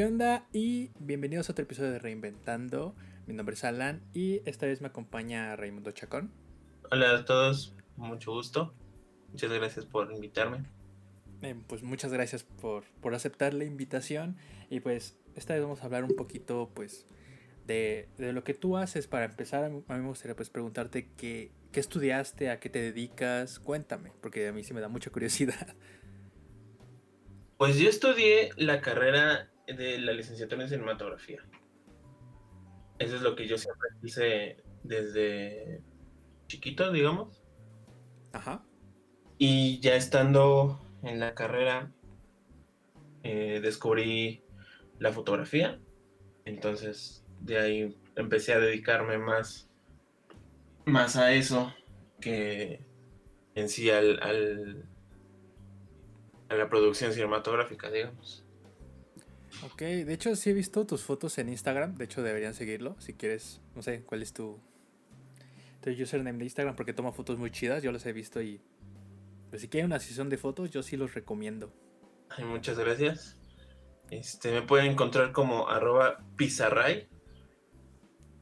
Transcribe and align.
¿Qué 0.00 0.06
onda? 0.06 0.46
Y 0.50 0.92
bienvenidos 0.98 1.50
a 1.50 1.52
otro 1.52 1.64
episodio 1.64 1.90
de 1.90 1.98
Reinventando. 1.98 2.94
Mi 3.26 3.34
nombre 3.34 3.52
es 3.54 3.64
Alan 3.64 4.00
y 4.14 4.40
esta 4.48 4.64
vez 4.64 4.80
me 4.80 4.86
acompaña 4.86 5.54
Raimundo 5.56 5.90
Chacón. 5.90 6.32
Hola 6.90 7.16
a 7.16 7.24
todos, 7.26 7.74
mucho 7.98 8.32
gusto. 8.32 8.72
Muchas 9.28 9.52
gracias 9.52 9.84
por 9.84 10.10
invitarme. 10.10 10.64
Eh, 11.42 11.54
pues 11.66 11.82
muchas 11.82 12.14
gracias 12.14 12.44
por, 12.44 12.84
por, 13.02 13.14
aceptar 13.14 13.52
la 13.52 13.64
invitación 13.64 14.38
y 14.70 14.80
pues 14.80 15.18
esta 15.36 15.52
vez 15.52 15.62
vamos 15.62 15.82
a 15.82 15.84
hablar 15.84 16.04
un 16.04 16.16
poquito 16.16 16.70
pues 16.72 17.06
de, 17.66 18.08
de 18.16 18.32
lo 18.32 18.42
que 18.42 18.54
tú 18.54 18.78
haces 18.78 19.06
para 19.06 19.26
empezar. 19.26 19.64
A 19.64 19.68
mí 19.68 19.82
me 19.86 20.08
gustaría 20.08 20.34
pues 20.34 20.48
preguntarte 20.48 21.10
qué, 21.18 21.52
qué 21.72 21.80
estudiaste, 21.80 22.48
a 22.48 22.58
qué 22.58 22.70
te 22.70 22.80
dedicas, 22.80 23.58
cuéntame, 23.58 24.12
porque 24.22 24.48
a 24.48 24.52
mí 24.52 24.64
sí 24.64 24.72
me 24.72 24.80
da 24.80 24.88
mucha 24.88 25.10
curiosidad. 25.10 25.76
Pues 27.58 27.76
yo 27.76 27.90
estudié 27.90 28.52
la 28.56 28.80
carrera 28.80 29.50
de 29.72 29.98
la 29.98 30.12
licenciatura 30.12 30.62
en 30.62 30.68
cinematografía. 30.68 31.42
Eso 32.98 33.16
es 33.16 33.22
lo 33.22 33.34
que 33.34 33.46
yo 33.46 33.56
siempre 33.56 33.88
hice 34.02 34.62
desde 34.82 35.82
chiquito, 36.46 36.92
digamos. 36.92 37.42
Ajá. 38.32 38.64
Y 39.38 39.80
ya 39.80 39.96
estando 39.96 40.82
en 41.02 41.20
la 41.20 41.34
carrera, 41.34 41.92
eh, 43.22 43.60
descubrí 43.62 44.42
la 44.98 45.12
fotografía. 45.12 45.80
Entonces, 46.44 47.24
de 47.40 47.58
ahí 47.58 47.98
empecé 48.16 48.52
a 48.52 48.58
dedicarme 48.58 49.18
más, 49.18 49.70
más 50.84 51.16
a 51.16 51.32
eso 51.32 51.72
que 52.20 52.84
en 53.54 53.68
sí 53.68 53.90
al, 53.90 54.22
al 54.22 54.84
a 56.50 56.56
la 56.56 56.68
producción 56.68 57.12
cinematográfica, 57.12 57.90
digamos. 57.90 58.44
Ok, 59.62 59.80
de 59.80 60.12
hecho 60.12 60.34
sí 60.36 60.50
he 60.50 60.52
visto 60.52 60.86
tus 60.86 61.02
fotos 61.02 61.36
en 61.38 61.48
Instagram, 61.48 61.94
de 61.96 62.04
hecho 62.04 62.22
deberían 62.22 62.54
seguirlo, 62.54 62.96
si 62.98 63.14
quieres, 63.14 63.60
no 63.74 63.82
sé, 63.82 64.02
cuál 64.04 64.22
es 64.22 64.32
tu, 64.32 64.58
tu 65.82 65.90
username 65.90 66.38
de 66.38 66.44
Instagram, 66.44 66.76
porque 66.76 66.92
toma 66.92 67.12
fotos 67.12 67.38
muy 67.38 67.50
chidas, 67.50 67.82
yo 67.82 67.92
los 67.92 68.04
he 68.06 68.12
visto 68.12 68.40
y 68.40 68.60
pues 69.50 69.62
si 69.62 69.68
quieren 69.68 69.86
una 69.86 69.98
sesión 69.98 70.28
de 70.28 70.38
fotos, 70.38 70.70
yo 70.70 70.82
sí 70.82 70.96
los 70.96 71.14
recomiendo. 71.14 71.72
Ay, 72.30 72.44
muchas 72.44 72.78
gracias. 72.78 73.36
Este, 74.10 74.52
me 74.52 74.62
pueden 74.62 74.92
encontrar 74.92 75.32
como 75.32 75.68
arroba 75.68 76.24
pizarray, 76.36 77.08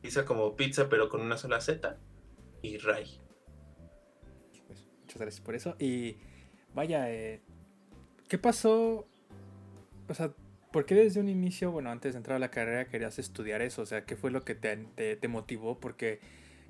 pizza 0.01 0.25
como 0.25 0.55
pizza 0.55 0.89
pero 0.89 1.09
con 1.09 1.21
una 1.21 1.37
sola 1.37 1.61
Z, 1.61 1.99
y 2.63 2.79
ray. 2.79 3.21
Pues, 4.67 4.87
muchas 5.01 5.21
gracias 5.21 5.41
por 5.41 5.55
eso, 5.55 5.75
y 5.79 6.17
vaya, 6.75 7.11
eh, 7.11 7.43
¿Qué 8.29 8.37
pasó? 8.37 9.07
O 10.09 10.15
sea, 10.15 10.33
¿por 10.73 10.87
qué 10.87 10.95
desde 10.95 11.21
un 11.21 11.29
inicio, 11.29 11.71
bueno, 11.71 11.91
antes 11.91 12.13
de 12.13 12.19
entrar 12.19 12.37
a 12.37 12.39
la 12.39 12.51
carrera 12.51 12.87
querías 12.87 13.19
estudiar 13.19 13.63
eso? 13.63 13.83
O 13.83 13.87
sea, 13.87 14.05
¿qué 14.05 14.17
fue 14.17 14.31
lo 14.31 14.45
que 14.45 14.55
te, 14.55 14.77
te, 15.17 15.29
motivó? 15.29 15.79
Porque 15.79 16.21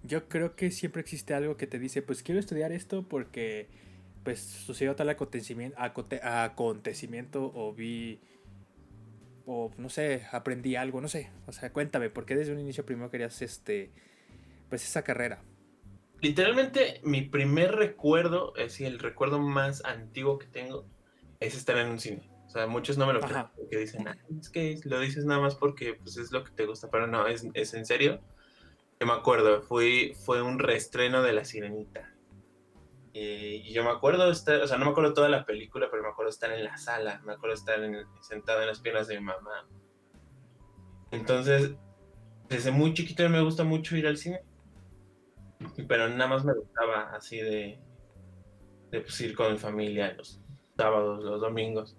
yo 0.02 0.28
creo 0.28 0.54
que 0.56 0.70
siempre 0.70 1.00
existe 1.00 1.34
algo 1.34 1.56
que 1.56 1.66
te 1.66 1.78
dice, 1.78 2.02
pues 2.02 2.22
quiero 2.22 2.41
estudiar 2.41 2.72
esto 2.72 3.06
porque 3.08 3.69
pues 4.24 4.41
sucedió 4.41 4.94
tal 4.94 5.08
acontecimiento, 5.08 5.76
acontecimiento 6.22 7.50
o 7.54 7.72
vi 7.72 8.20
o 9.46 9.70
no 9.78 9.88
sé, 9.88 10.26
aprendí 10.30 10.76
algo, 10.76 11.00
no 11.00 11.08
sé. 11.08 11.30
O 11.46 11.52
sea, 11.52 11.72
cuéntame, 11.72 12.10
¿por 12.10 12.26
qué 12.26 12.36
desde 12.36 12.52
un 12.52 12.60
inicio 12.60 12.84
primero 12.84 13.10
querías 13.10 13.41
este 13.42 13.91
pues 14.69 14.84
esa 14.84 15.02
carrera? 15.02 15.42
Literalmente 16.20 17.00
mi 17.04 17.22
primer 17.22 17.72
recuerdo, 17.72 18.54
es 18.56 18.72
decir, 18.72 18.86
el 18.86 18.98
recuerdo 18.98 19.38
más 19.38 19.84
antiguo 19.84 20.38
que 20.38 20.47
tengo 20.47 20.84
es 21.41 21.56
estar 21.56 21.78
en 21.78 21.88
un 21.88 21.98
cine. 22.00 22.38
O 22.48 22.50
sea, 22.50 22.66
muchos 22.66 22.97
no 22.97 23.06
me 23.06 23.12
lo 23.12 23.20
creen 23.20 23.47
porque 23.54 23.76
dicen, 23.76 24.09
ah, 24.09 24.16
es 24.41 24.48
que 24.48 24.81
lo 24.84 24.98
dices 25.00 25.26
nada 25.26 25.38
más 25.38 25.54
porque 25.54 25.94
pues, 25.94 26.16
es 26.16 26.32
lo 26.32 26.44
que 26.44 26.50
te 26.53 26.64
gusta, 26.64 26.88
pero 26.91 27.06
no, 27.06 27.26
es, 27.26 27.47
es 27.53 27.75
en 27.75 27.84
serio. 27.84 28.22
Yo 28.98 29.06
me 29.06 29.12
acuerdo, 29.12 29.60
fui, 29.60 30.16
fue 30.25 30.41
un 30.41 30.58
reestreno 30.58 31.22
de 31.22 31.34
La 31.34 31.44
Sirenita. 31.44 32.10
y 33.12 33.70
yo 33.70 33.84
me 33.84 33.91
acuerdo 33.91 34.31
estar, 34.31 34.62
o 34.62 34.66
sea, 34.66 34.78
no 34.78 34.87
me 34.87 34.92
acuerdo 34.92 35.12
toda 35.12 35.28
la 35.28 35.44
película, 35.44 35.88
pero 35.91 36.03
me 36.03 36.08
acuerdo 36.08 36.31
estar 36.31 36.50
en 36.50 36.64
la 36.64 36.78
sala, 36.78 37.20
me 37.26 37.34
acuerdo 37.34 37.54
estar 37.54 37.78
sentado 38.22 38.62
en 38.62 38.66
las 38.66 38.81
piernas 38.81 39.08
de 39.08 39.19
mi 39.19 39.26
mamá. 39.26 39.69
Entonces, 41.10 41.72
desde 42.48 42.70
muy 42.70 42.94
chiquito 42.94 43.28
me 43.28 43.42
gusta 43.42 43.62
mucho 43.62 43.94
ir 43.94 44.06
al 44.06 44.16
cine, 44.16 44.41
pero 45.87 46.08
nada 46.08 46.28
más 46.28 46.47
me 46.47 46.54
gustaba 46.54 47.14
así 47.14 47.37
de, 47.37 47.78
de 48.91 49.00
pues, 49.03 49.20
ir 49.20 49.37
con 49.37 49.53
mi 49.53 49.58
familia 49.58 50.14
los 50.14 50.41
sábados, 50.78 51.22
los 51.22 51.42
domingos. 51.42 51.98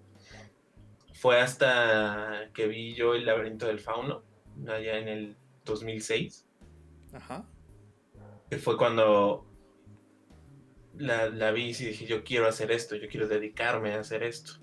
Fue 1.19 1.41
hasta 1.41 2.50
que 2.53 2.68
vi 2.68 2.96
yo 2.96 3.13
el 3.13 3.25
laberinto 3.25 3.68
del 3.68 3.81
fauno, 3.81 4.24
allá 4.66 4.97
en 4.97 5.09
el 5.09 5.35
2006. 5.66 6.47
Ajá. 7.12 7.46
Que 8.50 8.57
fue 8.57 8.78
cuando 8.78 9.46
la, 10.96 11.30
la 11.30 11.52
vi 11.52 11.72
y 11.72 11.74
dije, 11.74 12.06
yo 12.06 12.24
quiero 12.24 12.47
hacer 12.47 12.72
esto, 12.72 12.96
yo 12.96 13.09
quiero 13.09 13.28
dedicarme 13.28 13.96
a 13.96 14.00
hacer 14.00 14.24
esto. 14.24 14.53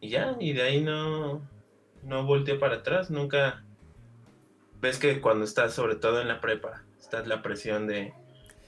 Y 0.00 0.08
ya, 0.08 0.36
y 0.40 0.52
de 0.52 0.62
ahí 0.62 0.80
no, 0.80 1.48
no 2.02 2.24
volteé 2.26 2.56
para 2.56 2.78
atrás, 2.78 3.12
nunca... 3.12 3.64
Ves 4.80 4.98
que 4.98 5.20
cuando 5.20 5.44
estás, 5.44 5.74
sobre 5.74 5.94
todo 5.94 6.20
en 6.20 6.26
la 6.26 6.40
prepa, 6.40 6.84
estás 6.98 7.28
la 7.28 7.40
presión 7.40 7.86
de, 7.86 8.12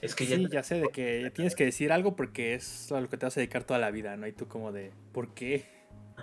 es 0.01 0.15
que 0.15 0.25
sí, 0.25 0.47
ya, 0.49 0.63
sé 0.63 0.79
de 0.79 0.87
que 0.89 1.29
tienes 1.35 1.55
que 1.55 1.65
decir 1.65 1.91
algo 1.91 2.15
porque 2.15 2.53
es 2.53 2.89
a 2.93 3.01
lo 3.01 3.09
que 3.09 3.17
te 3.17 3.25
vas 3.25 3.35
a 3.35 3.41
dedicar 3.41 3.65
toda 3.65 3.79
la 3.79 3.91
vida, 3.91 4.15
¿no? 4.15 4.27
Y 4.27 4.31
tú 4.31 4.47
como 4.47 4.71
de, 4.71 4.93
¿por 5.11 5.33
qué? 5.33 5.78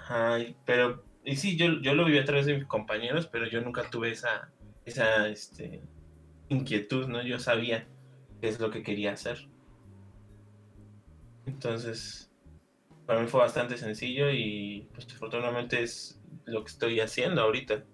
Ajá, 0.08 0.38
pero, 0.64 1.02
y 1.24 1.34
sí, 1.34 1.56
yo, 1.56 1.80
yo 1.80 1.94
lo 1.94 2.04
viví 2.04 2.18
a 2.18 2.24
través 2.24 2.46
de 2.46 2.54
mis 2.54 2.66
compañeros, 2.66 3.26
pero 3.26 3.48
yo 3.48 3.60
nunca 3.60 3.90
tuve 3.90 4.12
esa, 4.12 4.52
esa 4.84 5.26
este, 5.28 5.80
inquietud, 6.48 7.08
¿no? 7.08 7.22
Yo 7.22 7.40
sabía 7.40 7.88
qué 8.40 8.48
es 8.48 8.60
lo 8.60 8.70
que 8.70 8.84
quería 8.84 9.12
hacer. 9.12 9.48
Entonces, 11.46 12.30
para 13.04 13.20
mí 13.20 13.26
fue 13.26 13.40
bastante 13.40 13.76
sencillo 13.78 14.30
y 14.30 14.88
pues 14.94 15.08
afortunadamente 15.12 15.82
es 15.82 16.20
lo 16.44 16.62
que 16.62 16.70
estoy 16.70 17.00
haciendo 17.00 17.42
ahorita. 17.42 17.84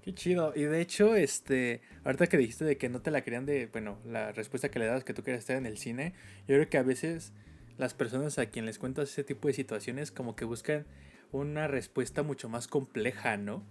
Qué 0.00 0.14
chido. 0.14 0.54
Y 0.56 0.62
de 0.62 0.80
hecho, 0.80 1.16
este, 1.16 1.82
ahorita 2.02 2.28
que 2.28 2.38
dijiste 2.38 2.64
de 2.64 2.78
que 2.78 2.88
no 2.88 3.02
te 3.02 3.10
la 3.10 3.22
querían 3.22 3.44
de, 3.44 3.66
bueno, 3.66 3.98
la 4.06 4.32
respuesta 4.32 4.70
que 4.70 4.78
le 4.78 4.86
das 4.86 5.04
que 5.04 5.12
tú 5.12 5.22
querías 5.22 5.40
estar 5.40 5.56
en 5.56 5.66
el 5.66 5.76
cine, 5.76 6.14
yo 6.46 6.54
creo 6.54 6.70
que 6.70 6.78
a 6.78 6.82
veces 6.82 7.34
las 7.76 7.92
personas 7.92 8.38
a 8.38 8.46
quien 8.46 8.64
les 8.64 8.78
cuentas 8.78 9.10
ese 9.10 9.22
tipo 9.22 9.48
de 9.48 9.54
situaciones 9.54 10.10
como 10.10 10.34
que 10.34 10.46
buscan 10.46 10.86
una 11.32 11.68
respuesta 11.68 12.22
mucho 12.22 12.48
más 12.48 12.68
compleja, 12.68 13.36
¿no? 13.36 13.64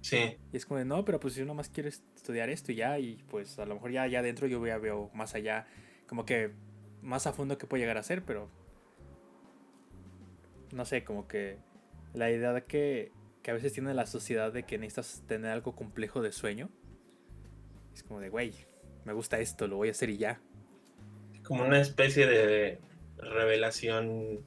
Sí. 0.00 0.36
Y 0.52 0.56
es 0.56 0.66
como 0.66 0.78
de, 0.78 0.84
no, 0.84 1.04
pero 1.04 1.20
pues 1.20 1.34
yo 1.34 1.44
nomás 1.44 1.68
quiero 1.68 1.88
estudiar 1.88 2.50
esto 2.50 2.72
y 2.72 2.76
ya, 2.76 2.98
y 2.98 3.22
pues 3.30 3.58
a 3.58 3.66
lo 3.66 3.74
mejor 3.74 3.92
ya, 3.92 4.06
ya 4.06 4.18
adentro 4.18 4.46
yo 4.46 4.64
ya 4.66 4.78
veo 4.78 5.10
más 5.14 5.34
allá, 5.34 5.66
como 6.08 6.24
que 6.24 6.52
más 7.02 7.26
a 7.26 7.32
fondo 7.32 7.58
que 7.58 7.66
puede 7.66 7.82
llegar 7.82 7.98
a 7.98 8.02
ser, 8.02 8.24
pero 8.24 8.48
no 10.72 10.84
sé, 10.84 11.04
como 11.04 11.28
que 11.28 11.58
la 12.14 12.30
idea 12.30 12.52
de 12.52 12.64
que 12.64 13.12
que 13.42 13.50
a 13.50 13.54
veces 13.54 13.72
tiene 13.72 13.92
la 13.92 14.06
sociedad 14.06 14.52
de 14.52 14.62
que 14.62 14.78
necesitas 14.78 15.22
tener 15.26 15.50
algo 15.50 15.74
complejo 15.74 16.22
de 16.22 16.32
sueño. 16.32 16.70
Es 17.92 18.02
como 18.02 18.20
de, 18.20 18.28
güey, 18.28 18.54
me 19.04 19.12
gusta 19.12 19.40
esto, 19.40 19.66
lo 19.66 19.76
voy 19.76 19.88
a 19.88 19.90
hacer 19.90 20.10
y 20.10 20.16
ya. 20.16 20.40
Como 21.42 21.64
una 21.64 21.80
especie 21.80 22.26
de 22.26 22.78
revelación 23.18 24.46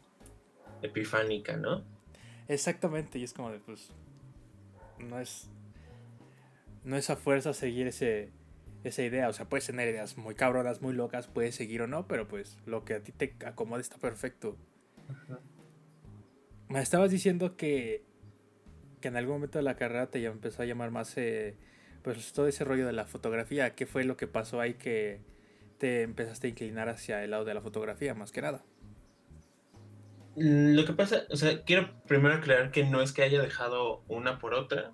epifánica, 0.81 1.57
¿no? 1.57 1.83
Exactamente, 2.47 3.19
y 3.19 3.23
es 3.23 3.33
como 3.33 3.51
de, 3.51 3.59
pues, 3.59 3.89
no 4.99 5.19
es, 5.19 5.49
no 6.83 6.95
es 6.95 7.09
a 7.09 7.15
fuerza 7.15 7.53
seguir 7.53 7.87
ese, 7.87 8.31
esa 8.83 9.03
idea, 9.03 9.29
o 9.29 9.33
sea, 9.33 9.49
puedes 9.49 9.65
tener 9.65 9.89
ideas 9.89 10.17
muy 10.17 10.35
cabronas, 10.35 10.81
muy 10.81 10.93
locas, 10.93 11.27
puedes 11.27 11.55
seguir 11.55 11.81
o 11.81 11.87
no, 11.87 12.07
pero 12.07 12.27
pues 12.27 12.59
lo 12.65 12.85
que 12.85 12.95
a 12.95 12.99
ti 13.01 13.11
te 13.11 13.35
acomode 13.45 13.81
está 13.81 13.97
perfecto. 13.97 14.57
Me 16.69 16.81
estabas 16.81 17.11
diciendo 17.11 17.57
que 17.57 18.03
que 19.05 19.09
en 19.09 19.17
algún 19.17 19.35
momento 19.35 19.59
de 19.59 19.63
la 19.63 19.75
carrera 19.75 20.07
te 20.07 20.25
empezó 20.25 20.63
a 20.63 20.65
llamar 20.65 20.89
más 20.89 21.15
eh, 21.17 21.55
pues 22.01 22.33
todo 22.33 22.47
ese 22.47 22.63
rollo 22.63 22.87
de 22.87 22.93
la 22.93 23.05
fotografía. 23.05 23.75
¿Qué 23.75 23.85
fue 23.85 24.03
lo 24.03 24.17
que 24.17 24.25
pasó 24.25 24.59
ahí 24.59 24.73
que 24.73 25.21
te 25.77 26.01
empezaste 26.01 26.47
a 26.47 26.49
inclinar 26.49 26.89
hacia 26.89 27.23
el 27.23 27.29
lado 27.29 27.45
de 27.45 27.53
la 27.53 27.61
fotografía 27.61 28.15
más 28.15 28.31
que 28.31 28.41
nada? 28.41 28.63
Lo 30.35 30.85
que 30.85 30.93
pasa, 30.93 31.23
o 31.29 31.35
sea, 31.35 31.63
quiero 31.63 32.01
primero 32.07 32.35
aclarar 32.35 32.71
que 32.71 32.83
no 32.83 33.01
es 33.01 33.13
que 33.13 33.23
haya 33.23 33.41
dejado 33.41 34.03
una 34.07 34.37
por 34.39 34.53
otra. 34.53 34.91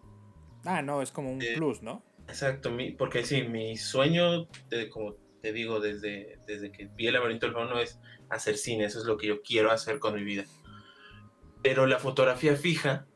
Ah, 0.66 0.82
no, 0.82 1.02
es 1.02 1.12
como 1.12 1.32
un 1.32 1.42
eh, 1.42 1.54
plus, 1.56 1.82
¿no? 1.82 2.04
Exacto, 2.28 2.72
porque 2.98 3.26
sí, 3.26 3.44
mi 3.44 3.76
sueño, 3.78 4.48
como 4.92 5.16
te 5.42 5.52
digo, 5.52 5.80
desde, 5.80 6.40
desde 6.46 6.72
que 6.72 6.86
vi 6.96 7.08
el 7.08 7.14
laberinto 7.14 7.48
del 7.48 7.56
fauno 7.56 7.80
es 7.80 8.00
hacer 8.30 8.58
cine, 8.58 8.86
eso 8.86 9.00
es 9.00 9.06
lo 9.06 9.18
que 9.18 9.28
yo 9.28 9.42
quiero 9.42 9.72
hacer 9.72 10.00
con 10.00 10.16
mi 10.16 10.24
vida. 10.24 10.46
Pero 11.64 11.88
la 11.88 12.00
fotografía 12.00 12.56
fija 12.56 13.08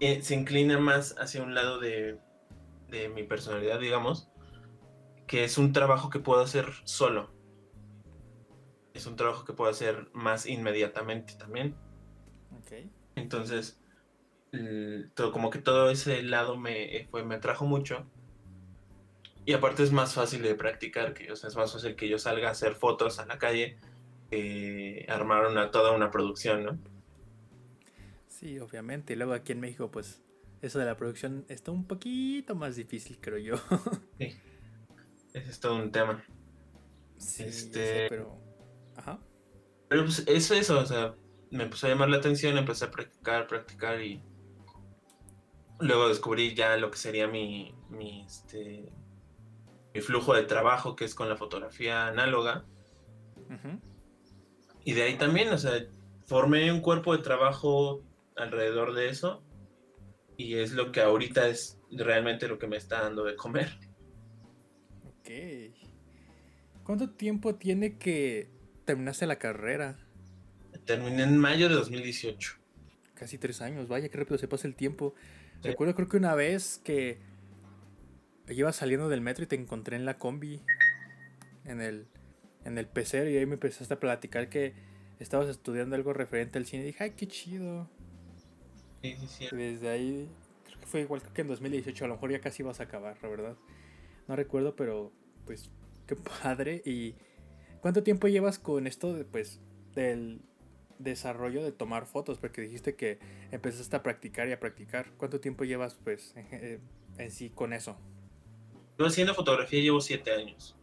eh, 0.00 0.22
se 0.22 0.34
inclina 0.34 0.78
más 0.78 1.14
hacia 1.18 1.42
un 1.42 1.54
lado 1.54 1.78
de, 1.78 2.18
mi 3.14 3.24
personalidad, 3.24 3.78
digamos, 3.78 4.30
que 5.26 5.44
es 5.44 5.58
un 5.58 5.72
trabajo 5.72 6.08
que 6.08 6.18
puedo 6.18 6.40
hacer 6.40 6.66
solo. 6.84 7.34
Es 8.96 9.06
un 9.06 9.16
trabajo 9.16 9.44
que 9.44 9.52
puedo 9.52 9.70
hacer 9.70 10.08
más 10.14 10.46
inmediatamente 10.46 11.34
también. 11.34 11.74
Okay. 12.62 12.90
Entonces, 13.14 13.78
todo, 15.14 15.32
como 15.32 15.50
que 15.50 15.58
todo 15.58 15.90
ese 15.90 16.22
lado 16.22 16.56
me, 16.56 16.96
eh, 16.96 17.06
fue, 17.10 17.24
me 17.24 17.34
atrajo 17.34 17.66
mucho. 17.66 18.06
Y 19.44 19.52
aparte 19.52 19.82
es 19.82 19.92
más 19.92 20.14
fácil 20.14 20.42
de 20.42 20.54
practicar, 20.54 21.14
que, 21.14 21.30
o 21.30 21.36
sea, 21.36 21.48
es 21.48 21.56
más 21.56 21.72
fácil 21.72 21.94
que 21.94 22.08
yo 22.08 22.18
salga 22.18 22.48
a 22.48 22.52
hacer 22.52 22.74
fotos 22.74 23.18
a 23.18 23.26
la 23.26 23.38
calle, 23.38 23.76
que 24.30 25.06
armar 25.08 25.46
una, 25.46 25.70
toda 25.70 25.92
una 25.92 26.10
producción, 26.10 26.64
¿no? 26.64 26.78
Sí, 28.28 28.58
obviamente. 28.58 29.12
Y 29.12 29.16
luego 29.16 29.34
aquí 29.34 29.52
en 29.52 29.60
México, 29.60 29.90
pues, 29.90 30.22
eso 30.62 30.78
de 30.78 30.86
la 30.86 30.96
producción 30.96 31.44
está 31.48 31.70
un 31.70 31.86
poquito 31.86 32.54
más 32.54 32.76
difícil, 32.76 33.18
creo 33.20 33.38
yo. 33.38 33.56
sí. 34.18 34.36
Ese 35.34 35.50
es 35.50 35.60
todo 35.60 35.76
un 35.76 35.92
tema. 35.92 36.24
Sí, 37.18 37.44
este... 37.44 38.08
pero... 38.08 38.45
Ajá. 38.96 39.18
Pero 39.88 40.04
pues 40.04 40.24
eso, 40.26 40.54
eso, 40.54 40.80
o 40.80 40.86
sea, 40.86 41.14
me 41.50 41.64
empezó 41.64 41.86
a 41.86 41.90
llamar 41.90 42.08
la 42.08 42.16
atención, 42.16 42.58
empecé 42.58 42.86
a 42.86 42.90
practicar, 42.90 43.46
practicar 43.46 44.00
y 44.02 44.22
luego 45.80 46.08
descubrí 46.08 46.54
ya 46.54 46.76
lo 46.76 46.90
que 46.90 46.98
sería 46.98 47.28
mi, 47.28 47.74
mi, 47.90 48.24
este, 48.24 48.92
mi 49.94 50.00
flujo 50.00 50.34
de 50.34 50.42
trabajo, 50.42 50.96
que 50.96 51.04
es 51.04 51.14
con 51.14 51.28
la 51.28 51.36
fotografía 51.36 52.08
análoga. 52.08 52.64
Y 54.84 54.92
de 54.92 55.02
ahí 55.02 55.16
también, 55.16 55.50
o 55.50 55.58
sea, 55.58 55.86
formé 56.26 56.72
un 56.72 56.80
cuerpo 56.80 57.16
de 57.16 57.22
trabajo 57.22 58.02
alrededor 58.36 58.94
de 58.94 59.08
eso 59.08 59.42
y 60.36 60.56
es 60.56 60.72
lo 60.72 60.92
que 60.92 61.00
ahorita 61.00 61.48
es 61.48 61.80
realmente 61.90 62.48
lo 62.48 62.58
que 62.58 62.66
me 62.66 62.76
está 62.76 63.02
dando 63.02 63.24
de 63.24 63.36
comer. 63.36 63.78
Ok. 65.06 65.30
¿Cuánto 66.84 67.10
tiempo 67.10 67.54
tiene 67.56 67.98
que 67.98 68.55
terminaste 68.86 69.26
la 69.26 69.36
carrera? 69.36 69.98
Terminé 70.86 71.24
en 71.24 71.36
mayo 71.36 71.68
de 71.68 71.74
2018. 71.74 72.54
Casi 73.14 73.36
tres 73.36 73.60
años, 73.60 73.88
vaya, 73.88 74.08
qué 74.08 74.16
rápido 74.16 74.38
se 74.38 74.48
pasa 74.48 74.66
el 74.66 74.74
tiempo. 74.74 75.14
Recuerdo 75.62 75.94
creo 75.94 76.08
que 76.08 76.16
una 76.16 76.34
vez 76.34 76.80
que 76.84 77.18
iba 78.48 78.72
saliendo 78.72 79.08
del 79.08 79.20
metro 79.20 79.44
y 79.44 79.46
te 79.46 79.56
encontré 79.56 79.96
en 79.96 80.04
la 80.04 80.18
combi, 80.18 80.62
en 81.64 81.80
el, 81.80 82.06
en 82.64 82.78
el 82.78 82.86
PC, 82.86 83.30
y 83.30 83.36
ahí 83.36 83.46
me 83.46 83.54
empezaste 83.54 83.92
a 83.94 84.00
platicar 84.00 84.48
que 84.48 84.74
estabas 85.18 85.48
estudiando 85.48 85.96
algo 85.96 86.12
referente 86.12 86.58
al 86.58 86.66
cine. 86.66 86.84
Y 86.84 86.86
dije, 86.86 87.04
ay, 87.04 87.10
qué 87.16 87.26
chido. 87.26 87.90
Sí, 89.02 89.16
sí, 89.18 89.26
sí. 89.26 89.48
Desde 89.50 89.88
ahí, 89.88 90.30
creo 90.66 90.80
que 90.80 90.86
fue 90.86 91.00
igual 91.00 91.22
que 91.34 91.40
en 91.40 91.48
2018, 91.48 92.04
a 92.04 92.08
lo 92.08 92.14
mejor 92.14 92.30
ya 92.30 92.40
casi 92.40 92.62
vas 92.62 92.80
a 92.80 92.84
acabar, 92.84 93.16
la 93.22 93.28
verdad. 93.28 93.56
No 94.28 94.36
recuerdo, 94.36 94.76
pero 94.76 95.12
pues 95.44 95.70
qué 96.06 96.16
padre. 96.16 96.82
¿Y 96.84 97.16
cuánto 97.80 98.02
tiempo 98.02 98.28
llevas 98.28 98.58
con 98.58 98.86
esto 98.86 99.14
de, 99.14 99.24
pues, 99.24 99.60
del 99.94 100.40
desarrollo 100.98 101.62
de 101.62 101.72
tomar 101.72 102.06
fotos? 102.06 102.38
Porque 102.38 102.60
dijiste 102.62 102.94
que 102.94 103.18
empezaste 103.50 103.96
a 103.96 104.02
practicar 104.02 104.48
y 104.48 104.52
a 104.52 104.60
practicar. 104.60 105.12
¿Cuánto 105.16 105.40
tiempo 105.40 105.64
llevas 105.64 105.94
pues 105.94 106.34
en, 106.36 106.80
eh, 107.18 107.30
sí 107.30 107.50
con 107.50 107.72
eso? 107.72 107.96
Yo 108.98 109.06
haciendo 109.06 109.34
fotografía 109.34 109.80
llevo 109.80 110.00
siete 110.00 110.32
años. 110.32 110.76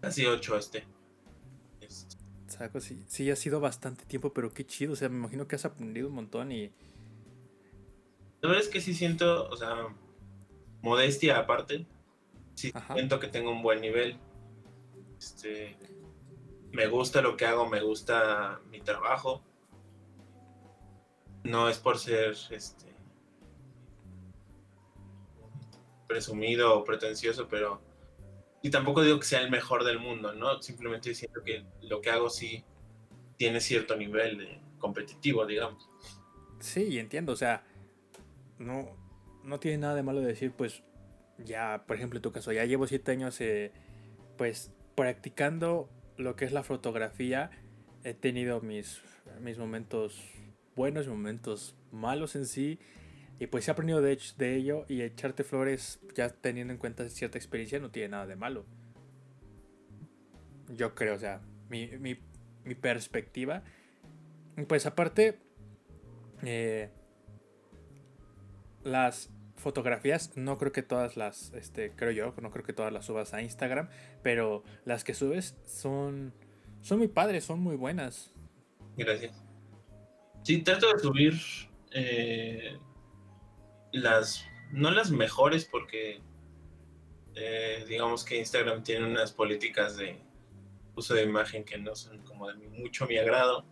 Casi 0.00 0.24
ocho 0.24 0.56
este. 0.56 0.84
Saco, 2.46 2.80
sí, 2.80 3.04
sí, 3.06 3.30
ha 3.30 3.36
sido 3.36 3.60
bastante 3.60 4.04
tiempo, 4.06 4.32
pero 4.32 4.50
qué 4.50 4.66
chido. 4.66 4.94
O 4.94 4.96
sea, 4.96 5.08
me 5.08 5.16
imagino 5.16 5.46
que 5.46 5.56
has 5.56 5.64
aprendido 5.64 6.08
un 6.08 6.14
montón 6.14 6.50
y... 6.52 6.72
La 8.40 8.48
verdad 8.48 8.64
es 8.64 8.68
que 8.68 8.80
sí 8.80 8.94
siento, 8.94 9.48
o 9.48 9.56
sea, 9.56 9.88
modestia 10.82 11.38
aparte. 11.38 11.86
Sí 12.54 12.72
siento 12.92 13.20
que 13.20 13.28
tengo 13.28 13.50
un 13.50 13.62
buen 13.62 13.80
nivel. 13.80 14.18
Este, 15.20 15.76
me 16.72 16.86
gusta 16.86 17.20
lo 17.20 17.36
que 17.36 17.44
hago, 17.44 17.68
me 17.68 17.82
gusta 17.82 18.62
mi 18.70 18.80
trabajo. 18.80 19.44
No 21.44 21.68
es 21.68 21.78
por 21.78 21.98
ser 21.98 22.34
este 22.50 22.90
presumido 26.08 26.76
o 26.76 26.84
pretencioso, 26.84 27.46
pero 27.48 27.82
y 28.62 28.70
tampoco 28.70 29.02
digo 29.02 29.20
que 29.20 29.26
sea 29.26 29.42
el 29.42 29.50
mejor 29.50 29.84
del 29.84 29.98
mundo, 29.98 30.34
¿no? 30.34 30.60
Simplemente 30.62 31.14
siento 31.14 31.42
que 31.42 31.66
lo 31.82 32.00
que 32.00 32.10
hago 32.10 32.30
sí 32.30 32.64
tiene 33.36 33.60
cierto 33.60 33.96
nivel 33.96 34.60
competitivo, 34.78 35.46
digamos. 35.46 35.88
Sí, 36.60 36.98
entiendo, 36.98 37.32
o 37.32 37.36
sea, 37.36 37.62
no, 38.58 38.96
no 39.44 39.60
tiene 39.60 39.78
nada 39.78 39.94
de 39.94 40.02
malo 40.02 40.20
decir, 40.20 40.52
pues, 40.52 40.82
ya, 41.38 41.84
por 41.86 41.96
ejemplo, 41.96 42.18
en 42.18 42.22
tu 42.22 42.32
caso, 42.32 42.52
ya 42.52 42.64
llevo 42.64 42.86
siete 42.86 43.12
años, 43.12 43.40
eh, 43.40 43.72
pues, 44.36 44.72
practicando 45.00 45.88
lo 46.18 46.36
que 46.36 46.44
es 46.44 46.52
la 46.52 46.62
fotografía, 46.62 47.50
he 48.04 48.12
tenido 48.12 48.60
mis, 48.60 49.00
mis 49.40 49.56
momentos 49.56 50.22
buenos, 50.76 51.08
momentos 51.08 51.74
malos 51.90 52.36
en 52.36 52.44
sí. 52.44 52.78
Y 53.38 53.46
pues 53.46 53.66
he 53.66 53.70
aprendido 53.70 54.02
de, 54.02 54.18
de 54.36 54.56
ello 54.56 54.84
y 54.88 55.00
echarte 55.00 55.42
flores 55.42 56.00
ya 56.14 56.28
teniendo 56.28 56.74
en 56.74 56.78
cuenta 56.78 57.08
cierta 57.08 57.38
experiencia 57.38 57.78
no 57.78 57.90
tiene 57.90 58.10
nada 58.10 58.26
de 58.26 58.36
malo. 58.36 58.66
Yo 60.68 60.94
creo, 60.94 61.14
o 61.14 61.18
sea, 61.18 61.40
mi, 61.70 61.86
mi, 61.98 62.18
mi 62.64 62.74
perspectiva. 62.74 63.62
Pues 64.68 64.84
aparte, 64.84 65.38
eh, 66.42 66.90
las 68.84 69.30
fotografías, 69.60 70.36
no 70.36 70.58
creo 70.58 70.72
que 70.72 70.82
todas 70.82 71.16
las, 71.16 71.52
este, 71.54 71.92
creo 71.92 72.10
yo, 72.10 72.34
no 72.40 72.50
creo 72.50 72.64
que 72.64 72.72
todas 72.72 72.92
las 72.92 73.06
subas 73.06 73.34
a 73.34 73.42
Instagram, 73.42 73.88
pero 74.22 74.64
las 74.84 75.04
que 75.04 75.14
subes 75.14 75.56
son, 75.66 76.34
son 76.80 76.98
muy 76.98 77.08
padres, 77.08 77.44
son 77.44 77.60
muy 77.60 77.76
buenas. 77.76 78.32
Gracias. 78.96 79.44
Sí, 80.42 80.62
trato 80.62 80.92
de 80.92 80.98
subir 80.98 81.34
eh, 81.92 82.78
las, 83.92 84.44
no 84.72 84.90
las 84.90 85.10
mejores 85.10 85.64
porque 85.64 86.20
eh, 87.34 87.84
digamos 87.88 88.24
que 88.24 88.38
Instagram 88.38 88.82
tiene 88.82 89.06
unas 89.06 89.32
políticas 89.32 89.96
de 89.96 90.18
uso 90.94 91.14
de 91.14 91.22
imagen 91.22 91.64
que 91.64 91.78
no 91.78 91.94
son 91.94 92.18
como 92.24 92.48
de 92.48 92.54
mucho 92.54 93.06
mi 93.06 93.16
agrado. 93.18 93.64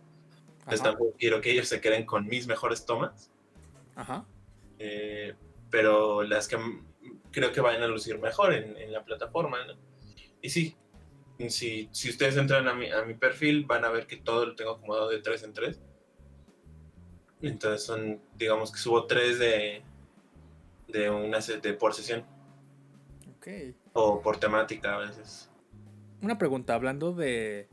Entonces 0.59 0.83
tampoco 0.83 1.15
quiero 1.17 1.41
que 1.41 1.51
ellos 1.51 1.67
se 1.67 1.81
queden 1.81 2.05
con 2.05 2.27
mis 2.27 2.47
mejores 2.47 2.85
tomas. 2.85 3.31
Ajá. 3.95 4.25
Eh, 4.77 5.33
pero 5.69 6.23
las 6.23 6.47
que 6.47 6.57
creo 7.31 7.51
que 7.51 7.61
vayan 7.61 7.83
a 7.83 7.87
lucir 7.87 8.19
mejor 8.19 8.53
en, 8.53 8.91
la 8.91 9.03
plataforma. 9.03 9.57
Y 10.41 10.49
sí, 10.49 10.75
si, 11.49 11.89
si 11.91 12.09
ustedes 12.09 12.37
entran 12.37 12.67
a 12.67 12.73
mi, 12.73 12.91
a 12.91 13.03
mi 13.03 13.13
perfil, 13.13 13.65
van 13.65 13.85
a 13.85 13.89
ver 13.89 14.07
que 14.07 14.17
todo 14.17 14.45
lo 14.45 14.55
tengo 14.55 14.71
acomodado 14.71 15.09
de 15.09 15.19
3 15.19 15.43
en 15.43 15.53
3. 15.53 15.81
Entonces 17.41 17.85
son, 17.85 18.21
digamos 18.35 18.71
que 18.71 18.79
subo 18.79 19.05
3 19.05 19.39
de, 19.39 19.83
de 20.87 21.09
una 21.09 21.39
de 21.39 21.73
por 21.73 21.93
sesión. 21.93 22.25
Ok. 23.37 23.47
O 23.93 24.21
por 24.21 24.37
temática 24.37 24.95
a 24.95 24.99
veces. 24.99 25.49
Una 26.21 26.37
pregunta, 26.37 26.73
hablando 26.73 27.13
de 27.13 27.69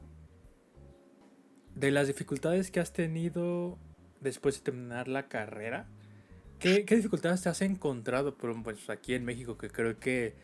de 1.77 1.91
las 1.91 2.07
dificultades 2.07 2.71
que 2.71 2.81
has 2.81 2.93
tenido 2.93 3.79
después 4.21 4.57
de 4.57 4.63
terminar 4.65 5.09
la 5.09 5.29
carrera. 5.29 5.87
¿Qué, 6.59 6.85
dificultades 6.89 7.43
te 7.43 7.49
has 7.49 7.61
encontrado 7.61 8.37
por, 8.37 8.63
pues, 8.63 8.89
aquí 8.89 9.15
en 9.15 9.25
México? 9.25 9.59
Que 9.59 9.69
creo 9.69 9.99
que 9.99 10.35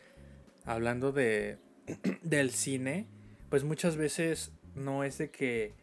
hablando 0.65 1.11
de, 1.11 1.57
del 2.21 2.51
cine, 2.51 3.07
pues 3.49 3.63
muchas 3.63 3.97
veces 3.97 4.51
no 4.75 5.03
es 5.03 5.17
de 5.17 5.31
que... 5.31 5.73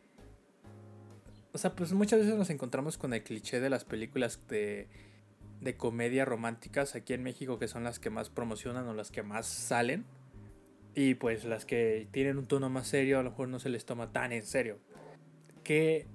O 1.53 1.59
sea, 1.59 1.75
pues 1.75 1.93
muchas 1.93 2.21
veces 2.21 2.37
nos 2.37 2.49
encontramos 2.51 2.97
con 2.97 3.13
el 3.13 3.25
cliché 3.25 3.59
de 3.59 3.71
las 3.71 3.85
películas 3.85 4.47
de, 4.47 4.87
de 5.61 5.77
comedia 5.77 6.25
románticas 6.25 6.95
aquí 6.95 7.13
en 7.13 7.25
México, 7.25 7.59
que 7.59 7.67
son 7.67 7.83
las 7.83 7.99
que 7.99 8.09
más 8.09 8.31
promocionan 8.31 8.87
o 8.87 8.95
las 8.95 9.11
que 9.11 9.25
más 9.25 9.47
salen. 9.47 10.05
Y 10.95 11.15
pues 11.15 11.45
las 11.45 11.65
que 11.65 12.09
tienen 12.13 12.39
un 12.39 12.47
tono 12.47 12.71
más 12.71 12.87
serio, 12.87 13.19
a 13.19 13.23
lo 13.25 13.31
mejor 13.31 13.49
no 13.49 13.59
se 13.59 13.69
les 13.69 13.85
toma 13.85 14.13
tan 14.13 14.31
en 14.31 14.45
serio. 14.45 14.79
¿Qué, 15.65 16.07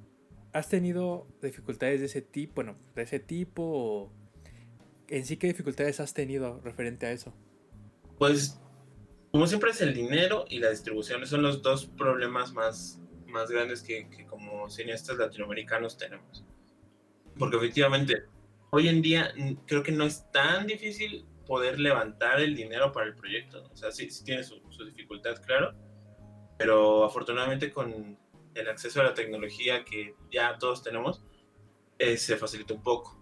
¿Has 0.55 0.69
tenido 0.69 1.27
dificultades 1.41 1.99
de 1.99 2.05
ese 2.05 2.21
tipo? 2.21 2.55
Bueno, 2.55 2.77
de 2.95 3.01
ese 3.01 3.19
tipo 3.19 4.09
en 5.09 5.25
sí 5.25 5.35
qué 5.35 5.47
dificultades 5.47 5.99
has 5.99 6.13
tenido 6.13 6.61
referente 6.61 7.05
a 7.05 7.11
eso? 7.11 7.33
Pues 8.17 8.57
como 9.31 9.47
siempre 9.47 9.71
es 9.71 9.81
el 9.81 9.93
dinero 9.93 10.45
y 10.47 10.59
la 10.59 10.69
distribución, 10.69 11.25
son 11.27 11.41
los 11.41 11.61
dos 11.61 11.87
problemas 11.87 12.53
más, 12.53 13.01
más 13.27 13.49
grandes 13.51 13.83
que, 13.83 14.07
como 14.29 14.69
cineastas 14.69 15.17
latinoamericanos 15.17 15.97
tenemos. 15.97 16.45
Porque 17.37 17.57
efectivamente, 17.57 18.23
hoy 18.71 18.87
en 18.87 19.01
día 19.01 19.33
creo 19.67 19.83
que 19.83 19.91
no 19.91 20.05
es 20.05 20.31
tan 20.31 20.67
difícil 20.67 21.25
poder 21.45 21.81
levantar 21.81 22.39
el 22.39 22.55
dinero 22.55 22.93
para 22.93 23.07
el 23.07 23.15
proyecto. 23.15 23.69
O 23.73 23.75
sea, 23.75 23.91
sí, 23.91 24.09
sí 24.09 24.23
tiene 24.23 24.41
su, 24.41 24.61
su 24.69 24.85
dificultad, 24.85 25.35
claro. 25.45 25.73
Pero 26.57 27.03
afortunadamente 27.03 27.73
con, 27.73 28.17
el 28.55 28.67
acceso 28.69 29.01
a 29.01 29.03
la 29.03 29.13
tecnología 29.13 29.85
que 29.85 30.15
ya 30.31 30.57
todos 30.57 30.81
tenemos 30.81 31.23
eh, 31.99 32.17
se 32.17 32.37
facilita 32.37 32.73
un 32.73 32.83
poco. 32.83 33.21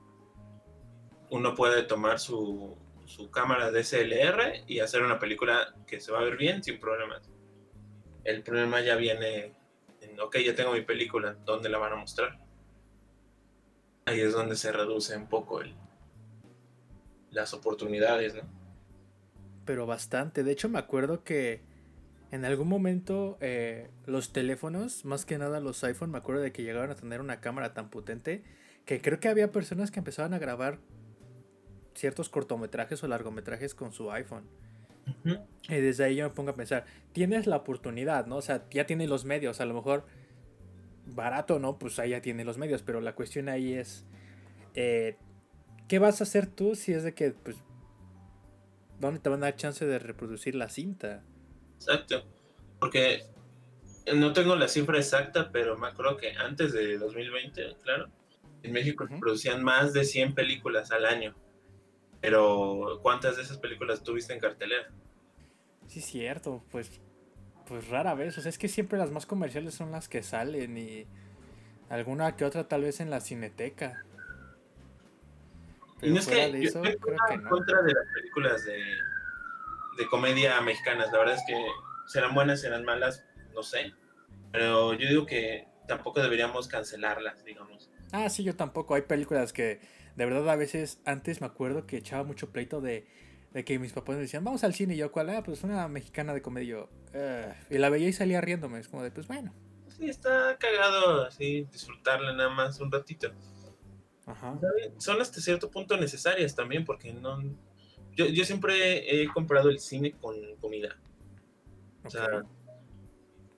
Uno 1.30 1.54
puede 1.56 1.84
tomar 1.84 2.20
su, 2.20 2.78
su 3.06 3.30
cámara 3.30 3.72
DSLR 3.72 4.64
y 4.68 4.80
hacer 4.80 5.04
una 5.04 5.20
película 5.20 5.76
que 5.86 6.00
se 6.00 6.12
va 6.12 6.20
a 6.20 6.24
ver 6.24 6.38
bien 6.38 6.64
sin 6.64 6.80
problemas. 6.80 7.30
El 8.24 8.44
problema 8.44 8.82
ya 8.82 8.96
viene 8.96 9.56
en, 10.02 10.20
ok, 10.20 10.38
ya 10.38 10.56
tengo 10.56 10.72
mi 10.72 10.82
película, 10.82 11.34
¿dónde 11.44 11.70
la 11.70 11.78
van 11.78 11.94
a 11.94 11.98
mostrar? 11.98 12.44
ahí 14.06 14.22
es 14.22 14.34
donde 14.34 14.56
se 14.56 14.72
reduce 14.72 15.16
un 15.16 15.28
poco 15.28 15.62
el, 15.62 15.74
las 17.32 17.54
oportunidades, 17.54 18.36
¿no? 18.36 18.42
Pero 19.66 19.86
bastante. 19.86 20.44
De 20.44 20.52
hecho, 20.52 20.70
me 20.70 20.80
acuerdo 20.80 21.24
que 21.24 21.62
en 22.34 22.46
algún 22.46 22.68
momento 22.68 23.38
eh, 23.42 23.92
los 24.08 24.34
teléfonos, 24.34 25.06
más 25.06 25.24
que 25.24 25.38
nada 25.38 25.60
los 25.60 25.84
iPhone, 25.84 26.10
me 26.10 26.18
acuerdo 26.18 26.42
de 26.42 26.52
que 26.52 26.64
llegaron 26.64 26.90
a 26.90 26.96
tener 26.96 27.22
una 27.22 27.40
cámara 27.40 27.76
tan 27.76 27.92
potente 27.92 28.44
que 28.86 29.00
creo 29.02 29.20
que 29.20 29.30
había 29.30 29.52
personas 29.52 29.92
que 29.92 30.00
empezaban 30.00 30.34
a 30.34 30.40
grabar 30.40 30.80
ciertos 31.94 32.30
cortometrajes 32.30 33.04
o 33.04 33.08
largometrajes 33.08 33.76
con 33.76 33.92
su 33.92 34.12
iPhone. 34.12 34.46
Y 35.70 35.76
desde 35.76 36.06
ahí 36.06 36.16
yo 36.16 36.28
me 36.28 36.34
pongo 36.34 36.50
a 36.50 36.56
pensar, 36.56 36.86
tienes 37.12 37.46
la 37.46 37.58
oportunidad, 37.58 38.26
¿no? 38.26 38.38
O 38.38 38.42
sea, 38.42 38.66
ya 38.72 38.88
tienes 38.88 39.10
los 39.10 39.26
medios, 39.26 39.62
a 39.62 39.66
lo 39.66 39.76
mejor 39.76 40.08
barato, 41.06 41.60
¿no? 41.60 41.78
Pues 41.78 42.00
ahí 42.00 42.10
ya 42.10 42.22
tiene 42.24 42.44
los 42.46 42.58
medios, 42.58 42.82
pero 42.82 43.00
la 43.00 43.14
cuestión 43.14 43.48
ahí 43.48 43.74
es, 43.74 44.06
eh, 44.74 45.18
¿qué 45.88 46.00
vas 46.00 46.20
a 46.20 46.24
hacer 46.24 46.48
tú 46.48 46.74
si 46.74 46.94
es 46.94 47.04
de 47.04 47.14
que, 47.14 47.30
pues, 47.30 47.58
¿dónde 49.00 49.20
te 49.20 49.30
van 49.30 49.44
a 49.44 49.46
dar 49.46 49.56
chance 49.56 49.86
de 49.86 50.00
reproducir 50.00 50.56
la 50.56 50.70
cinta? 50.70 51.22
Exacto, 51.76 52.24
porque 52.80 53.24
no 54.16 54.34
tengo 54.34 54.56
la 54.56 54.68
cifra 54.68 54.98
exacta, 54.98 55.52
pero 55.52 55.78
me 55.78 55.88
acuerdo 55.88 56.18
que 56.18 56.32
antes 56.34 56.74
de 56.74 56.98
2020, 56.98 57.78
claro, 57.84 58.10
en 58.62 58.72
México 58.72 59.06
producían 59.20 59.64
más 59.64 59.94
de 59.94 60.04
100 60.04 60.34
películas 60.34 60.92
al 60.92 61.06
año. 61.06 61.36
Pero, 62.22 63.00
¿cuántas 63.02 63.36
de 63.36 63.44
esas 63.44 63.58
películas 63.58 64.02
tuviste 64.02 64.34
en 64.34 64.40
cartelera? 64.40 64.90
Sí, 65.88 66.00
cierto, 66.00 66.64
pues 66.72 67.02
pues 67.68 67.88
rara 67.88 68.14
vez, 68.14 68.38
o 68.38 68.42
sea, 68.42 68.50
es 68.50 68.58
que 68.58 68.68
siempre 68.68 68.98
las 69.00 69.12
más 69.12 69.26
comerciales 69.26 69.74
son 69.74 69.92
las 69.92 70.10
que 70.10 70.22
salen 70.22 70.78
y 70.78 71.08
alguna 71.90 72.36
que 72.36 72.46
otra 72.46 72.68
tal 72.68 72.82
vez 72.82 73.00
en 73.00 73.10
la 73.10 73.22
cineteca. 73.22 74.04
y 76.02 76.10
no 76.10 76.20
es 76.20 76.28
que 76.28 76.52
de 76.52 76.64
eso, 76.64 76.82
creo 76.82 77.18
que 77.28 77.34
en 77.34 77.44
contra 77.44 77.82
de 77.82 77.94
las 77.94 78.06
películas 78.14 78.66
de, 78.66 78.84
de 79.98 80.08
comedia 80.08 80.60
mexicanas, 80.62 81.12
la 81.12 81.20
verdad 81.20 81.36
es 81.36 81.44
que 81.48 81.66
serán 82.08 82.34
buenas, 82.34 82.62
serán 82.62 82.84
malas, 82.84 83.24
no 83.54 83.64
sé, 83.64 83.94
pero 84.52 84.94
yo 84.94 85.08
digo 85.08 85.26
que 85.26 85.68
tampoco 85.88 86.22
deberíamos 86.22 86.68
cancelarlas, 86.68 87.44
digamos. 87.46 87.90
Ah, 88.12 88.30
sí, 88.30 88.44
yo 88.44 88.56
tampoco, 88.56 88.96
hay 88.96 89.04
películas 89.04 89.54
que 89.54 89.80
de 90.16 90.26
verdad 90.26 90.48
a 90.50 90.56
veces 90.56 91.00
antes 91.06 91.42
me 91.42 91.48
acuerdo 91.48 91.88
que 91.88 91.98
echaba 91.98 92.24
mucho 92.24 92.52
pleito 92.52 92.82
de 92.82 93.08
de 93.54 93.64
que 93.64 93.78
mis 93.80 93.94
papás 93.94 94.16
me 94.16 94.24
decían, 94.24 94.44
vamos 94.44 94.64
al 94.64 94.74
cine. 94.74 94.96
Y 94.96 94.98
yo, 94.98 95.12
¿cuál? 95.12 95.30
Ah, 95.30 95.44
pues 95.44 95.64
una 95.64 95.88
mexicana 95.88 96.34
de 96.34 96.42
comedia. 96.42 96.88
y 97.70 97.78
la 97.78 97.90
veía 97.90 98.10
y 98.10 98.14
salía 98.14 98.42
riéndome. 98.42 98.80
Es 98.80 98.88
como 98.88 99.04
de, 99.04 99.12
pues 99.12 99.28
bueno. 99.28 99.54
Sí, 99.88 100.10
está 100.10 100.58
cagado 100.58 101.26
así, 101.26 101.68
disfrutarla 101.72 102.34
nada 102.34 102.50
más 102.50 102.80
un 102.80 102.92
ratito. 102.92 103.32
Ajá. 104.26 104.60
Son 104.98 105.22
hasta 105.22 105.40
cierto 105.40 105.70
punto 105.70 105.98
necesarias 105.98 106.56
también, 106.56 106.84
porque 106.84 107.14
no. 107.14 107.40
Yo, 108.16 108.26
yo 108.28 108.46
siempre 108.46 109.22
he 109.22 109.28
comprado 109.28 109.70
el 109.70 109.80
cine 109.80 110.14
con 110.14 110.36
comida. 110.62 110.98
O 112.04 112.10
sea, 112.10 112.44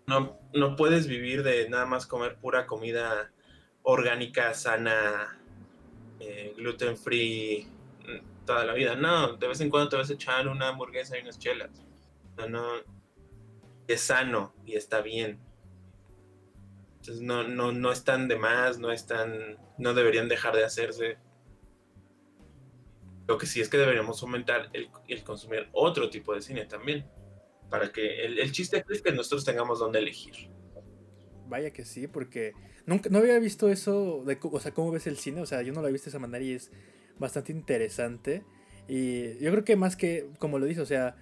no, 0.07 0.39
no 0.53 0.75
puedes 0.75 1.07
vivir 1.07 1.43
de 1.43 1.69
nada 1.69 1.85
más 1.85 2.05
comer 2.05 2.37
pura 2.37 2.65
comida 2.67 3.31
orgánica, 3.81 4.53
sana, 4.53 5.39
eh, 6.19 6.53
gluten 6.57 6.97
free, 6.97 7.67
toda 8.45 8.65
la 8.65 8.73
vida. 8.73 8.95
No, 8.95 9.33
de 9.33 9.47
vez 9.47 9.59
en 9.61 9.69
cuando 9.69 9.89
te 9.89 9.97
vas 9.97 10.09
a 10.09 10.13
echar 10.13 10.47
una 10.47 10.69
hamburguesa 10.69 11.17
y 11.17 11.21
unas 11.21 11.39
chelas. 11.39 11.71
No, 12.37 12.47
no. 12.47 12.95
Es 13.87 14.01
sano 14.01 14.53
y 14.65 14.75
está 14.75 15.01
bien. 15.01 15.39
Entonces 16.99 17.21
no, 17.21 17.43
no, 17.43 17.71
no 17.71 17.91
están 17.91 18.27
de 18.27 18.37
más, 18.37 18.79
no 18.79 18.91
están. 18.91 19.57
No 19.77 19.93
deberían 19.93 20.27
dejar 20.27 20.55
de 20.55 20.65
hacerse. 20.65 21.17
Lo 23.27 23.37
que 23.37 23.45
sí 23.47 23.61
es 23.61 23.69
que 23.69 23.77
deberíamos 23.77 24.21
aumentar 24.21 24.69
el, 24.73 24.89
el 25.07 25.23
consumir 25.23 25.67
otro 25.71 26.09
tipo 26.09 26.33
de 26.33 26.41
cine 26.41 26.65
también. 26.65 27.05
Para 27.69 27.91
que 27.91 28.25
el, 28.25 28.39
el 28.39 28.51
chiste 28.51 28.85
es 28.89 29.01
que 29.01 29.11
nosotros 29.11 29.43
tengamos 29.43 29.79
donde 29.79 29.99
elegir. 29.99 30.49
Vaya 31.47 31.71
que 31.71 31.85
sí, 31.85 32.07
porque 32.07 32.53
nunca, 32.85 33.09
no 33.09 33.19
había 33.19 33.39
visto 33.39 33.69
eso 33.69 34.23
de, 34.25 34.37
o 34.41 34.59
sea, 34.59 34.73
cómo 34.73 34.91
ves 34.91 35.07
el 35.07 35.17
cine, 35.17 35.41
o 35.41 35.45
sea, 35.45 35.61
yo 35.61 35.73
no 35.73 35.81
lo 35.81 35.87
he 35.87 35.91
visto 35.91 36.05
de 36.05 36.09
esa 36.09 36.19
manera 36.19 36.43
y 36.43 36.53
es 36.53 36.71
bastante 37.17 37.51
interesante. 37.51 38.43
Y 38.87 39.37
yo 39.39 39.51
creo 39.51 39.63
que 39.63 39.75
más 39.75 39.95
que, 39.95 40.29
como 40.39 40.59
lo 40.59 40.65
dice, 40.65 40.81
o 40.81 40.85
sea, 40.85 41.15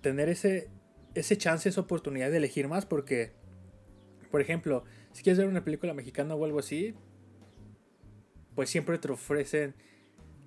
tener 0.00 0.28
ese, 0.28 0.68
ese 1.14 1.36
chance, 1.36 1.68
esa 1.68 1.80
oportunidad 1.80 2.30
de 2.30 2.36
elegir 2.36 2.68
más, 2.68 2.86
porque, 2.86 3.32
por 4.30 4.40
ejemplo, 4.40 4.84
si 5.12 5.22
quieres 5.22 5.38
ver 5.38 5.48
una 5.48 5.64
película 5.64 5.94
mexicana 5.94 6.34
o 6.34 6.44
algo 6.44 6.60
así, 6.60 6.94
pues 8.54 8.70
siempre 8.70 8.98
te 8.98 9.10
ofrecen 9.10 9.74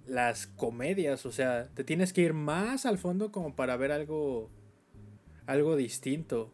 las 0.05 0.47
comedias, 0.47 1.25
o 1.25 1.31
sea, 1.31 1.69
te 1.73 1.83
tienes 1.83 2.13
que 2.13 2.21
ir 2.21 2.33
más 2.33 2.85
al 2.85 2.97
fondo 2.97 3.31
como 3.31 3.55
para 3.55 3.77
ver 3.77 3.91
algo, 3.91 4.49
algo 5.45 5.75
distinto. 5.75 6.53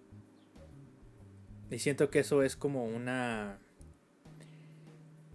Y 1.71 1.79
siento 1.79 2.09
que 2.09 2.19
eso 2.19 2.43
es 2.43 2.55
como 2.55 2.85
una, 2.85 3.59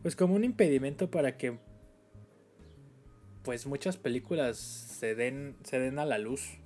pues 0.02 0.16
como 0.16 0.34
un 0.34 0.44
impedimento 0.44 1.10
para 1.10 1.36
que 1.36 1.58
pues 3.42 3.66
muchas 3.66 3.96
películas 3.96 4.56
se 4.58 5.14
den, 5.14 5.56
se 5.64 5.78
den 5.78 5.98
a 5.98 6.06
la 6.06 6.18
luz. 6.18 6.58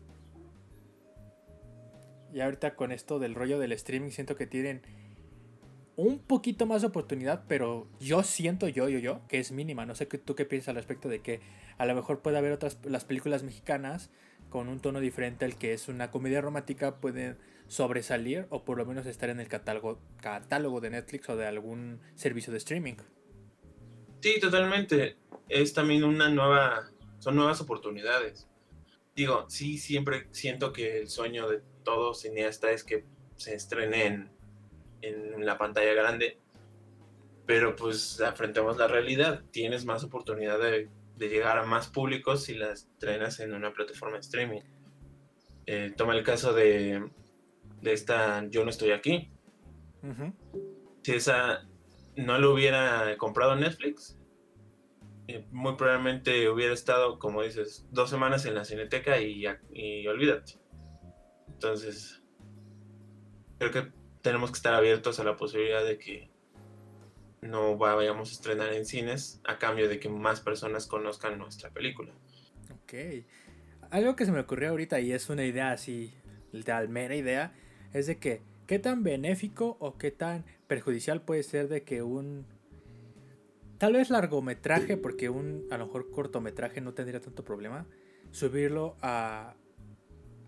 Y 2.33 2.41
ahorita 2.41 2.77
con 2.77 2.93
esto 2.93 3.19
del 3.19 3.35
rollo 3.35 3.59
del 3.59 3.73
streaming 3.73 4.11
siento 4.11 4.37
que 4.37 4.47
tienen 4.47 4.83
un 5.99 6.21
poquito 6.21 6.65
más 6.65 6.83
de 6.83 6.87
oportunidad, 6.87 7.43
pero 7.49 7.89
yo 7.99 8.23
siento 8.23 8.69
yo, 8.69 8.89
yo, 8.89 9.01
yo, 9.01 9.21
que 9.27 9.41
es 9.41 9.51
mínima. 9.51 9.85
No 9.85 9.97
sé 9.97 10.07
qué, 10.07 10.17
tú 10.17 10.37
qué 10.37 10.45
piensas 10.45 10.69
al 10.69 10.77
respecto 10.77 11.09
de 11.09 11.23
que 11.23 11.41
a 11.77 11.87
lo 11.87 11.95
mejor 11.97 12.23
puede 12.23 12.39
haber 12.39 12.53
otras, 12.53 12.79
las 12.85 13.05
películas 13.05 13.43
mexicanas 13.43 14.13
con 14.49 14.69
un 14.69 14.79
tono 14.79 15.01
diferente 15.01 15.45
al 15.45 15.59
que 15.59 15.73
es 15.73 15.89
una 15.89 16.13
comedia 16.13 16.41
romántica 16.41 17.01
pueden 17.01 17.37
sobresalir 17.67 18.47
o 18.51 18.65
por 18.65 18.79
lo 18.79 18.87
menos 18.87 19.07
estar 19.07 19.29
en 19.29 19.41
el 19.41 19.49
catálogo, 19.49 20.01
catálogo 20.23 20.81
de 20.81 20.91
Netflix 20.91 21.29
o 21.31 21.37
de 21.37 21.49
algún 21.49 22.01
servicio 22.15 22.53
de 22.53 22.59
streaming. 22.59 22.95
Sí, 24.21 24.39
totalmente. 24.41 25.17
Es 25.49 25.75
también 25.75 26.05
una 26.05 26.31
nueva, 26.31 26.93
son 27.19 27.35
nuevas 27.35 27.61
oportunidades. 27.61 28.47
Digo, 29.17 29.47
sí, 29.49 29.79
siempre 29.79 30.29
siento 30.31 30.73
que 30.73 31.01
el 31.01 31.09
sueño 31.09 31.49
de 31.49 31.61
todo 31.83 32.15
cineasta 32.15 32.71
es 32.71 32.85
que 32.85 33.05
se 33.35 33.57
estrene 33.57 34.29
en, 35.03 35.45
la 35.45 35.59
pantalla 35.59 35.93
grande, 35.95 36.39
pero 37.47 37.77
pues 37.77 38.21
afrontemos 38.21 38.77
la 38.77 38.89
realidad. 38.89 39.43
Tienes 39.51 39.85
más 39.85 40.05
oportunidad 40.05 40.59
de, 40.59 40.89
llegar 41.19 41.59
a 41.59 41.65
más 41.65 41.89
públicos 41.89 42.45
si 42.45 42.55
las 42.55 42.85
estrenas 42.85 43.41
en 43.41 43.55
una 43.55 43.73
plataforma 43.73 44.17
de 44.17 44.21
streaming. 44.21 44.61
Eh, 45.67 45.93
toma 45.97 46.15
el 46.15 46.23
caso 46.23 46.53
de, 46.53 47.11
de 47.83 47.93
esta 47.93 48.47
Yo 48.49 48.65
no 48.65 48.71
estoy 48.71 48.93
aquí. 48.93 49.31
Si 51.03 51.13
esa 51.13 51.67
no 52.17 52.39
lo 52.39 52.53
hubiera 52.53 53.17
comprado 53.17 53.57
Netflix, 53.57 54.19
eh, 55.27 55.45
muy 55.51 55.77
probablemente 55.77 56.49
hubiera 56.49 56.73
estado, 56.73 57.19
como 57.19 57.43
dices, 57.43 57.87
dos 57.91 58.09
semanas 58.09 58.47
en 58.47 58.55
la 58.55 58.65
cineteca 58.65 59.21
y, 59.21 59.45
y 59.73 60.07
olvídate. 60.07 60.55
Entonces, 61.49 62.23
creo 63.59 63.71
que 63.71 63.98
tenemos 64.23 64.51
que 64.51 64.57
estar 64.57 64.75
abiertos 64.75 65.21
a 65.21 65.25
la 65.25 65.37
posibilidad 65.37 65.85
de 65.85 65.99
que 65.99 66.31
no 67.41 67.77
vayamos 67.77 68.31
a 68.31 68.33
estrenar 68.33 68.73
en 68.73 68.85
cines 68.85 69.41
a 69.45 69.59
cambio 69.59 69.89
de 69.89 70.01
que 70.01 70.09
más 70.09 70.41
personas 70.41 70.87
conozcan 70.87 71.39
nuestra 71.39 71.71
película. 71.71 72.13
Ok. 72.83 73.25
Algo 73.91 74.17
que 74.17 74.27
se 74.27 74.33
me 74.33 74.41
ocurrió 74.41 74.71
ahorita 74.71 75.01
y 75.01 75.13
es 75.13 75.31
una 75.31 75.45
idea 75.45 75.71
así, 75.71 76.13
de 76.53 76.89
mera 76.89 77.15
idea, 77.15 77.55
es 77.93 78.07
de 78.07 78.19
que 78.19 78.43
qué 78.67 78.79
tan 78.79 79.03
benéfico 79.03 79.77
o 79.81 79.97
qué 79.97 80.11
tan 80.11 80.45
perjudicial 80.67 81.23
puede 81.23 81.43
ser 81.43 81.69
de 81.69 81.85
que 81.85 82.03
un 82.03 82.47
tal 83.79 83.95
vez 83.95 84.11
largometraje, 84.11 84.97
porque 84.97 85.31
un 85.31 85.67
a 85.71 85.79
lo 85.79 85.87
mejor 85.87 86.11
cortometraje 86.11 86.81
no 86.81 86.93
tendría 86.93 87.21
tanto 87.21 87.45
problema, 87.45 87.87
subirlo 88.31 88.97
a, 89.01 89.55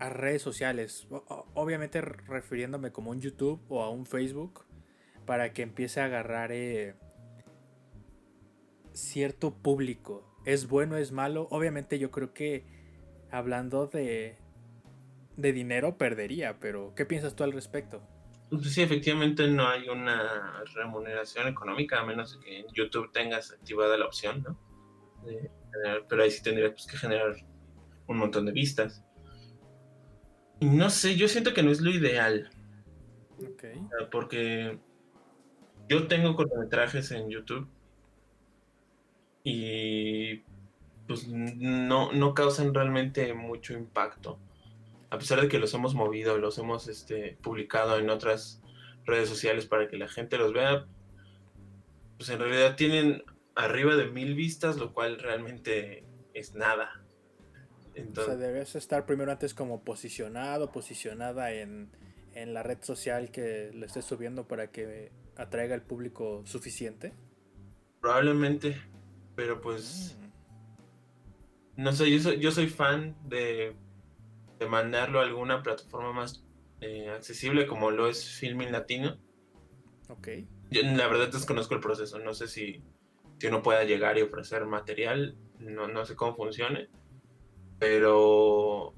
a 0.01 0.09
redes 0.09 0.41
sociales, 0.41 1.07
obviamente 1.53 2.01
refiriéndome 2.01 2.91
como 2.91 3.11
un 3.11 3.21
YouTube 3.21 3.61
o 3.69 3.83
a 3.83 3.89
un 3.91 4.07
Facebook, 4.07 4.65
para 5.27 5.53
que 5.53 5.61
empiece 5.61 6.01
a 6.01 6.05
agarrar 6.05 6.51
eh, 6.51 6.95
cierto 8.93 9.53
público. 9.53 10.27
¿Es 10.43 10.67
bueno, 10.67 10.97
es 10.97 11.11
malo? 11.11 11.47
Obviamente 11.51 11.99
yo 11.99 12.09
creo 12.09 12.33
que 12.33 12.65
hablando 13.29 13.85
de, 13.85 14.39
de 15.37 15.53
dinero 15.53 15.99
perdería, 15.99 16.59
pero 16.59 16.93
¿qué 16.95 17.05
piensas 17.05 17.35
tú 17.35 17.43
al 17.43 17.51
respecto? 17.51 18.01
Sí, 18.63 18.81
efectivamente 18.81 19.47
no 19.47 19.67
hay 19.67 19.87
una 19.87 20.63
remuneración 20.73 21.47
económica, 21.47 21.99
a 21.99 22.05
menos 22.05 22.39
que 22.43 22.61
en 22.61 22.65
YouTube 22.73 23.11
tengas 23.11 23.51
activada 23.51 23.97
la 23.97 24.07
opción, 24.07 24.41
¿no? 24.41 24.59
pero 26.09 26.23
ahí 26.23 26.31
sí 26.31 26.41
tendrías 26.41 26.71
pues, 26.71 26.87
que 26.87 26.97
generar 26.97 27.35
un 28.07 28.17
montón 28.17 28.47
de 28.47 28.51
vistas. 28.51 29.05
No 30.61 30.89
sé, 30.91 31.15
yo 31.15 31.27
siento 31.27 31.53
que 31.53 31.63
no 31.63 31.71
es 31.71 31.81
lo 31.81 31.89
ideal. 31.89 32.49
Porque 34.11 34.77
yo 35.89 36.07
tengo 36.07 36.35
cortometrajes 36.35 37.11
en 37.11 37.29
YouTube 37.29 37.67
y 39.43 40.43
pues 41.07 41.27
no, 41.27 42.13
no 42.13 42.33
causan 42.35 42.73
realmente 42.73 43.33
mucho 43.33 43.73
impacto. 43.73 44.39
A 45.09 45.17
pesar 45.17 45.41
de 45.41 45.47
que 45.49 45.59
los 45.59 45.73
hemos 45.73 45.95
movido, 45.95 46.37
los 46.37 46.57
hemos 46.59 46.87
este, 46.87 47.37
publicado 47.41 47.97
en 47.97 48.09
otras 48.09 48.61
redes 49.05 49.27
sociales 49.27 49.65
para 49.65 49.89
que 49.89 49.97
la 49.97 50.07
gente 50.07 50.37
los 50.37 50.53
vea, 50.53 50.85
pues 52.17 52.29
en 52.29 52.39
realidad 52.39 52.75
tienen 52.75 53.23
arriba 53.55 53.95
de 53.95 54.07
mil 54.07 54.35
vistas, 54.35 54.77
lo 54.77 54.93
cual 54.93 55.17
realmente 55.17 56.05
es 56.33 56.53
nada. 56.53 57.00
Entonces, 57.95 58.35
o 58.35 58.37
sea, 58.37 58.47
debes 58.47 58.75
estar 58.75 59.05
primero 59.05 59.31
antes 59.31 59.53
como 59.53 59.83
posicionado, 59.83 60.71
posicionada 60.71 61.51
en, 61.51 61.89
en 62.33 62.53
la 62.53 62.63
red 62.63 62.77
social 62.81 63.31
que 63.31 63.71
le 63.73 63.85
estés 63.85 64.05
subiendo 64.05 64.47
para 64.47 64.71
que 64.71 65.11
atraiga 65.35 65.75
el 65.75 65.81
público 65.81 66.43
suficiente. 66.45 67.13
Probablemente, 67.99 68.81
pero 69.35 69.61
pues... 69.61 70.17
Mm. 70.17 71.81
No 71.83 71.93
sé, 71.93 72.11
yo 72.11 72.19
soy, 72.19 72.39
yo 72.39 72.51
soy 72.51 72.67
fan 72.67 73.15
de, 73.25 73.75
de 74.59 74.67
mandarlo 74.67 75.19
a 75.19 75.23
alguna 75.23 75.63
plataforma 75.63 76.11
más 76.11 76.43
eh, 76.81 77.09
accesible 77.09 77.65
como 77.65 77.91
lo 77.91 78.09
es 78.09 78.23
Filming 78.39 78.71
Latino. 78.71 79.17
Ok. 80.09 80.27
Yo, 80.69 80.81
la 80.83 81.07
verdad 81.07 81.31
desconozco 81.31 81.73
el 81.73 81.79
proceso, 81.79 82.19
no 82.19 82.33
sé 82.33 82.47
si, 82.47 82.83
si 83.39 83.47
uno 83.47 83.63
pueda 83.63 83.83
llegar 83.83 84.17
y 84.17 84.21
ofrecer 84.21 84.65
material, 84.65 85.35
no, 85.59 85.87
no 85.87 86.05
sé 86.05 86.15
cómo 86.15 86.35
funcione, 86.35 86.89
pero 87.81 88.93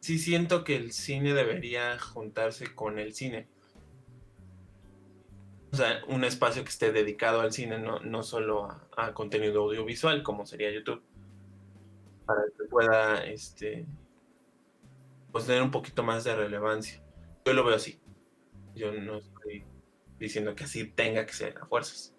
sí 0.00 0.18
siento 0.18 0.62
que 0.62 0.76
el 0.76 0.92
cine 0.92 1.32
debería 1.32 1.98
juntarse 1.98 2.74
con 2.74 2.98
el 2.98 3.14
cine. 3.14 3.48
O 5.72 5.76
sea, 5.76 6.02
un 6.06 6.22
espacio 6.24 6.62
que 6.62 6.68
esté 6.68 6.92
dedicado 6.92 7.40
al 7.40 7.50
cine, 7.50 7.78
no, 7.78 7.98
no 8.00 8.22
solo 8.22 8.68
a, 8.94 9.14
contenido 9.14 9.62
audiovisual, 9.62 10.22
como 10.22 10.44
sería 10.44 10.70
YouTube. 10.70 11.02
Para 12.26 12.42
que 12.44 12.64
pueda 12.64 13.24
este, 13.24 13.86
pues, 15.32 15.46
tener 15.46 15.62
un 15.62 15.70
poquito 15.70 16.02
más 16.02 16.24
de 16.24 16.36
relevancia. 16.36 17.02
Yo 17.46 17.54
lo 17.54 17.64
veo 17.64 17.76
así. 17.76 17.98
Yo 18.74 18.92
no 18.92 19.16
estoy 19.16 19.64
diciendo 20.18 20.54
que 20.54 20.64
así 20.64 20.84
tenga 20.84 21.24
que 21.24 21.32
ser 21.32 21.56
a 21.56 21.64
fuerzas. 21.64 22.14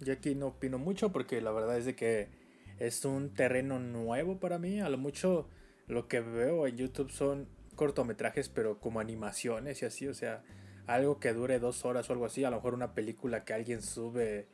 Yo 0.00 0.12
aquí 0.12 0.34
no 0.34 0.48
opino 0.48 0.76
mucho 0.76 1.12
porque 1.12 1.40
la 1.40 1.50
verdad 1.50 1.78
es 1.78 1.86
de 1.86 1.96
que 1.96 2.43
es 2.78 3.04
un 3.04 3.30
terreno 3.30 3.78
nuevo 3.78 4.38
para 4.38 4.58
mí. 4.58 4.80
A 4.80 4.88
lo 4.88 4.98
mucho 4.98 5.48
lo 5.86 6.08
que 6.08 6.20
veo 6.20 6.66
en 6.66 6.76
YouTube 6.76 7.10
son 7.10 7.48
cortometrajes, 7.76 8.48
pero 8.48 8.78
como 8.80 9.00
animaciones 9.00 9.82
y 9.82 9.86
así, 9.86 10.06
o 10.06 10.14
sea, 10.14 10.42
algo 10.86 11.18
que 11.18 11.32
dure 11.32 11.58
dos 11.58 11.84
horas 11.84 12.08
o 12.08 12.12
algo 12.12 12.26
así. 12.26 12.44
A 12.44 12.50
lo 12.50 12.56
mejor 12.56 12.74
una 12.74 12.94
película 12.94 13.44
que 13.44 13.52
alguien 13.52 13.82
sube 13.82 14.48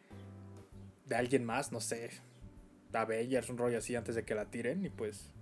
de 1.07 1.17
alguien 1.17 1.45
más, 1.45 1.73
no 1.73 1.81
sé, 1.81 2.11
Avengers, 2.93 3.51
un 3.51 3.59
rollo 3.59 3.79
así 3.79 3.97
antes 3.97 4.15
de 4.15 4.25
que 4.25 4.35
la 4.35 4.47
tiren 4.47 4.85
y 4.85 4.91
pues. 4.91 5.33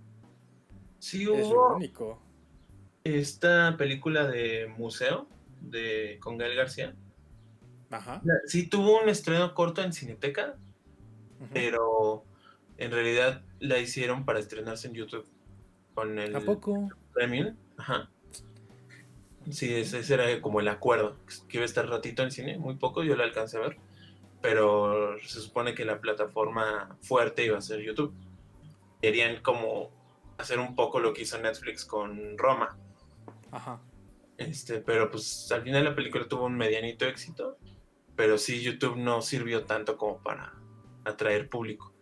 Sí, 0.99 1.23
es 1.23 1.49
lo 1.49 1.75
único. 1.75 2.21
Esta 3.03 3.77
película 3.77 4.27
de 4.27 4.67
museo 4.77 5.27
de 5.61 6.17
con 6.21 6.37
Gael 6.37 6.55
García 6.55 6.95
Ajá. 7.89 8.21
Sí 8.45 8.67
tuvo 8.67 9.01
un 9.01 9.09
estreno 9.09 9.53
corto 9.55 9.81
en 9.81 9.93
Cineteca, 9.93 10.55
pero 11.53 12.23
en 12.79 12.91
realidad 12.91 13.43
la 13.59 13.77
hicieron 13.79 14.25
para 14.25 14.39
estrenarse 14.39 14.87
en 14.87 14.93
YouTube 14.93 15.27
con 15.93 16.17
el 16.19 16.35
¿A 16.35 16.39
poco? 16.41 16.89
Premium. 17.13 17.55
Ajá. 17.77 18.09
Sí, 19.51 19.73
ese, 19.73 20.13
era 20.13 20.41
como 20.41 20.59
el 20.59 20.67
acuerdo, 20.67 21.17
que 21.47 21.57
iba 21.57 21.63
a 21.63 21.65
estar 21.65 21.87
ratito 21.87 22.23
en 22.23 22.31
cine, 22.31 22.57
muy 22.57 22.75
poco, 22.75 23.03
yo 23.03 23.15
la 23.15 23.23
alcancé 23.23 23.57
a 23.57 23.61
ver, 23.61 23.77
pero 24.41 25.17
se 25.19 25.39
supone 25.41 25.73
que 25.73 25.85
la 25.85 25.99
plataforma 25.99 26.97
fuerte 27.01 27.45
iba 27.45 27.57
a 27.57 27.61
ser 27.61 27.81
YouTube. 27.81 28.13
Querían 29.01 29.41
como 29.41 29.91
hacer 30.37 30.59
un 30.59 30.75
poco 30.75 30.99
lo 30.99 31.13
que 31.13 31.23
hizo 31.23 31.37
Netflix 31.39 31.85
con 31.85 32.37
Roma. 32.37 32.77
Ajá. 33.51 33.81
Este, 34.37 34.79
pero 34.79 35.09
pues 35.09 35.51
al 35.51 35.63
final 35.63 35.83
la 35.83 35.95
película 35.95 36.27
tuvo 36.27 36.45
un 36.45 36.55
medianito 36.55 37.05
éxito 37.05 37.57
pero 38.19 38.37
sí 38.37 38.61
YouTube 38.61 38.97
no 38.97 39.21
sirvió 39.21 39.63
tanto 39.63 39.95
como 39.95 40.21
para 40.21 40.53
atraer 41.05 41.47
público. 41.47 41.93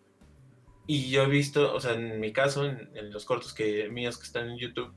Y 0.88 1.10
yo 1.10 1.24
he 1.24 1.28
visto, 1.28 1.74
o 1.74 1.80
sea, 1.82 1.94
en 1.94 2.20
mi 2.20 2.32
caso, 2.32 2.66
en, 2.66 3.12
los 3.12 3.26
cortos 3.26 3.54
que 3.54 3.90
míos 3.90 4.18
que 4.18 4.24
están 4.24 4.50
en 4.50 4.58
YouTube, 4.58 4.94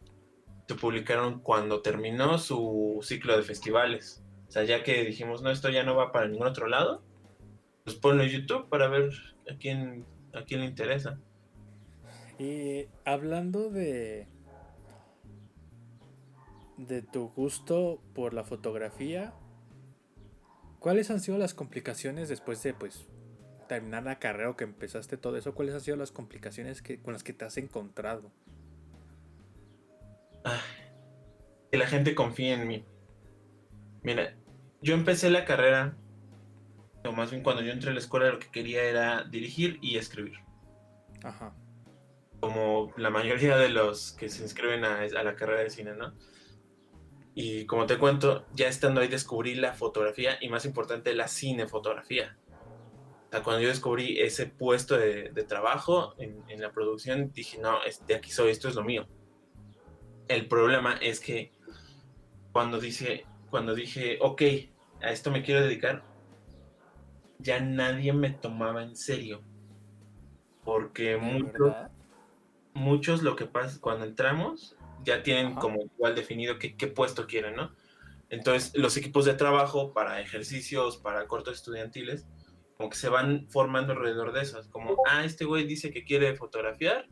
se 0.69 0.77
publicaron 0.77 1.41
cuando 1.41 1.83
terminó 1.83 2.39
su 2.39 3.01
ciclo 3.03 3.37
de 3.37 3.43
festivales. 3.43 4.23
O 4.47 4.53
sea, 4.53 4.63
ya 4.63 4.85
que 4.85 5.05
dijimos, 5.05 5.43
no, 5.43 5.51
esto 5.51 5.69
ya 5.69 5.83
no 5.83 5.97
va 5.97 6.13
para 6.13 6.29
ningún 6.29 6.47
otro 6.47 6.69
lado, 6.69 7.03
pues 7.85 7.97
ponlo 7.97 8.23
en 8.23 8.31
YouTube 8.31 8.69
para 8.69 8.89
ver 8.89 9.11
a 9.51 9.57
quién, 9.57 10.07
a 10.33 10.45
quién 10.45 10.61
le 10.61 10.67
interesa. 10.67 11.19
Y 12.39 12.87
hablando 13.05 13.69
de, 13.69 14.29
de 16.79 17.03
tu 17.03 17.31
gusto 17.31 18.01
por 18.15 18.33
la 18.33 18.45
fotografía, 18.45 19.35
¿Cuáles 20.81 21.11
han 21.11 21.21
sido 21.21 21.37
las 21.37 21.53
complicaciones 21.53 22.31
después 22.31 22.63
de 22.63 22.73
pues 22.73 23.07
terminar 23.71 24.03
la 24.03 24.19
carrera 24.19 24.51
o 24.51 24.57
que 24.57 24.65
empezaste 24.65 25.17
todo 25.17 25.37
eso? 25.37 25.55
¿Cuáles 25.55 25.75
han 25.77 25.81
sido 25.81 25.97
las 25.97 26.11
complicaciones 26.11 26.83
que, 26.83 27.01
con 27.01 27.13
las 27.13 27.23
que 27.23 27.33
te 27.33 27.45
has 27.45 27.57
encontrado? 27.57 28.33
que 31.71 31.79
la 31.79 31.87
gente 31.87 32.17
confíe 32.17 32.53
en 32.55 32.67
mí. 32.67 32.85
Mira, 34.03 34.35
yo 34.83 34.95
empecé 34.95 35.31
la 35.31 35.45
carrera, 35.45 35.97
o 37.05 37.13
más 37.13 37.31
bien 37.31 37.45
cuando 37.45 37.63
yo 37.63 37.71
entré 37.71 37.91
a 37.91 37.93
la 37.93 38.01
escuela 38.01 38.31
lo 38.31 38.41
que 38.41 38.51
quería 38.51 38.83
era 38.83 39.23
dirigir 39.23 39.79
y 39.81 39.99
escribir. 39.99 40.39
Ajá. 41.23 41.55
Como 42.41 42.93
la 42.97 43.11
mayoría 43.11 43.57
de 43.57 43.69
los 43.69 44.13
que 44.13 44.29
se 44.31 44.43
inscriben 44.43 44.85
a, 44.85 45.03
a 45.03 45.23
la 45.23 45.37
carrera 45.37 45.61
de 45.61 45.71
cine, 45.71 45.95
¿no? 45.95 46.13
Y 47.35 47.67
como 47.67 47.87
te 47.87 47.99
cuento, 47.99 48.47
ya 48.53 48.67
estando 48.67 49.01
ahí 49.01 49.09
descubrí 49.09 49.55
la 49.55 49.75
fotografía 49.75 50.39
y 50.41 50.49
más 50.49 50.65
importante 50.65 51.15
la 51.15 51.29
cinefotografía. 51.29 52.37
Sea, 53.31 53.43
cuando 53.43 53.63
yo 53.63 53.69
descubrí 53.69 54.21
ese 54.21 54.47
puesto 54.47 54.97
de, 54.97 55.31
trabajo 55.49 56.15
en, 56.19 56.61
la 56.61 56.73
producción, 56.73 57.31
dije, 57.33 57.59
no, 57.59 57.79
de 58.07 58.15
aquí 58.15 58.31
soy, 58.31 58.51
esto 58.51 58.69
es 58.69 58.75
lo 58.75 58.83
mío. 58.83 59.07
El 60.29 60.49
problema 60.49 60.95
es 61.01 61.21
que 61.21 61.53
cuando, 62.53 62.81
dice, 62.81 63.27
cuando 63.51 63.75
dije, 63.75 64.19
ok, 64.21 64.43
a 65.03 65.11
esto 65.11 65.31
me 65.31 65.43
quiero 65.43 65.63
dedicar, 65.63 66.05
ya 67.39 67.61
nadie 67.61 68.13
me 68.13 68.31
tomaba 68.31 68.83
en 68.83 68.97
serio. 68.97 69.43
Porque 70.65 71.17
muchos, 71.17 71.75
muchos 72.75 73.23
lo 73.23 73.37
que 73.37 73.47
pasa 73.47 73.81
cuando 73.81 74.05
entramos 74.05 74.77
ya 75.05 75.23
tienen 75.23 75.55
como 75.55 75.83
igual 75.83 76.15
definido 76.15 76.59
qué, 76.59 76.87
puesto 76.89 77.27
quieren, 77.27 77.57
¿no? 77.57 77.75
Entonces, 78.29 78.77
los 78.77 78.97
equipos 78.97 79.25
de 79.25 79.35
trabajo 79.35 79.93
para 79.93 80.21
ejercicios, 80.21 80.97
para 80.99 81.27
cortos 81.27 81.57
estudiantiles, 81.57 82.27
como 82.81 82.89
que 82.89 82.97
se 82.97 83.11
van 83.11 83.47
formando 83.51 83.93
alrededor 83.93 84.33
de 84.33 84.41
esas, 84.41 84.67
como, 84.69 84.97
ah, 85.07 85.23
este 85.23 85.45
güey 85.45 85.67
dice 85.67 85.91
que 85.91 86.03
quiere 86.03 86.35
fotografiar, 86.35 87.07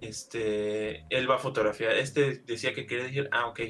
este, 0.00 1.04
él 1.10 1.30
va 1.30 1.34
a 1.34 1.38
fotografiar, 1.38 1.94
este 1.94 2.38
decía 2.46 2.72
que 2.72 2.86
quiere 2.86 3.02
decir, 3.02 3.28
ah, 3.32 3.48
ok. 3.48 3.60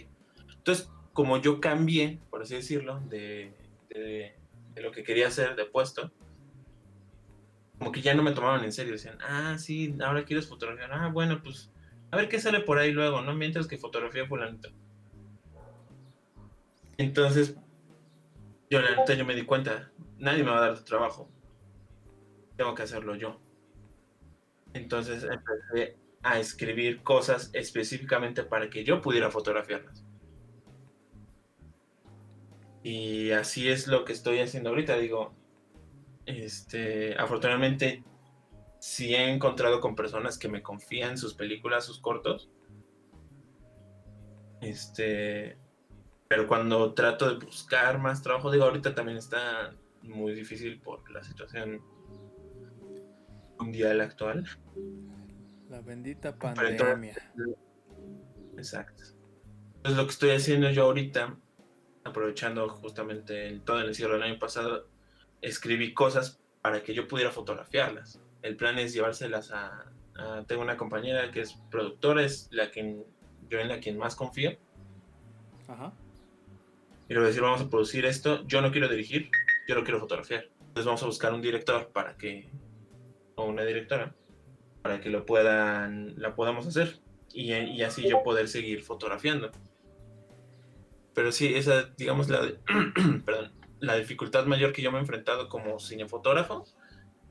Entonces, 0.55 0.93
como 1.13 1.39
yo 1.39 1.61
cambié, 1.61 2.21
por 2.31 2.43
así 2.43 2.55
decirlo, 2.55 3.01
de, 3.09 3.53
de, 3.91 4.37
lo 4.81 4.93
que 4.93 5.03
quería 5.03 5.27
hacer 5.27 5.57
de 5.57 5.65
puesto, 5.65 6.13
como 7.77 7.91
que 7.91 8.01
ya 8.01 8.15
no 8.15 8.23
me 8.23 8.31
tomaban 8.31 8.63
en 8.63 8.71
serio, 8.71 8.93
decían, 8.93 9.19
ah, 9.23 9.57
sí, 9.59 9.97
ahora 10.01 10.25
quieres 10.25 10.47
fotografiar, 10.47 10.93
ah, 10.93 11.09
bueno, 11.09 11.43
pues 11.43 11.73
a 12.13 12.17
ver 12.17 12.29
qué 12.29 12.39
sale 12.39 12.61
por 12.61 12.79
ahí 12.79 12.93
luego, 12.93 13.23
¿no? 13.23 13.35
Mientras 13.35 13.67
que 13.67 13.77
fotografía 13.77 14.25
fulanito. 14.25 14.69
Entonces, 16.97 17.57
yo 18.71 18.81
la 18.81 18.95
neta 18.95 19.15
yo 19.15 19.25
me 19.25 19.35
di 19.35 19.45
cuenta, 19.45 19.91
nadie 20.19 20.45
me 20.45 20.51
va 20.51 20.59
a 20.59 20.69
dar 20.69 20.85
trabajo. 20.85 21.29
Tengo 22.57 22.75
que 22.75 22.83
hacerlo 22.83 23.15
yo. 23.15 23.41
Entonces 24.75 25.25
empecé 25.25 25.97
a 26.23 26.39
escribir 26.39 27.03
cosas 27.03 27.51
específicamente 27.53 28.43
para 28.43 28.69
que 28.69 28.85
yo 28.85 29.01
pudiera 29.01 29.31
fotografiarlas. 29.31 30.05
Y 32.83 33.31
así 33.33 33.69
es 33.69 33.87
lo 33.87 34.05
que 34.05 34.13
estoy 34.13 34.41
haciendo 34.41 34.71
ahorita. 34.71 34.97
Digo, 34.97 35.35
este, 36.27 37.17
afortunadamente 37.19 38.05
sí 38.79 39.15
he 39.15 39.33
encontrado 39.33 39.81
con 39.81 39.95
personas 39.95 40.39
que 40.39 40.49
me 40.49 40.63
confían 40.63 41.19
sus 41.19 41.35
películas, 41.35 41.85
sus 41.85 42.01
cortos. 42.01 42.51
Este, 44.61 45.57
pero 46.29 46.47
cuando 46.47 46.95
trato 46.95 47.29
de 47.29 47.45
buscar 47.45 47.99
más 47.99 48.23
trabajo, 48.23 48.51
digo, 48.51 48.65
ahorita 48.65 48.95
también 48.95 49.19
está 49.19 49.75
muy 50.09 50.35
difícil 50.35 50.81
por 50.81 51.09
la 51.11 51.23
situación 51.23 51.83
mundial 53.59 54.01
actual. 54.01 54.45
La 55.69 55.81
bendita 55.81 56.37
pandemia. 56.39 57.15
exacto. 58.57 59.03
Entonces 59.77 59.97
lo 59.97 60.05
que 60.05 60.11
estoy 60.11 60.31
haciendo 60.31 60.71
yo 60.71 60.85
ahorita, 60.85 61.37
aprovechando 62.05 62.69
justamente 62.69 63.61
todo 63.65 63.81
el 63.81 63.89
encierro 63.89 64.15
del 64.15 64.23
año 64.23 64.39
pasado, 64.39 64.89
escribí 65.41 65.95
cosas 65.95 66.41
para 66.63 66.83
que 66.83 66.95
yo 66.95 67.07
pudiera 67.07 67.31
fotografiarlas. 67.31 68.21
El 68.43 68.57
plan 68.57 68.79
es 68.79 68.93
llevárselas 68.93 69.53
a, 69.53 69.93
tengo 70.47 70.63
una 70.63 70.77
compañera 70.77 71.31
que 71.31 71.43
es 71.43 71.55
productora, 71.71 72.25
es 72.25 72.49
la 72.51 72.71
que 72.71 73.05
yo 73.49 73.59
en 73.59 73.69
la 73.69 73.79
quien 73.79 73.99
más 73.99 74.17
confío. 74.17 74.57
Ajá. 75.69 75.93
Y 77.09 77.13
le 77.13 77.21
voy 77.21 77.27
a 77.27 77.29
decir, 77.29 77.43
vamos 77.43 77.61
a 77.61 77.71
producir 77.71 78.05
esto, 78.05 78.47
yo 78.47 78.61
no 78.61 78.71
quiero 78.71 78.89
dirigir, 78.89 79.31
yo 79.69 79.75
lo 79.75 79.85
quiero 79.85 80.01
fotografiar. 80.01 80.49
Entonces 80.61 80.87
vamos 80.87 81.03
a 81.03 81.07
buscar 81.07 81.35
un 81.35 81.43
director 81.43 81.93
para 81.93 82.17
que, 82.17 82.51
o 83.37 83.45
una 83.45 83.65
directora, 83.65 84.15
para 84.83 85.01
que 85.01 85.11
lo 85.11 85.27
puedan, 85.27 86.15
la 86.17 86.35
podamos 86.35 86.67
hacer 86.67 87.01
y, 87.33 87.83
así 87.83 88.09
yo 88.09 88.23
poder 88.23 88.49
seguir 88.49 88.83
fotografiando. 88.83 89.51
Pero 91.15 91.31
sí, 91.33 91.55
esa, 91.55 91.85
digamos, 91.97 92.31
la, 92.31 92.41
perdón, 93.27 93.53
la 93.81 93.97
dificultad 93.97 94.47
mayor 94.47 94.73
que 94.73 94.81
yo 94.81 94.91
me 94.91 94.99
he 94.99 95.01
enfrentado 95.03 95.49
como 95.51 95.79
cinefotógrafo 95.79 96.65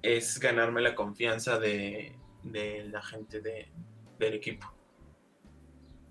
es 0.03 0.39
ganarme 0.39 0.81
la 0.81 0.93
confianza 0.93 1.57
de, 1.57 2.15
de 2.43 2.83
la 2.89 3.01
gente 3.01 3.41
de, 3.41 3.71
del 4.19 4.35
equipo. 4.35 4.71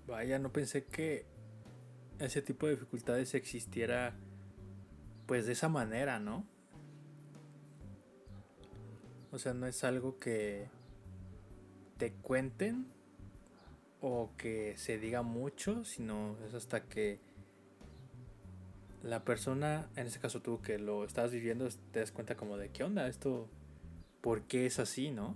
Vaya, 0.07 0.39
no 0.39 0.51
pensé 0.51 0.85
que 0.85 1.25
ese 2.19 2.41
tipo 2.41 2.65
de 2.65 2.73
dificultades 2.73 3.33
existiera 3.33 4.17
pues 5.27 5.45
de 5.45 5.53
esa 5.53 5.69
manera, 5.69 6.19
¿no? 6.19 6.45
O 9.31 9.37
sea, 9.37 9.53
no 9.53 9.67
es 9.67 9.83
algo 9.83 10.17
que 10.17 10.69
te 11.97 12.13
cuenten 12.13 12.87
o 14.01 14.31
que 14.37 14.75
se 14.77 14.97
diga 14.97 15.21
mucho, 15.21 15.83
sino 15.83 16.37
es 16.47 16.53
hasta 16.53 16.83
que 16.85 17.19
la 19.03 19.23
persona, 19.23 19.89
en 19.95 20.07
este 20.07 20.19
caso 20.19 20.41
tú 20.41 20.61
que 20.61 20.79
lo 20.79 21.03
estás 21.03 21.31
viviendo, 21.31 21.67
te 21.91 21.99
das 21.99 22.11
cuenta 22.11 22.35
como 22.35 22.57
de 22.57 22.69
qué 22.69 22.83
onda 22.83 23.07
esto, 23.07 23.49
por 24.21 24.43
qué 24.43 24.65
es 24.65 24.79
así, 24.79 25.11
¿no? 25.11 25.35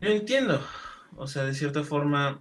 Yo 0.00 0.10
entiendo, 0.10 0.60
o 1.16 1.26
sea, 1.26 1.44
de 1.44 1.54
cierta 1.54 1.82
forma, 1.82 2.40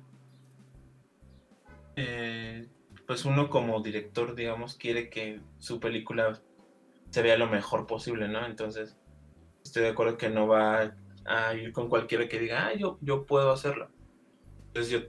eh, 1.95 2.67
pues 3.07 3.25
uno 3.25 3.49
como 3.49 3.81
director, 3.81 4.35
digamos, 4.35 4.75
quiere 4.75 5.09
que 5.09 5.41
su 5.59 5.79
película 5.79 6.39
se 7.11 7.21
vea 7.21 7.37
lo 7.37 7.47
mejor 7.47 7.87
posible, 7.87 8.27
¿no? 8.27 8.45
Entonces, 8.45 8.97
estoy 9.63 9.83
de 9.83 9.89
acuerdo 9.89 10.17
que 10.17 10.29
no 10.29 10.47
va 10.47 10.93
a 11.25 11.53
ir 11.53 11.71
con 11.71 11.89
cualquiera 11.89 12.27
que 12.27 12.39
diga, 12.39 12.67
ah, 12.67 12.73
yo, 12.73 12.97
yo 13.01 13.25
puedo 13.25 13.51
hacerlo. 13.51 13.89
Entonces 14.67 14.91
yo 14.91 15.07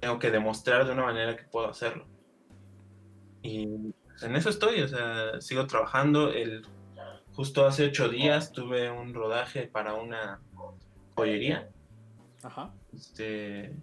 tengo 0.00 0.18
que 0.18 0.30
demostrar 0.30 0.86
de 0.86 0.92
una 0.92 1.04
manera 1.04 1.36
que 1.36 1.44
puedo 1.44 1.68
hacerlo. 1.68 2.06
Y 3.42 3.66
pues, 4.06 4.22
en 4.22 4.36
eso 4.36 4.48
estoy, 4.48 4.80
o 4.82 4.88
sea, 4.88 5.40
sigo 5.40 5.66
trabajando. 5.66 6.30
El, 6.30 6.66
justo 7.34 7.66
hace 7.66 7.86
ocho 7.86 8.08
días 8.08 8.52
tuve 8.52 8.90
un 8.90 9.14
rodaje 9.14 9.66
para 9.66 9.94
una 9.94 10.40
joyería. 11.14 11.68
Ajá. 12.42 12.72
Este, 12.94 13.76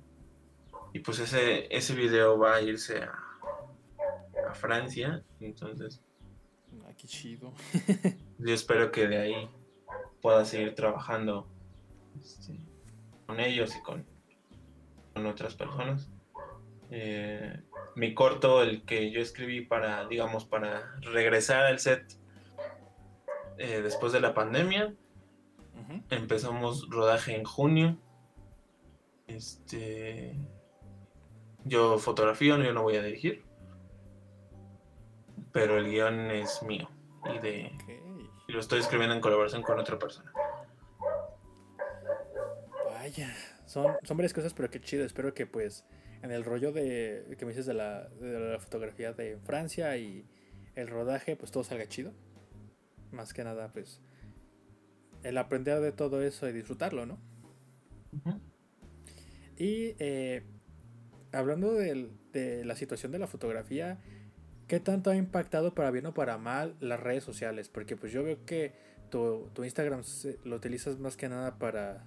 y 0.93 1.00
pues 1.00 1.19
ese, 1.19 1.67
ese 1.76 1.93
video 1.93 2.38
va 2.38 2.56
a 2.56 2.62
irse 2.62 3.04
a, 3.04 3.29
a 4.50 4.54
Francia, 4.54 5.24
entonces. 5.40 6.02
Ah, 6.84 6.92
qué 6.98 7.08
chido. 7.08 7.54
yo 8.40 8.54
espero 8.54 8.92
que 8.92 9.08
de 9.08 9.18
ahí 9.18 9.50
pueda 10.22 10.46
seguir 10.46 10.76
trabajando 10.76 11.48
este, 12.20 12.60
con 13.26 13.40
ellos 13.40 13.76
y 13.76 13.82
con, 13.82 14.06
con 15.14 15.26
otras 15.26 15.56
personas. 15.56 16.10
Eh, 16.92 17.62
mi 17.96 18.14
corto, 18.14 18.64
el 18.64 18.84
que 18.84 19.12
yo 19.12 19.22
escribí 19.22 19.62
para, 19.62 20.08
digamos, 20.08 20.46
para 20.46 20.96
regresar 21.02 21.66
al 21.66 21.80
set 21.80 22.18
eh, 23.58 23.82
después 23.82 24.14
de 24.14 24.22
la 24.22 24.34
pandemia. 24.34 24.94
Empezamos 26.10 26.88
rodaje 26.90 27.36
en 27.36 27.44
junio. 27.44 27.98
Este, 29.28 30.36
yo 31.66 31.98
fotografío, 32.00 32.58
yo 32.58 32.74
no 32.74 32.84
voy 32.84 32.96
a 32.96 33.04
dirigir, 33.04 33.44
pero 35.52 35.78
el 35.78 35.90
guion 35.90 36.32
es 36.32 36.62
mío 36.64 36.90
y 37.34 37.40
de 37.40 37.72
y 38.48 38.52
lo 38.52 38.60
estoy 38.60 38.80
escribiendo 38.80 39.14
en 39.14 39.22
colaboración 39.22 39.62
con 39.62 39.78
otra 39.78 40.00
persona. 40.00 40.32
Vaya, 42.86 43.32
son, 43.66 43.96
son 44.02 44.18
varias 44.18 44.34
cosas, 44.34 44.56
pero 44.56 44.72
qué 44.72 44.82
chido. 44.82 45.06
Espero 45.06 45.36
que 45.36 45.46
pues 45.46 45.86
en 46.22 46.32
el 46.32 46.44
rollo 46.44 46.72
de 46.72 47.36
que 47.38 47.46
me 47.46 47.52
dices 47.52 47.66
de 47.66 47.74
la, 47.74 48.10
fotografía 48.60 49.14
de 49.14 49.38
Francia 49.38 49.96
y 49.98 50.26
el 50.76 50.88
rodaje, 50.88 51.36
pues 51.36 51.52
todo 51.52 51.64
salga 51.64 51.88
chido. 51.88 52.12
Más 53.12 53.34
que 53.34 53.44
nada, 53.44 53.72
pues 53.72 54.02
el 55.24 55.38
aprender 55.38 55.80
de 55.82 55.92
todo 55.92 56.22
eso 56.22 56.48
y 56.48 56.54
disfrutarlo, 56.54 57.06
¿no? 57.06 57.20
Y 59.58 59.96
eh, 60.00 60.44
hablando 61.32 61.74
de, 61.74 62.12
la 62.64 62.76
situación 62.76 63.12
de 63.12 63.20
la 63.20 63.28
fotografía, 63.28 64.00
¿qué 64.69 64.79
tanto 64.79 65.10
ha 65.10 65.17
impactado 65.17 65.73
para 65.73 65.91
bien 65.91 66.05
o 66.05 66.13
para 66.13 66.38
mal 66.38 66.77
las 66.79 67.01
redes 67.01 67.25
sociales? 67.25 67.67
Porque 67.67 67.97
pues 67.97 68.13
yo 68.13 68.23
veo 68.23 68.45
que 68.45 68.71
tu, 69.10 69.49
tu 69.53 69.65
Instagram 69.65 70.03
lo 70.45 70.55
utilizas 70.55 70.97
más 70.99 71.17
que 71.17 71.27
nada 71.27 71.58
para, 71.58 72.05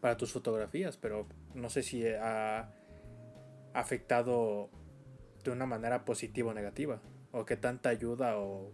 para 0.00 0.16
tus 0.16 0.32
fotografías, 0.32 0.96
pero 0.96 1.26
no 1.54 1.68
sé 1.68 1.82
si 1.82 2.06
ha 2.06 2.72
afectado 3.74 4.70
de 5.44 5.50
una 5.50 5.66
manera 5.66 6.04
positiva 6.04 6.50
o 6.50 6.54
negativa? 6.54 7.00
¿O 7.32 7.44
qué 7.44 7.56
tanta 7.56 7.90
ayuda 7.90 8.38
o 8.38 8.72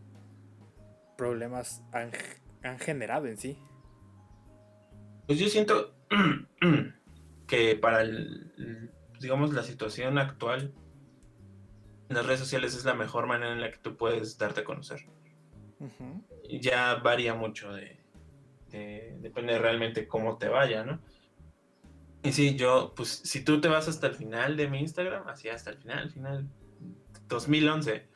problemas 1.17 1.83
han, 1.93 2.13
generado 2.79 3.27
en 3.27 3.37
sí? 3.37 3.59
Pues 5.27 5.39
yo 5.39 5.49
siento 5.49 5.95
que 7.47 7.77
para 7.77 8.03
el, 8.03 8.93
digamos, 9.21 9.53
la 9.53 9.63
situación 9.63 10.19
actual, 10.19 10.73
las 12.11 12.27
redes 12.27 12.41
sociales 12.41 12.75
es 12.75 12.85
la 12.85 12.95
mejor 12.95 13.27
manera 13.27 13.53
en 13.53 13.61
la 13.61 13.71
que 13.71 13.79
tú 13.79 13.97
puedes 13.97 14.37
darte 14.37 14.61
a 14.61 14.65
conocer. 14.65 15.07
Ya 16.49 16.97
varía 16.97 17.35
mucho 17.35 17.73
de, 17.73 18.01
depende 19.21 19.59
realmente 19.59 20.07
cómo 20.07 20.37
te 20.37 20.49
vaya, 20.49 20.85
¿no? 20.85 21.01
Y 22.23 22.33
sí, 22.33 22.57
yo, 22.57 22.93
pues 22.95 23.09
si 23.09 23.45
tú 23.45 23.61
te 23.61 23.69
vas 23.69 23.89
hasta 23.89 24.09
el 24.09 24.15
final 24.15 24.57
de 24.57 24.69
mi 24.69 24.81
Instagram, 24.81 25.27
así 25.29 25.49
hasta 25.49 25.71
el 25.71 25.79
final, 25.79 26.11
final 26.11 26.49
2011, 27.29 28.09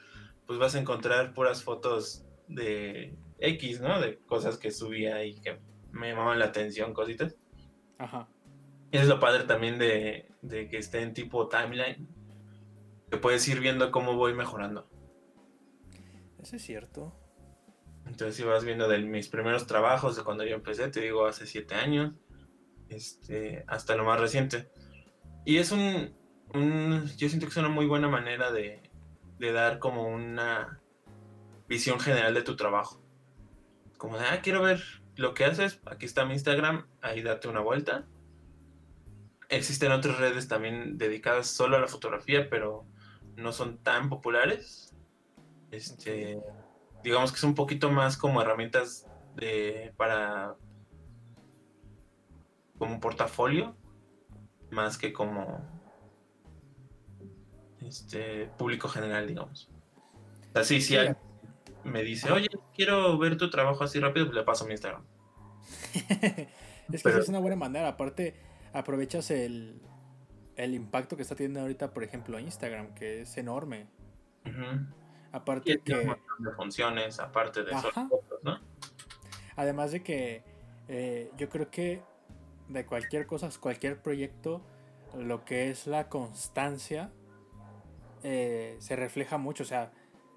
pues 0.46 0.58
vas 0.58 0.74
a 0.74 0.80
encontrar 0.80 1.32
puras 1.32 1.62
fotos 1.62 2.26
de 2.48 3.16
X, 3.38 3.80
¿no? 3.80 4.00
De 4.00 4.18
cosas 4.18 4.58
que 4.58 4.70
subía 4.70 5.24
y 5.24 5.36
que 5.36 5.58
me 5.92 6.10
llamaban 6.10 6.38
la 6.38 6.46
atención, 6.46 6.92
cositas. 6.92 7.36
Ajá. 7.98 8.28
Y 8.90 8.98
es 8.98 9.06
lo 9.06 9.20
padre 9.20 9.44
también 9.44 9.78
de, 9.78 10.28
de 10.42 10.68
que 10.68 10.78
esté 10.78 11.00
en 11.00 11.14
tipo 11.14 11.48
timeline, 11.48 12.06
que 13.14 13.20
puedes 13.20 13.46
ir 13.46 13.60
viendo 13.60 13.92
cómo 13.92 14.16
voy 14.16 14.34
mejorando. 14.34 14.88
Eso 16.42 16.56
es 16.56 16.62
cierto. 16.62 17.16
Entonces, 18.06 18.36
si 18.36 18.42
vas 18.42 18.64
viendo 18.64 18.88
de 18.88 18.98
mis 18.98 19.28
primeros 19.28 19.66
trabajos, 19.68 20.16
de 20.16 20.24
cuando 20.24 20.44
yo 20.44 20.56
empecé, 20.56 20.88
te 20.88 21.00
digo, 21.00 21.26
hace 21.26 21.46
siete 21.46 21.76
años, 21.76 22.12
este, 22.88 23.64
hasta 23.68 23.94
lo 23.94 24.04
más 24.04 24.20
reciente. 24.20 24.68
Y 25.44 25.58
es 25.58 25.70
un, 25.70 26.12
yo 27.16 27.28
siento 27.28 27.46
que 27.46 27.50
es 27.50 27.56
una 27.56 27.68
muy 27.68 27.86
buena 27.86 28.08
manera 28.08 28.50
de, 28.50 28.90
de, 29.38 29.52
dar 29.52 29.78
como 29.78 30.08
una 30.08 30.80
visión 31.68 32.00
general 32.00 32.34
de 32.34 32.42
tu 32.42 32.56
trabajo. 32.56 33.00
Como 33.96 34.18
de, 34.18 34.26
ah, 34.26 34.40
quiero 34.42 34.60
ver 34.60 34.82
lo 35.14 35.34
que 35.34 35.44
haces, 35.44 35.80
aquí 35.86 36.04
está 36.04 36.24
mi 36.24 36.32
Instagram, 36.32 36.88
ahí 37.00 37.22
date 37.22 37.46
una 37.46 37.60
vuelta. 37.60 38.06
Existen 39.48 39.92
otras 39.92 40.18
redes 40.18 40.48
también 40.48 40.98
dedicadas 40.98 41.46
solo 41.46 41.76
a 41.76 41.80
la 41.80 41.86
fotografía, 41.86 42.50
pero 42.50 42.86
no 43.36 43.52
son 43.52 43.78
tan 43.78 44.08
populares. 44.08 44.94
Este, 45.70 46.40
digamos 47.02 47.32
que 47.32 47.36
es 47.36 47.44
un 47.44 47.54
poquito 47.54 47.90
más 47.90 48.16
como 48.16 48.40
herramientas 48.40 49.06
de, 49.36 49.92
para 49.96 50.56
como 52.78 52.94
un 52.94 53.00
portafolio 53.00 53.76
más 54.70 54.98
que 54.98 55.12
como 55.12 55.62
este 57.80 58.46
público 58.58 58.88
general, 58.88 59.26
digamos. 59.26 59.70
Así, 60.54 60.80
si 60.80 60.96
alguien 60.96 61.16
me 61.84 62.02
dice, 62.02 62.32
oye, 62.32 62.48
quiero 62.74 63.18
ver 63.18 63.36
tu 63.36 63.50
trabajo 63.50 63.84
así 63.84 64.00
rápido, 64.00 64.26
pues 64.26 64.36
le 64.36 64.42
paso 64.42 64.64
mi 64.64 64.72
Instagram. 64.72 65.04
es 66.92 67.02
que 67.02 67.08
es 67.08 67.28
una 67.28 67.40
buena 67.40 67.56
manera. 67.56 67.88
Aparte, 67.88 68.34
aprovechas 68.72 69.30
el, 69.30 69.80
el 70.56 70.74
impacto 70.74 71.16
que 71.16 71.22
está 71.22 71.34
teniendo 71.34 71.60
ahorita, 71.60 71.92
por 71.92 72.04
ejemplo, 72.04 72.38
Instagram, 72.38 72.94
que 72.94 73.22
es 73.22 73.36
enorme. 73.36 73.86
Aparte 75.32 75.80
que... 75.80 75.94
De 75.94 76.50
funciones, 76.56 77.18
aparte 77.18 77.64
de 77.64 77.72
eso, 77.72 77.90
¿no? 78.42 78.60
Además 79.56 79.92
de 79.92 80.02
que 80.02 80.42
eh, 80.88 81.30
yo 81.36 81.48
creo 81.48 81.70
que 81.70 82.02
de 82.68 82.86
cualquier 82.86 83.26
cosa, 83.26 83.48
cualquier 83.60 84.00
proyecto, 84.00 84.62
lo 85.16 85.44
que 85.44 85.70
es 85.70 85.86
la 85.86 86.08
constancia 86.08 87.10
eh, 88.22 88.76
se 88.80 88.96
refleja 88.96 89.38
mucho. 89.38 89.62
O 89.62 89.66
sea, 89.66 89.92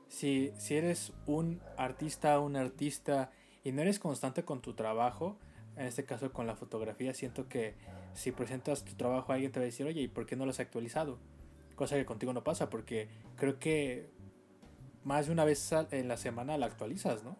si, 0.07 0.51
si 0.57 0.75
eres 0.75 1.13
un 1.25 1.61
artista, 1.77 2.39
un 2.39 2.55
artista 2.55 3.31
y 3.63 3.71
no 3.71 3.81
eres 3.81 3.99
constante 3.99 4.43
con 4.43 4.61
tu 4.61 4.73
trabajo, 4.73 5.37
en 5.75 5.85
este 5.85 6.05
caso 6.05 6.31
con 6.31 6.47
la 6.47 6.55
fotografía, 6.55 7.13
siento 7.13 7.47
que 7.47 7.75
si 8.17 8.31
presentas 8.31 8.83
tu 8.83 8.95
trabajo 8.95 9.31
a 9.31 9.35
alguien 9.35 9.51
te 9.51 9.59
va 9.59 9.63
a 9.63 9.65
decir, 9.65 9.85
oye, 9.85 10.01
¿y 10.01 10.07
por 10.07 10.25
qué 10.25 10.35
no 10.35 10.45
lo 10.45 10.51
has 10.51 10.59
actualizado? 10.59 11.19
Cosa 11.75 11.95
que 11.95 12.05
contigo 12.05 12.33
no 12.33 12.43
pasa, 12.43 12.69
porque 12.69 13.09
creo 13.35 13.59
que 13.59 14.09
más 15.03 15.27
de 15.27 15.33
una 15.33 15.45
vez 15.45 15.71
en 15.91 16.07
la 16.07 16.17
semana 16.17 16.57
la 16.57 16.65
actualizas, 16.65 17.23
¿no? 17.23 17.37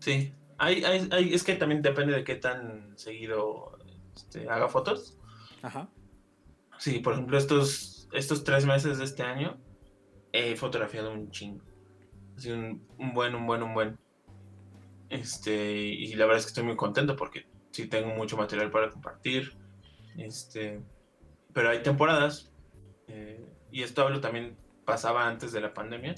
Sí, 0.00 0.32
hay, 0.56 0.82
hay, 0.84 1.34
es 1.34 1.44
que 1.44 1.54
también 1.54 1.82
depende 1.82 2.14
de 2.14 2.24
qué 2.24 2.36
tan 2.36 2.96
seguido 2.96 3.78
este, 4.14 4.48
haga 4.48 4.68
fotos. 4.68 5.18
Ajá. 5.60 5.90
Sí, 6.78 7.00
por 7.00 7.12
ejemplo, 7.12 7.36
estos, 7.36 8.08
estos 8.12 8.42
tres 8.42 8.64
meses 8.64 8.98
de 8.98 9.04
este 9.04 9.22
año 9.22 9.58
he 10.32 10.56
fotografiado 10.56 11.12
un 11.12 11.30
chingo. 11.30 11.62
Así 12.36 12.50
un, 12.50 12.86
un 12.98 13.12
buen, 13.12 13.34
un 13.34 13.46
buen, 13.46 13.62
un 13.62 13.74
buen. 13.74 13.98
Este, 15.10 15.76
y 15.76 16.14
la 16.14 16.24
verdad 16.24 16.38
es 16.38 16.46
que 16.46 16.50
estoy 16.50 16.64
muy 16.64 16.76
contento 16.76 17.16
porque 17.16 17.46
sí 17.76 17.88
tengo 17.88 18.14
mucho 18.14 18.38
material 18.38 18.70
para 18.70 18.90
compartir. 18.90 19.54
Este, 20.16 20.80
pero 21.52 21.68
hay 21.68 21.82
temporadas, 21.82 22.50
eh, 23.06 23.46
y 23.70 23.82
esto 23.82 24.02
hablo 24.02 24.20
también 24.20 24.56
pasaba 24.86 25.28
antes 25.28 25.52
de 25.52 25.60
la 25.60 25.74
pandemia, 25.74 26.14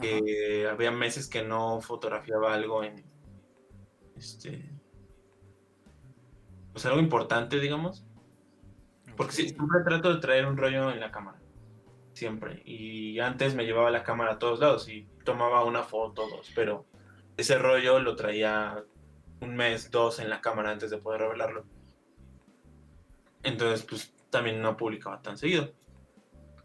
que 0.00 0.66
había 0.70 0.90
meses 0.90 1.28
que 1.28 1.42
no 1.42 1.82
fotografiaba 1.82 2.54
algo 2.54 2.82
en, 2.84 3.04
este, 4.16 4.70
pues 6.72 6.86
algo 6.86 7.00
importante, 7.00 7.60
digamos. 7.60 8.06
Porque 9.14 9.32
siempre 9.32 9.80
trato 9.84 10.14
de 10.14 10.20
traer 10.20 10.46
un 10.46 10.56
rollo 10.56 10.90
en 10.90 11.00
la 11.00 11.10
cámara. 11.10 11.38
Siempre. 12.14 12.62
Y 12.64 13.18
antes 13.18 13.54
me 13.54 13.64
llevaba 13.64 13.90
la 13.90 14.04
cámara 14.04 14.34
a 14.34 14.38
todos 14.38 14.60
lados 14.60 14.88
y 14.88 15.06
tomaba 15.24 15.64
una 15.64 15.82
foto, 15.82 16.28
dos, 16.28 16.50
pero 16.54 16.86
ese 17.36 17.58
rollo 17.58 17.98
lo 17.98 18.16
traía 18.16 18.84
un 19.40 19.56
mes, 19.56 19.90
dos 19.90 20.18
en 20.18 20.30
la 20.30 20.40
cámara 20.40 20.70
antes 20.70 20.90
de 20.90 20.98
poder 20.98 21.22
revelarlo. 21.22 21.64
Entonces, 23.42 23.84
pues 23.84 24.12
también 24.30 24.60
no 24.60 24.76
publicaba 24.76 25.22
tan 25.22 25.38
seguido. 25.38 25.72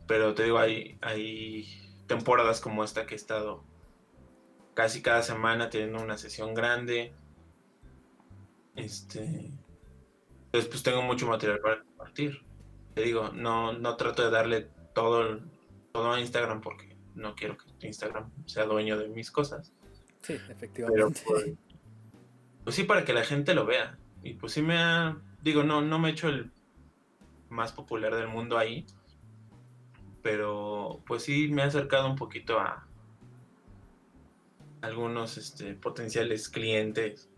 Pero 0.08 0.34
te 0.34 0.44
digo, 0.44 0.60
hay, 0.60 0.98
hay 1.02 1.68
temporadas 2.08 2.60
como 2.60 2.84
esta 2.84 3.06
que 3.06 3.16
he 3.16 3.18
estado 3.18 3.64
casi 4.74 5.02
cada 5.02 5.22
semana 5.22 5.70
teniendo 5.70 6.02
una 6.02 6.18
sesión 6.18 6.54
grande. 6.54 7.14
Este. 8.76 9.52
Entonces, 10.46 10.70
pues 10.70 10.84
tengo 10.84 11.02
mucho 11.02 11.28
material 11.28 11.60
para 11.60 11.84
compartir. 11.84 12.44
Te 12.96 13.02
digo, 13.02 13.30
no, 13.30 13.74
no 13.74 13.96
trato 13.96 14.24
de 14.24 14.30
darle 14.30 14.70
todo, 14.94 15.40
todo 15.92 16.12
a 16.12 16.20
Instagram 16.20 16.62
porque 16.62 16.96
no 17.16 17.36
quiero 17.36 17.58
que 17.58 17.88
Instagram 17.88 18.32
sea 18.46 18.66
dueño 18.66 18.98
de 18.98 19.08
mis 19.08 19.32
cosas. 19.32 19.72
Sí, 20.22 20.34
efectivamente. 20.50 21.22
Pues, 21.26 21.54
pues, 22.64 22.76
sí, 22.76 22.84
para 22.84 23.06
que 23.06 23.14
la 23.14 23.24
gente 23.24 23.54
lo 23.54 23.66
vea. 23.66 23.98
Y 24.24 24.36
pues 24.36 24.54
sí 24.54 24.62
me 24.62 24.78
ha, 24.78 25.18
digo, 25.42 25.64
no, 25.64 25.82
no 25.82 26.00
me 26.00 26.10
he 26.10 26.12
hecho 26.14 26.30
el 26.30 26.52
más 27.50 27.72
popular 27.72 28.16
del 28.16 28.28
mundo 28.28 28.58
ahí, 28.58 28.86
pero 30.22 31.04
pues 31.06 31.24
sí 31.24 31.50
me 31.50 31.62
ha 31.62 31.66
acercado 31.66 32.10
un 32.10 32.16
poquito 32.16 32.60
a 32.60 32.88
algunos 34.82 35.38
este, 35.38 35.76
potenciales 35.76 36.50
clientes. 36.50 37.30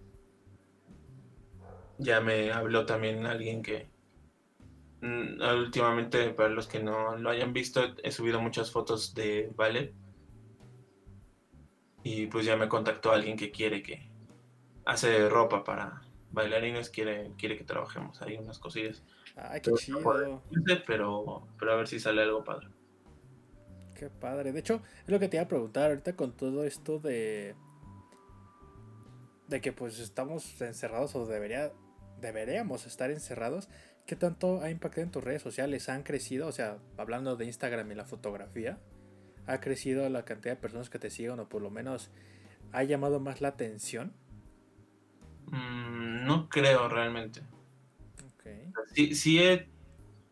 Ya 1.97 2.21
me 2.21 2.51
habló 2.51 2.85
también 2.85 3.25
alguien 3.25 3.61
que 3.61 3.87
mm, 5.01 5.41
últimamente, 5.41 6.29
para 6.29 6.49
los 6.49 6.67
que 6.67 6.81
no 6.81 7.17
lo 7.17 7.29
hayan 7.29 7.53
visto, 7.53 7.81
he 8.03 8.11
subido 8.11 8.39
muchas 8.41 8.71
fotos 8.71 9.13
de 9.15 9.51
ballet 9.55 9.93
y 12.03 12.27
pues 12.27 12.45
ya 12.45 12.55
me 12.55 12.69
contactó 12.69 13.11
alguien 13.11 13.35
que 13.35 13.51
quiere 13.51 13.81
que 13.81 14.14
hace 14.85 15.27
ropa 15.29 15.63
para 15.63 16.01
bailarines, 16.31 16.89
quiere, 16.89 17.31
quiere 17.37 17.57
que 17.57 17.63
trabajemos 17.63 18.21
ahí 18.21 18.37
unas 18.37 18.59
cosillas. 18.59 19.03
Ay, 19.35 19.61
qué 19.61 19.71
chido. 19.73 20.41
pero, 20.85 21.47
pero 21.57 21.71
a 21.71 21.75
ver 21.75 21.87
si 21.87 21.99
sale 21.99 22.21
algo 22.21 22.43
padre. 22.43 22.67
Qué 23.95 24.09
padre. 24.09 24.51
De 24.51 24.59
hecho, 24.59 24.81
es 25.03 25.09
lo 25.09 25.19
que 25.19 25.27
te 25.27 25.37
iba 25.37 25.45
a 25.45 25.47
preguntar 25.47 25.89
ahorita 25.89 26.15
con 26.15 26.35
todo 26.35 26.65
esto 26.65 26.99
de. 26.99 27.55
de 29.47 29.61
que 29.61 29.71
pues 29.71 29.99
estamos 29.99 30.61
encerrados 30.61 31.15
o 31.15 31.25
debería, 31.25 31.71
deberíamos 32.19 32.85
estar 32.85 33.09
encerrados. 33.11 33.69
¿Qué 34.05 34.15
tanto 34.15 34.61
ha 34.61 34.69
impactado 34.69 35.03
en 35.03 35.11
tus 35.11 35.23
redes 35.23 35.41
sociales? 35.41 35.89
¿Han 35.89 36.03
crecido? 36.03 36.47
O 36.47 36.51
sea, 36.51 36.77
hablando 36.97 37.35
de 37.37 37.45
Instagram 37.45 37.91
y 37.91 37.95
la 37.95 38.05
fotografía 38.05 38.77
ha 39.47 39.59
crecido 39.59 40.07
la 40.09 40.25
cantidad 40.25 40.55
de 40.55 40.61
personas 40.61 40.89
que 40.89 40.99
te 40.99 41.09
siguen 41.09 41.39
o 41.39 41.49
por 41.49 41.61
lo 41.61 41.69
menos 41.69 42.11
ha 42.71 42.83
llamado 42.83 43.19
más 43.19 43.41
la 43.41 43.49
atención? 43.49 44.13
Mm, 45.47 46.25
no 46.25 46.49
creo 46.49 46.87
realmente. 46.87 47.41
Okay. 48.39 48.71
Sí, 48.93 49.15
sí, 49.15 49.39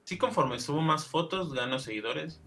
sí, 0.04 0.18
conforme 0.18 0.60
subo 0.60 0.82
más 0.82 1.06
fotos, 1.06 1.54
gano 1.54 1.80
seguidores. 1.80 2.42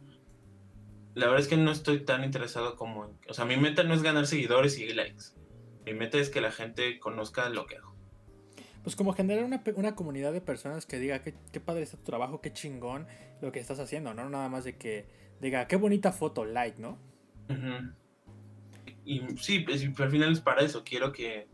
La 1.15 1.27
verdad 1.27 1.41
es 1.41 1.49
que 1.49 1.57
no 1.57 1.71
estoy 1.71 2.05
tan 2.05 2.25
interesado 2.25 2.77
como... 2.77 3.19
O 3.29 3.35
sea, 3.35 3.45
mi 3.45 3.57
meta 3.57 3.83
no 3.83 3.95
es 3.95 4.03
ganar 4.03 4.27
seguidores 4.27 4.79
y 4.79 4.93
likes. 4.93 5.25
Mi 5.87 5.95
meta 5.95 6.19
es 6.19 6.29
que 6.29 6.41
la 6.41 6.53
gente 6.53 6.99
conozca 6.99 7.49
lo 7.49 7.67
que 7.67 7.77
hago. 7.77 7.95
Pues 8.83 8.95
como 8.95 9.15
generar 9.15 9.45
una, 9.45 9.63
una 9.77 9.95
comunidad 9.95 10.33
de 10.33 10.41
personas 10.41 10.87
que 10.87 10.99
diga 10.99 11.23
qué, 11.23 11.35
qué 11.53 11.61
padre 11.61 11.83
está 11.83 11.97
tu 11.97 12.05
trabajo, 12.05 12.41
qué 12.41 12.53
chingón 12.53 13.07
lo 13.41 13.51
que 13.51 13.61
estás 13.61 13.81
haciendo, 13.81 14.15
¿no? 14.15 14.29
Nada 14.29 14.49
más 14.49 14.65
de 14.65 14.77
que 14.77 15.07
diga, 15.41 15.67
qué 15.67 15.77
bonita 15.77 16.13
foto, 16.13 16.45
like, 16.45 16.81
¿no? 16.81 16.99
Y 19.05 19.23
sí, 19.39 19.61
pues, 19.61 19.83
al 19.99 20.11
final 20.11 20.33
es 20.33 20.41
para 20.41 20.63
eso. 20.63 20.85
Quiero 20.85 21.13
que, 21.13 21.49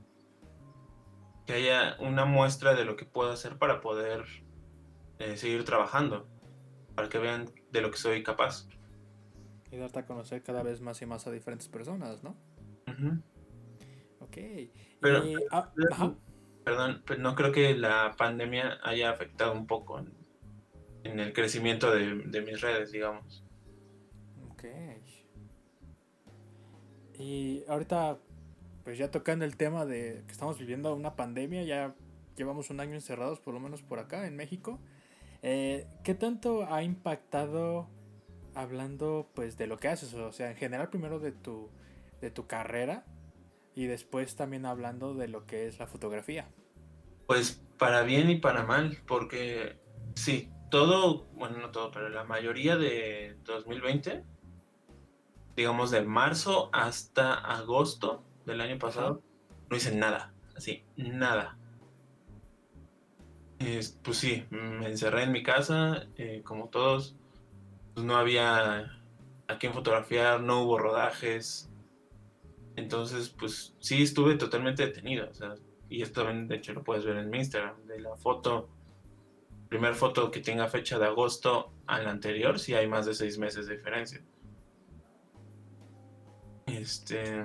que 1.47 1.55
haya 1.55 1.97
una 2.01 2.25
muestra 2.25 2.75
de 2.75 2.85
lo 2.85 2.97
que 2.97 3.05
puedo 3.05 3.33
hacer 3.33 3.59
para 3.59 3.81
poder 3.81 4.25
eh, 5.19 5.37
seguir 5.37 5.65
trabajando. 5.65 6.29
Para 6.95 7.09
que 7.09 7.19
vean 7.19 7.51
de 7.71 7.81
lo 7.81 7.91
que 7.91 7.97
soy 7.97 8.23
capaz. 8.23 8.69
Y 9.71 9.77
darte 9.77 10.01
a 10.01 10.07
conocer 10.07 10.43
cada 10.43 10.63
vez 10.63 10.81
más 10.81 11.01
y 11.01 11.07
más 11.07 11.27
a 11.27 11.31
diferentes 11.31 11.69
personas, 11.69 12.23
¿no? 12.23 12.37
Ok. 14.21 14.37
Pero, 15.01 15.23
ah, 15.51 15.73
perdón, 16.65 17.03
pero 17.07 17.21
no 17.21 17.35
creo 17.35 17.53
que 17.53 17.75
la 17.75 18.15
pandemia 18.17 18.79
haya 18.83 19.11
afectado 19.11 19.53
un 19.53 19.67
poco 19.67 20.05
en, 21.03 21.19
el 21.19 21.33
crecimiento 21.33 21.91
de, 21.91 22.15
de 22.27 22.43
mis 22.43 22.61
redes, 22.61 22.93
digamos. 22.93 23.43
Y 27.23 27.65
ahorita, 27.69 28.19
pues 28.85 28.99
ya 28.99 29.11
tocando 29.11 29.45
el 29.45 29.57
tema 29.57 29.85
de 29.87 30.23
que 30.27 30.33
estamos 30.33 30.59
viviendo 30.59 30.95
una 30.95 31.17
pandemia, 31.17 31.63
ya 31.63 31.95
llevamos 32.37 32.71
un 32.71 32.81
año 32.81 32.95
encerrados, 32.95 33.41
por 33.41 33.55
lo 33.55 33.61
menos 33.61 33.83
por 33.83 33.99
acá 33.99 34.27
en 34.27 34.37
México. 34.37 34.81
Eh, 35.43 35.87
¿Qué 36.05 36.15
tanto 36.15 36.67
ha 36.73 36.83
impactado 36.83 37.89
hablando 38.55 39.31
pues 39.35 39.57
de 39.57 39.67
lo 39.67 39.79
que 39.79 39.89
haces? 39.89 40.15
O 40.15 40.33
sea, 40.33 40.51
en 40.51 40.57
general 40.57 40.89
primero 40.91 41.19
de 41.19 41.33
tu, 41.33 41.71
de 42.21 42.31
tu 42.31 42.47
carrera 42.47 43.05
y 43.75 43.87
después 43.87 44.37
también 44.37 44.67
hablando 44.67 45.15
de 45.15 45.29
lo 45.29 45.47
que 45.47 45.67
es 45.67 45.79
la 45.79 45.87
fotografía. 45.87 46.49
Pues 47.27 47.63
para 47.79 48.03
bien 48.03 48.31
y 48.31 48.37
para 48.37 48.65
mal, 48.65 48.99
porque 49.07 49.77
sí, 50.15 50.51
todo, 50.71 51.25
bueno, 51.35 51.59
no 51.59 51.71
todo, 51.71 51.91
pero 51.91 52.09
la 52.09 52.25
mayoría 52.25 52.77
de 52.77 53.37
2020 53.45 54.25
digamos, 55.57 55.91
de 55.91 56.03
marzo 56.03 56.71
hasta 56.73 57.35
agosto 57.35 58.25
del 58.47 58.61
año 58.61 58.79
pasado, 58.79 59.23
no 59.71 59.77
hice 59.77 59.95
nada, 59.95 60.33
así, 60.57 60.85
nada. 60.97 61.59
pues 63.59 64.19
sí, 64.19 64.45
me 64.51 64.89
encerré 64.89 65.25
en 65.25 65.33
mi 65.33 65.43
casa, 65.43 66.07
eh, 66.17 66.43
como 66.45 66.69
todos, 66.69 67.17
pues 67.95 68.07
no 68.07 68.17
había 68.17 69.03
a 69.53 69.59
quién 69.59 69.73
fotografiar, 69.73 70.41
no 70.41 70.63
hubo 70.63 70.79
rodajes. 70.79 71.71
Entonces, 72.77 73.29
pues 73.29 73.75
sí 73.81 74.03
estuve 74.03 74.37
totalmente 74.37 74.87
detenido. 74.87 75.29
y 75.89 76.03
esto 76.03 76.23
también, 76.25 76.49
de 76.49 76.57
hecho, 76.57 76.73
lo 76.73 76.83
puedes 76.83 77.05
ver 77.05 77.19
en 77.19 77.31
mi 77.31 77.39
Instagram. 77.39 77.87
De 77.87 78.01
la 78.01 78.17
foto, 78.17 78.69
primera 79.69 79.95
foto 79.95 80.31
que 80.31 80.41
tenga 80.41 80.69
fecha 80.69 80.99
de 80.99 81.07
agosto 81.07 81.73
a 81.87 82.01
la 82.01 82.11
anterior, 82.11 82.59
si 82.59 82.75
hay 82.75 82.89
más 82.89 83.07
de 83.07 83.15
seis 83.15 83.39
meses 83.39 83.67
de 83.67 83.77
diferencia. 83.77 84.25
Este. 86.67 87.45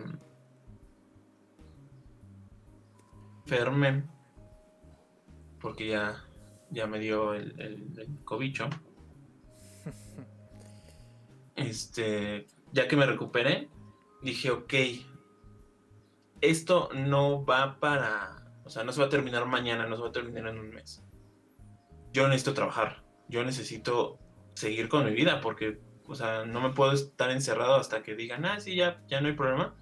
Ferme. 3.48 4.04
Porque 5.60 5.88
ya, 5.88 6.24
ya 6.70 6.86
me 6.88 7.00
dio 7.00 7.34
el, 7.34 7.60
el, 7.60 8.24
cobicho. 8.24 8.70
Este. 11.56 12.46
Ya 12.72 12.88
que 12.88 12.96
me 12.96 13.08
recuperé, 13.08 13.70
dije, 14.22 14.52
ok. 14.52 14.74
Esto 16.42 16.90
no 16.94 17.44
va 17.44 17.80
para. 17.80 18.46
O 18.64 18.70
sea, 18.70 18.84
no 18.84 18.92
se 18.92 19.00
va 19.00 19.08
a 19.08 19.10
terminar 19.10 19.48
mañana, 19.48 19.88
no 19.88 19.96
se 19.96 20.02
va 20.04 20.10
a 20.10 20.12
terminar 20.12 20.48
en 20.48 20.60
un 20.60 20.70
mes. 20.70 21.04
Yo 22.14 22.28
necesito 22.28 22.54
trabajar. 22.54 23.04
Yo 23.28 23.44
necesito 23.44 24.20
seguir 24.54 24.88
con 24.90 25.06
mi 25.06 25.12
vida 25.12 25.42
porque 25.42 25.82
o 26.08 26.16
sea, 26.16 26.46
no 26.46 26.62
me 26.62 26.70
puedo 26.70 26.94
estar 26.94 27.30
encerrado 27.32 27.76
hasta 27.76 28.02
que 28.02 28.16
digan, 28.16 28.46
ah, 28.46 28.60
sí, 28.60 28.76
ya, 28.76 29.04
ya 29.08 29.20
no 29.22 29.28
hay 29.28 29.34
problema. 29.34 29.76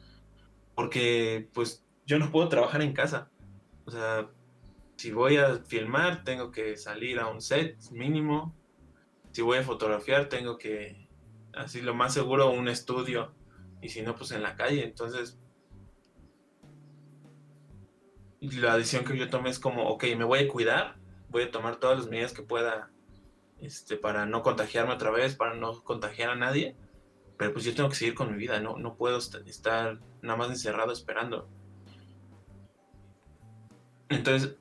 Porque, 0.73 1.49
pues, 1.53 1.85
yo 2.05 2.19
no 2.19 2.31
puedo 2.31 2.49
trabajar 2.49 2.81
en 2.81 2.93
casa. 2.93 3.29
O 3.85 3.91
sea, 3.91 4.29
si 4.97 5.11
voy 5.11 5.37
a 5.37 5.57
filmar, 5.57 6.23
tengo 6.23 6.51
que 6.51 6.77
salir 6.77 7.19
a 7.19 7.27
un 7.27 7.41
set 7.41 7.77
mínimo. 7.91 8.55
Si 9.31 9.41
voy 9.41 9.59
a 9.59 9.63
fotografiar, 9.63 10.29
tengo 10.29 10.57
que, 10.57 11.09
así 11.53 11.81
lo 11.81 11.93
más 11.93 12.13
seguro, 12.13 12.51
un 12.51 12.67
estudio. 12.67 13.33
Y 13.81 13.89
si 13.89 14.01
no, 14.01 14.15
pues 14.15 14.31
en 14.31 14.41
la 14.41 14.55
calle. 14.55 14.83
Entonces, 14.83 15.37
la 18.39 18.77
decisión 18.77 19.05
que 19.05 19.17
yo 19.17 19.29
tomé 19.29 19.49
es 19.49 19.59
como, 19.59 19.87
ok, 19.89 20.05
me 20.17 20.23
voy 20.23 20.39
a 20.39 20.47
cuidar, 20.47 20.95
voy 21.29 21.43
a 21.43 21.51
tomar 21.51 21.77
todas 21.77 21.97
las 21.97 22.07
medidas 22.07 22.33
que 22.33 22.41
pueda 22.41 22.91
este, 23.59 23.97
para 23.97 24.25
no 24.25 24.43
contagiarme 24.43 24.93
otra 24.93 25.11
vez, 25.11 25.35
para 25.35 25.55
no 25.55 25.83
contagiar 25.83 26.29
a 26.29 26.35
nadie. 26.35 26.75
Pero 27.37 27.51
pues 27.51 27.65
yo 27.65 27.75
tengo 27.75 27.89
que 27.89 27.95
seguir 27.95 28.15
con 28.15 28.31
mi 28.31 28.37
vida, 28.37 28.59
no, 28.61 28.77
no 28.77 28.95
puedo 28.95 29.17
estar 29.17 29.99
nada 30.21 30.37
más 30.37 30.49
encerrado 30.49 30.93
esperando. 30.93 31.49
Entonces, 34.09 34.55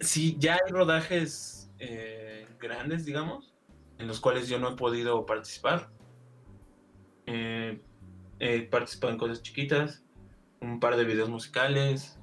sí, 0.00 0.36
ya 0.38 0.54
hay 0.54 0.72
rodajes 0.72 1.70
eh, 1.78 2.46
grandes, 2.58 3.04
digamos, 3.04 3.54
en 3.98 4.06
los 4.06 4.20
cuales 4.20 4.48
yo 4.48 4.58
no 4.58 4.70
he 4.70 4.76
podido 4.76 5.26
participar. 5.26 5.90
Eh, 7.26 7.80
he 8.38 8.62
participado 8.62 9.12
en 9.12 9.18
cosas 9.18 9.42
chiquitas, 9.42 10.04
un 10.60 10.80
par 10.80 10.96
de 10.96 11.04
videos 11.04 11.28
musicales, 11.28 12.18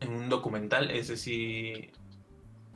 en 0.00 0.12
un 0.14 0.28
documental, 0.28 0.90
ese 0.90 1.16
sí 1.16 1.90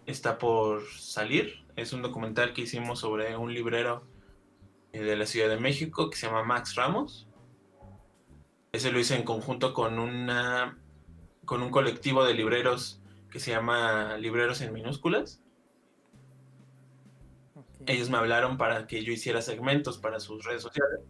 está 0.06 0.38
por 0.38 0.84
salir. 0.84 1.64
Es 1.74 1.92
un 1.92 2.02
documental 2.02 2.52
que 2.52 2.62
hicimos 2.62 3.00
sobre 3.00 3.36
un 3.36 3.52
librero 3.52 4.06
eh, 4.92 5.00
de 5.00 5.16
la 5.16 5.26
Ciudad 5.26 5.48
de 5.48 5.58
México 5.58 6.08
que 6.08 6.16
se 6.16 6.26
llama 6.26 6.44
Max 6.44 6.74
Ramos. 6.76 7.28
Ese 8.72 8.92
lo 8.92 9.00
hice 9.00 9.16
en 9.16 9.24
conjunto 9.24 9.74
con 9.74 9.98
una 9.98 10.78
con 11.46 11.62
un 11.62 11.70
colectivo 11.70 12.24
de 12.24 12.34
libreros 12.34 13.00
que 13.30 13.40
se 13.40 13.52
llama 13.52 14.18
Libreros 14.18 14.60
en 14.60 14.72
Minúsculas. 14.74 15.40
Ellos 17.86 18.10
me 18.10 18.18
hablaron 18.18 18.58
para 18.58 18.86
que 18.86 19.04
yo 19.04 19.12
hiciera 19.12 19.40
segmentos 19.40 19.96
para 19.96 20.20
sus 20.20 20.44
redes 20.44 20.62
sociales. 20.62 21.00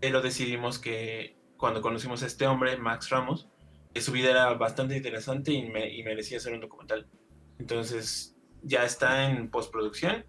Pero 0.00 0.20
decidimos 0.20 0.78
que 0.78 1.36
cuando 1.56 1.80
conocimos 1.80 2.22
a 2.22 2.26
este 2.26 2.46
hombre, 2.46 2.76
Max 2.76 3.08
Ramos, 3.10 3.48
que 3.94 4.00
su 4.00 4.12
vida 4.12 4.30
era 4.30 4.52
bastante 4.54 4.96
interesante 4.96 5.52
y, 5.52 5.62
me, 5.70 5.88
y 5.94 6.02
merecía 6.02 6.38
hacer 6.38 6.52
un 6.52 6.60
documental. 6.60 7.06
Entonces 7.58 8.36
ya 8.62 8.84
está 8.84 9.30
en 9.30 9.50
postproducción. 9.50 10.26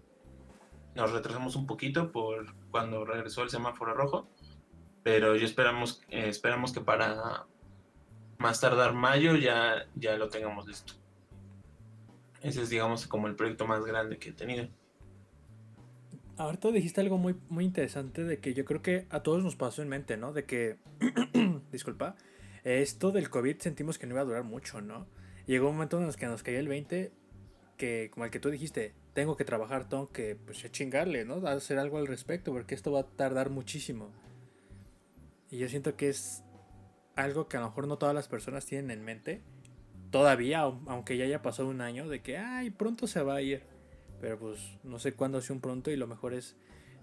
Nos 0.94 1.12
retrasamos 1.12 1.56
un 1.56 1.66
poquito 1.66 2.12
por 2.12 2.54
cuando 2.70 3.04
regresó 3.04 3.42
el 3.42 3.50
semáforo 3.50 3.92
rojo, 3.92 4.30
pero 5.02 5.34
yo 5.34 5.44
esperamos, 5.44 6.00
eh, 6.08 6.28
esperamos 6.28 6.72
que 6.72 6.80
para 6.80 7.46
más 8.46 8.60
tardar 8.60 8.92
mayo 8.92 9.34
ya, 9.34 9.88
ya 9.96 10.16
lo 10.16 10.28
tengamos 10.28 10.68
listo. 10.68 10.92
Ese 12.42 12.62
es, 12.62 12.70
digamos, 12.70 13.08
como 13.08 13.26
el 13.26 13.34
proyecto 13.34 13.66
más 13.66 13.84
grande 13.84 14.18
que 14.18 14.28
he 14.28 14.32
tenido. 14.32 14.68
Ahorita 16.36 16.70
dijiste 16.70 17.00
algo 17.00 17.18
muy, 17.18 17.34
muy 17.48 17.64
interesante 17.64 18.22
de 18.22 18.38
que 18.38 18.54
yo 18.54 18.64
creo 18.64 18.82
que 18.82 19.06
a 19.10 19.24
todos 19.24 19.42
nos 19.42 19.56
pasó 19.56 19.82
en 19.82 19.88
mente, 19.88 20.16
¿no? 20.16 20.32
De 20.32 20.44
que, 20.44 20.76
disculpa, 21.72 22.14
esto 22.62 23.10
del 23.10 23.30
COVID 23.30 23.58
sentimos 23.58 23.98
que 23.98 24.06
no 24.06 24.14
iba 24.14 24.20
a 24.20 24.26
durar 24.26 24.44
mucho, 24.44 24.80
¿no? 24.80 25.08
Llegó 25.46 25.68
un 25.68 25.74
momento 25.74 26.00
en 26.00 26.06
el 26.06 26.14
que 26.14 26.26
nos 26.26 26.44
caía 26.44 26.60
el 26.60 26.68
20, 26.68 27.10
que 27.76 28.10
como 28.12 28.26
el 28.26 28.30
que 28.30 28.38
tú 28.38 28.50
dijiste, 28.50 28.94
tengo 29.12 29.36
que 29.36 29.44
trabajar, 29.44 29.88
tengo 29.88 30.12
que 30.12 30.36
pues, 30.36 30.70
chingarle, 30.70 31.24
¿no? 31.24 31.44
Hacer 31.48 31.80
algo 31.80 31.98
al 31.98 32.06
respecto, 32.06 32.52
porque 32.52 32.76
esto 32.76 32.92
va 32.92 33.00
a 33.00 33.06
tardar 33.08 33.50
muchísimo. 33.50 34.12
Y 35.50 35.58
yo 35.58 35.68
siento 35.68 35.96
que 35.96 36.10
es 36.10 36.44
algo 37.16 37.48
que 37.48 37.56
a 37.56 37.60
lo 37.60 37.68
mejor 37.68 37.88
no 37.88 37.98
todas 37.98 38.14
las 38.14 38.28
personas 38.28 38.66
tienen 38.66 38.90
en 38.90 39.04
mente. 39.04 39.42
Todavía, 40.10 40.60
aunque 40.60 41.16
ya 41.16 41.24
haya 41.24 41.42
pasado 41.42 41.68
un 41.68 41.80
año, 41.80 42.08
de 42.08 42.22
que, 42.22 42.38
ay, 42.38 42.70
pronto 42.70 43.06
se 43.06 43.22
va 43.22 43.36
a 43.36 43.42
ir. 43.42 43.64
Pero 44.20 44.38
pues 44.38 44.78
no 44.84 44.98
sé 44.98 45.12
cuándo 45.12 45.40
sea 45.40 45.54
un 45.54 45.60
pronto 45.60 45.90
y 45.90 45.96
lo 45.96 46.06
mejor 46.06 46.32
es 46.32 46.56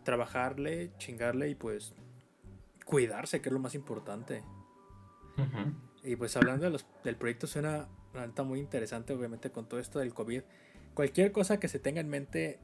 trabajarle, 0.03 0.91
chingarle 0.97 1.49
y 1.49 1.55
pues 1.55 1.93
cuidarse, 2.85 3.41
que 3.41 3.49
es 3.49 3.53
lo 3.53 3.59
más 3.59 3.75
importante. 3.75 4.43
Y 6.03 6.15
pues 6.15 6.35
hablando 6.37 6.65
de 6.65 6.71
los, 6.71 6.85
del 7.03 7.15
proyecto 7.15 7.47
suena 7.47 7.87
una 8.13 8.27
neta 8.27 8.43
muy 8.43 8.59
interesante, 8.59 9.13
obviamente 9.13 9.51
con 9.51 9.67
todo 9.67 9.79
esto 9.79 9.99
del 9.99 10.13
COVID. 10.13 10.43
Cualquier 10.93 11.31
cosa 11.31 11.59
que 11.59 11.67
se 11.67 11.79
tenga 11.79 12.01
en 12.01 12.09
mente, 12.09 12.59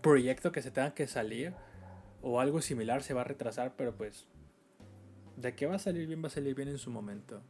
proyecto 0.00 0.52
que 0.52 0.62
se 0.62 0.70
tenga 0.70 0.94
que 0.94 1.06
salir 1.06 1.54
o 2.22 2.40
algo 2.40 2.62
similar 2.62 3.02
se 3.02 3.12
va 3.12 3.22
a 3.22 3.24
retrasar, 3.24 3.74
pero 3.76 3.94
pues 3.94 4.26
de 5.40 5.54
que 5.54 5.66
va 5.66 5.76
a 5.76 5.78
salir 5.78 6.06
bien, 6.06 6.22
va 6.22 6.28
a 6.28 6.30
salir 6.30 6.54
bien 6.54 6.68
en 6.68 6.78
su 6.78 6.90
momento. 6.90 7.42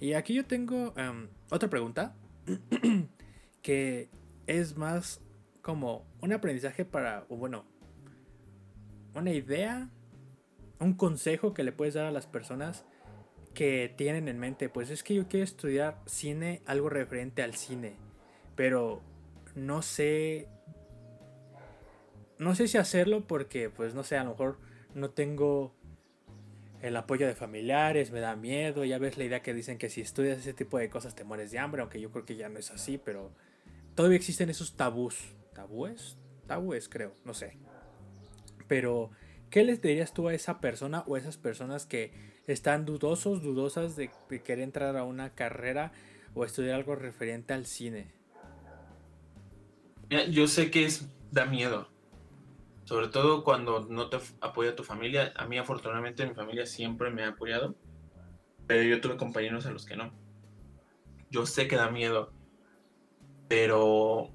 Y 0.00 0.14
aquí 0.14 0.34
yo 0.34 0.44
tengo 0.44 0.92
em, 0.96 1.28
otra 1.50 1.68
pregunta 1.70 2.14
que 3.62 4.08
es 4.46 4.76
más 4.76 5.20
como 5.62 6.04
un 6.20 6.32
aprendizaje 6.32 6.84
para, 6.84 7.24
o 7.28 7.36
bueno, 7.36 7.64
una 9.14 9.32
idea, 9.32 9.88
un 10.78 10.94
consejo 10.94 11.54
que 11.54 11.62
le 11.62 11.72
puedes 11.72 11.94
dar 11.94 12.06
a 12.06 12.10
las 12.10 12.26
personas 12.26 12.84
que 13.54 13.94
tienen 13.96 14.28
en 14.28 14.38
mente, 14.38 14.68
pues 14.68 14.90
es 14.90 15.02
que 15.02 15.14
yo 15.14 15.28
quiero 15.28 15.44
estudiar 15.44 16.02
cine, 16.06 16.60
algo 16.66 16.90
referente 16.90 17.42
al 17.42 17.54
cine, 17.54 17.94
pero 18.56 19.00
no 19.54 19.80
sé, 19.80 20.48
no 22.38 22.54
sé 22.54 22.68
si 22.68 22.76
hacerlo 22.76 23.26
porque, 23.26 23.70
pues 23.70 23.94
no 23.94 24.02
sé, 24.02 24.16
a 24.16 24.24
lo 24.24 24.30
mejor 24.30 24.58
no 24.94 25.10
tengo 25.10 25.74
el 26.84 26.98
apoyo 26.98 27.26
de 27.26 27.34
familiares, 27.34 28.10
me 28.10 28.20
da 28.20 28.36
miedo, 28.36 28.84
ya 28.84 28.98
ves 28.98 29.16
la 29.16 29.24
idea 29.24 29.40
que 29.40 29.54
dicen 29.54 29.78
que 29.78 29.88
si 29.88 30.02
estudias 30.02 30.36
ese 30.36 30.52
tipo 30.52 30.76
de 30.76 30.90
cosas 30.90 31.14
te 31.14 31.24
mueres 31.24 31.50
de 31.50 31.58
hambre, 31.58 31.80
aunque 31.80 31.98
yo 31.98 32.10
creo 32.10 32.26
que 32.26 32.36
ya 32.36 32.50
no 32.50 32.58
es 32.58 32.70
así, 32.70 32.98
pero 32.98 33.32
todavía 33.94 34.18
existen 34.18 34.50
esos 34.50 34.76
tabús. 34.76 35.34
¿Tabúes? 35.54 36.18
Tabúes, 36.46 36.90
creo, 36.90 37.14
no 37.24 37.32
sé. 37.32 37.56
Pero, 38.68 39.10
¿qué 39.48 39.64
les 39.64 39.80
dirías 39.80 40.12
tú 40.12 40.28
a 40.28 40.34
esa 40.34 40.60
persona 40.60 41.04
o 41.06 41.14
a 41.14 41.18
esas 41.18 41.38
personas 41.38 41.86
que 41.86 42.12
están 42.46 42.84
dudosos, 42.84 43.42
dudosas 43.42 43.96
de, 43.96 44.10
querer 44.44 44.60
entrar 44.60 44.94
a 44.98 45.04
una 45.04 45.34
carrera 45.34 45.92
o 46.34 46.44
estudiar 46.44 46.74
algo 46.74 46.96
referente 46.96 47.54
al 47.54 47.64
cine? 47.64 48.12
Yo 50.30 50.48
sé 50.48 50.70
que 50.70 50.84
es, 50.84 51.08
da 51.32 51.46
miedo, 51.46 51.88
sobre 52.84 53.08
todo 53.08 53.44
cuando 53.44 53.86
no 53.88 54.08
te 54.08 54.18
apoya 54.40 54.76
tu 54.76 54.84
familia. 54.84 55.32
A 55.36 55.46
mí 55.46 55.58
afortunadamente 55.58 56.26
mi 56.26 56.34
familia 56.34 56.66
siempre 56.66 57.10
me 57.10 57.24
ha 57.24 57.28
apoyado, 57.28 57.74
pero 58.66 58.82
yo 58.82 59.00
tuve 59.00 59.16
compañeros 59.16 59.66
a 59.66 59.70
los 59.70 59.86
que 59.86 59.96
no. 59.96 60.12
Yo 61.30 61.46
sé 61.46 61.66
que 61.66 61.76
da 61.76 61.90
miedo, 61.90 62.32
pero 63.48 64.30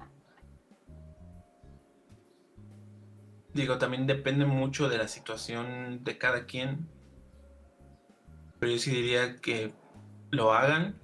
digo, 3.54 3.78
también 3.78 4.06
depende 4.06 4.44
mucho 4.44 4.88
de 4.88 4.98
la 4.98 5.08
situación 5.08 6.02
de 6.04 6.18
cada 6.18 6.46
quien. 6.46 6.88
Pero 8.58 8.72
yo 8.72 8.78
sí 8.78 8.90
diría 8.90 9.36
que 9.36 9.72
lo 10.30 10.52
hagan. 10.52 11.00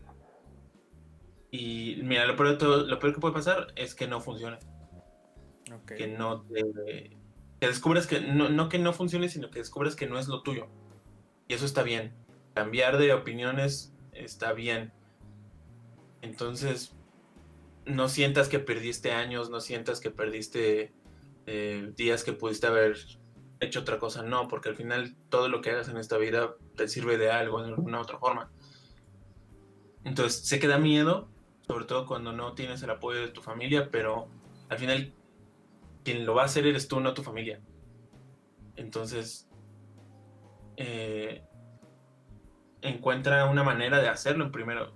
Y 1.51 2.01
mira, 2.03 2.27
lo 2.27 2.37
peor, 2.37 2.61
lo 2.61 2.99
peor 2.99 3.15
que 3.15 3.21
puede 3.21 3.35
pasar 3.35 3.69
es 3.77 3.95
que 3.95 4.07
no 4.07 4.21
funcione. 4.21 4.59
Que 5.87 6.07
no 6.07 6.43
te, 6.43 7.16
que 7.61 7.67
descubras 7.69 8.07
que 8.07 8.21
no, 8.21 8.49
no 8.49 8.69
que 8.69 8.79
no 8.79 8.93
funcione, 8.93 9.29
sino 9.29 9.51
que 9.51 9.61
descubras 9.61 9.97
que 9.97 10.07
no 10.07 10.19
es 10.19 10.29
lo 10.29 10.43
tuyo. 10.43 10.69
Y 11.49 11.55
eso 11.55 11.65
está 11.65 11.83
bien. 11.83 12.15
Cambiar 12.55 12.99
de 12.99 13.13
opiniones 13.13 13.95
está 14.13 14.53
bien. 14.53 14.93
Entonces, 16.23 16.95
no 17.85 18.09
sientas 18.09 18.49
que 18.49 18.59
perdiste 18.59 19.13
años, 19.13 19.49
no 19.49 19.61
sientas 19.61 20.01
que 20.01 20.11
perdiste 20.11 20.93
eh, 21.47 21.93
días 21.97 22.25
que 22.25 22.33
pudiste 22.33 22.67
haber 22.67 22.97
hecho 23.61 23.81
otra 23.81 23.99
cosa. 23.99 24.23
No, 24.23 24.49
porque 24.49 24.69
al 24.69 24.77
final 24.77 25.17
todo 25.29 25.49
lo 25.49 25.61
que 25.61 25.71
hagas 25.71 25.89
en 25.89 25.97
esta 25.97 26.19
vida 26.19 26.57
te 26.75 26.89
sirve 26.89 27.17
de 27.17 27.31
algo 27.31 27.63
de 27.63 27.69
alguna 27.69 28.01
otra 28.01 28.19
forma. 28.19 28.51
Entonces, 30.05 30.47
sé 30.47 30.59
que 30.59 30.69
da 30.69 30.79
miedo, 30.79 31.29
sobre 31.67 31.85
todo 31.85 32.07
cuando 32.07 32.33
no 32.33 32.55
tienes 32.55 32.83
el 32.83 32.91
apoyo 32.91 33.21
de 33.21 33.29
tu 33.29 33.43
familia, 33.43 33.91
pero 33.91 34.29
al 34.69 34.79
final 34.79 35.13
quien 36.07 36.25
lo 36.25 36.37
va 36.37 36.43
a 36.43 36.45
hacer 36.45 36.65
eres 36.69 36.87
tú, 36.87 37.01
no 37.01 37.15
tu 37.15 37.25
familia. 37.25 37.61
Entonces, 38.77 39.49
eh, 40.77 41.43
encuentra 42.81 43.47
una 43.47 43.65
manera 43.65 44.01
de 44.01 44.09
hacerlo 44.09 44.53
primero. 44.53 44.95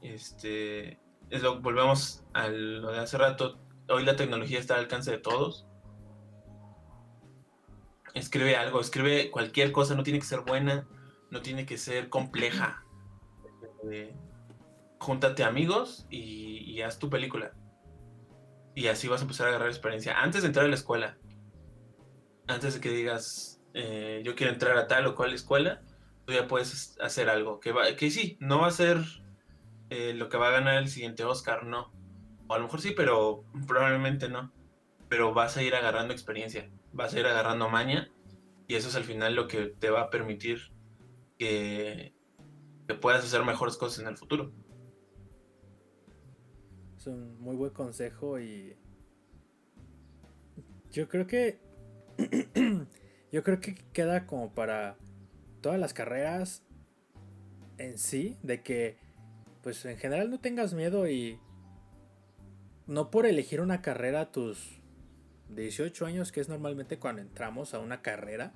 Este, 0.00 1.00
es 1.28 1.42
lo, 1.42 1.60
volvemos 1.60 2.24
a 2.34 2.46
lo 2.46 2.92
de 2.92 3.00
hace 3.00 3.18
rato. 3.18 3.58
Hoy 3.88 4.04
la 4.04 4.14
tecnología 4.14 4.60
está 4.60 4.74
al 4.74 4.82
alcance 4.82 5.10
de 5.10 5.18
todos. 5.18 5.66
Escribe 8.14 8.56
algo, 8.56 8.80
escribe 8.80 9.32
cualquier 9.32 9.72
cosa, 9.72 9.96
no 9.96 10.04
tiene 10.04 10.20
que 10.20 10.26
ser 10.26 10.42
buena, 10.42 10.86
no 11.32 11.42
tiene 11.42 11.66
que 11.66 11.78
ser 11.78 12.10
compleja. 12.10 12.84
Eh, 13.90 14.14
júntate 15.00 15.42
amigos 15.42 16.06
y, 16.10 16.58
y 16.58 16.82
haz 16.82 17.00
tu 17.00 17.10
película 17.10 17.57
y 18.78 18.86
así 18.86 19.08
vas 19.08 19.20
a 19.20 19.24
empezar 19.24 19.48
a 19.48 19.50
agarrar 19.50 19.70
experiencia 19.70 20.20
antes 20.20 20.42
de 20.42 20.46
entrar 20.46 20.64
a 20.64 20.68
la 20.68 20.76
escuela. 20.76 21.18
Antes 22.46 22.74
de 22.74 22.80
que 22.80 22.90
digas, 22.90 23.60
eh, 23.74 24.22
yo 24.24 24.36
quiero 24.36 24.52
entrar 24.52 24.78
a 24.78 24.86
tal 24.86 25.04
o 25.06 25.16
cual 25.16 25.34
escuela, 25.34 25.82
tú 26.24 26.32
ya 26.32 26.46
puedes 26.46 26.96
hacer 27.00 27.28
algo. 27.28 27.58
Que, 27.58 27.72
va, 27.72 27.96
que 27.96 28.08
sí, 28.12 28.36
no 28.38 28.60
va 28.60 28.68
a 28.68 28.70
ser 28.70 28.98
eh, 29.90 30.14
lo 30.14 30.28
que 30.28 30.36
va 30.36 30.46
a 30.46 30.52
ganar 30.52 30.78
el 30.78 30.86
siguiente 30.86 31.24
Oscar, 31.24 31.64
no. 31.64 31.92
O 32.46 32.54
a 32.54 32.58
lo 32.58 32.66
mejor 32.66 32.80
sí, 32.80 32.92
pero 32.96 33.44
probablemente 33.66 34.28
no. 34.28 34.52
Pero 35.08 35.34
vas 35.34 35.56
a 35.56 35.64
ir 35.64 35.74
agarrando 35.74 36.14
experiencia, 36.14 36.70
vas 36.92 37.14
a 37.14 37.18
ir 37.18 37.26
agarrando 37.26 37.68
maña 37.68 38.12
y 38.68 38.76
eso 38.76 38.90
es 38.90 38.94
al 38.94 39.04
final 39.04 39.34
lo 39.34 39.48
que 39.48 39.66
te 39.66 39.90
va 39.90 40.02
a 40.02 40.10
permitir 40.10 40.70
que, 41.36 42.14
que 42.86 42.94
puedas 42.94 43.24
hacer 43.24 43.42
mejores 43.42 43.76
cosas 43.76 43.98
en 43.98 44.06
el 44.06 44.16
futuro. 44.16 44.52
Es 46.98 47.06
un 47.06 47.40
muy 47.40 47.54
buen 47.54 47.70
consejo 47.70 48.40
y 48.40 48.76
yo 50.90 51.08
creo 51.08 51.28
que 51.28 51.60
yo 53.30 53.44
creo 53.44 53.60
que 53.60 53.76
queda 53.92 54.26
como 54.26 54.52
para 54.52 54.96
todas 55.60 55.78
las 55.78 55.94
carreras 55.94 56.64
en 57.76 57.98
sí, 57.98 58.36
de 58.42 58.64
que 58.64 58.98
pues 59.62 59.84
en 59.84 59.96
general 59.96 60.28
no 60.28 60.40
tengas 60.40 60.74
miedo 60.74 61.08
y 61.08 61.38
no 62.88 63.12
por 63.12 63.26
elegir 63.26 63.60
una 63.60 63.80
carrera 63.80 64.22
a 64.22 64.32
tus 64.32 64.80
18 65.50 66.04
años, 66.04 66.32
que 66.32 66.40
es 66.40 66.48
normalmente 66.48 66.98
cuando 66.98 67.22
entramos 67.22 67.74
a 67.74 67.78
una 67.78 68.02
carrera, 68.02 68.54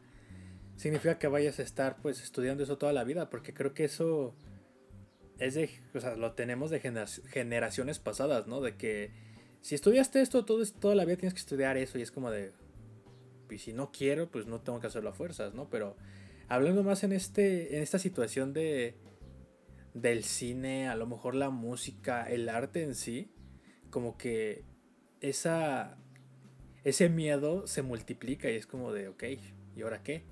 significa 0.75 1.17
que 1.17 1.29
vayas 1.29 1.61
a 1.61 1.63
estar 1.63 1.99
pues 2.03 2.21
estudiando 2.21 2.65
eso 2.65 2.77
toda 2.77 2.93
la 2.93 3.05
vida, 3.05 3.31
porque 3.31 3.55
creo 3.55 3.73
que 3.73 3.85
eso 3.85 4.35
es 5.43 5.55
de, 5.55 5.71
o 5.95 6.01
sea, 6.01 6.17
lo 6.17 6.33
tenemos 6.33 6.71
de 6.71 6.81
generaciones 6.81 7.99
pasadas, 7.99 8.47
¿no? 8.47 8.61
De 8.61 8.77
que 8.77 9.11
si 9.61 9.75
estudiaste 9.75 10.21
esto 10.21 10.45
todo, 10.45 10.65
toda 10.67 10.95
la 10.95 11.05
vida 11.05 11.17
tienes 11.17 11.35
que 11.35 11.41
estudiar 11.41 11.77
eso 11.77 11.99
y 11.99 12.03
es 12.03 12.13
como 12.13 12.31
de, 12.31 12.53
y 13.51 13.59
si 13.59 13.73
no 13.73 13.91
quiero, 13.91 14.31
pues 14.31 14.47
no 14.47 14.61
tengo 14.61 14.81
que 14.81 14.87
hacerlo 14.87 15.11
a 15.11 15.15
fuerzas, 15.15 15.55
¿no? 15.55 15.69
Pero 15.69 15.97
hablando 16.49 16.85
más 16.85 17.03
en, 17.03 17.13
este, 17.13 17.77
en 17.77 17.83
esta 17.83 17.99
situación 17.99 18.53
de, 18.53 18.95
del 19.95 20.25
cine, 20.25 20.89
a 20.89 20.95
lo 20.95 21.07
mejor 21.07 21.35
la 21.35 21.51
música, 21.51 22.25
el 22.25 22.49
arte 22.49 22.83
en 22.83 22.95
sí, 22.95 23.33
como 23.91 24.17
que 24.17 24.65
esa, 25.21 25.99
ese 26.85 27.09
miedo 27.09 27.67
se 27.67 27.83
multiplica 27.83 28.51
y 28.51 28.55
es 28.55 28.67
como 28.67 28.93
de, 28.93 29.09
ok, 29.09 29.25
¿y 29.77 29.83
ahora 29.83 30.03
qué? 30.03 30.25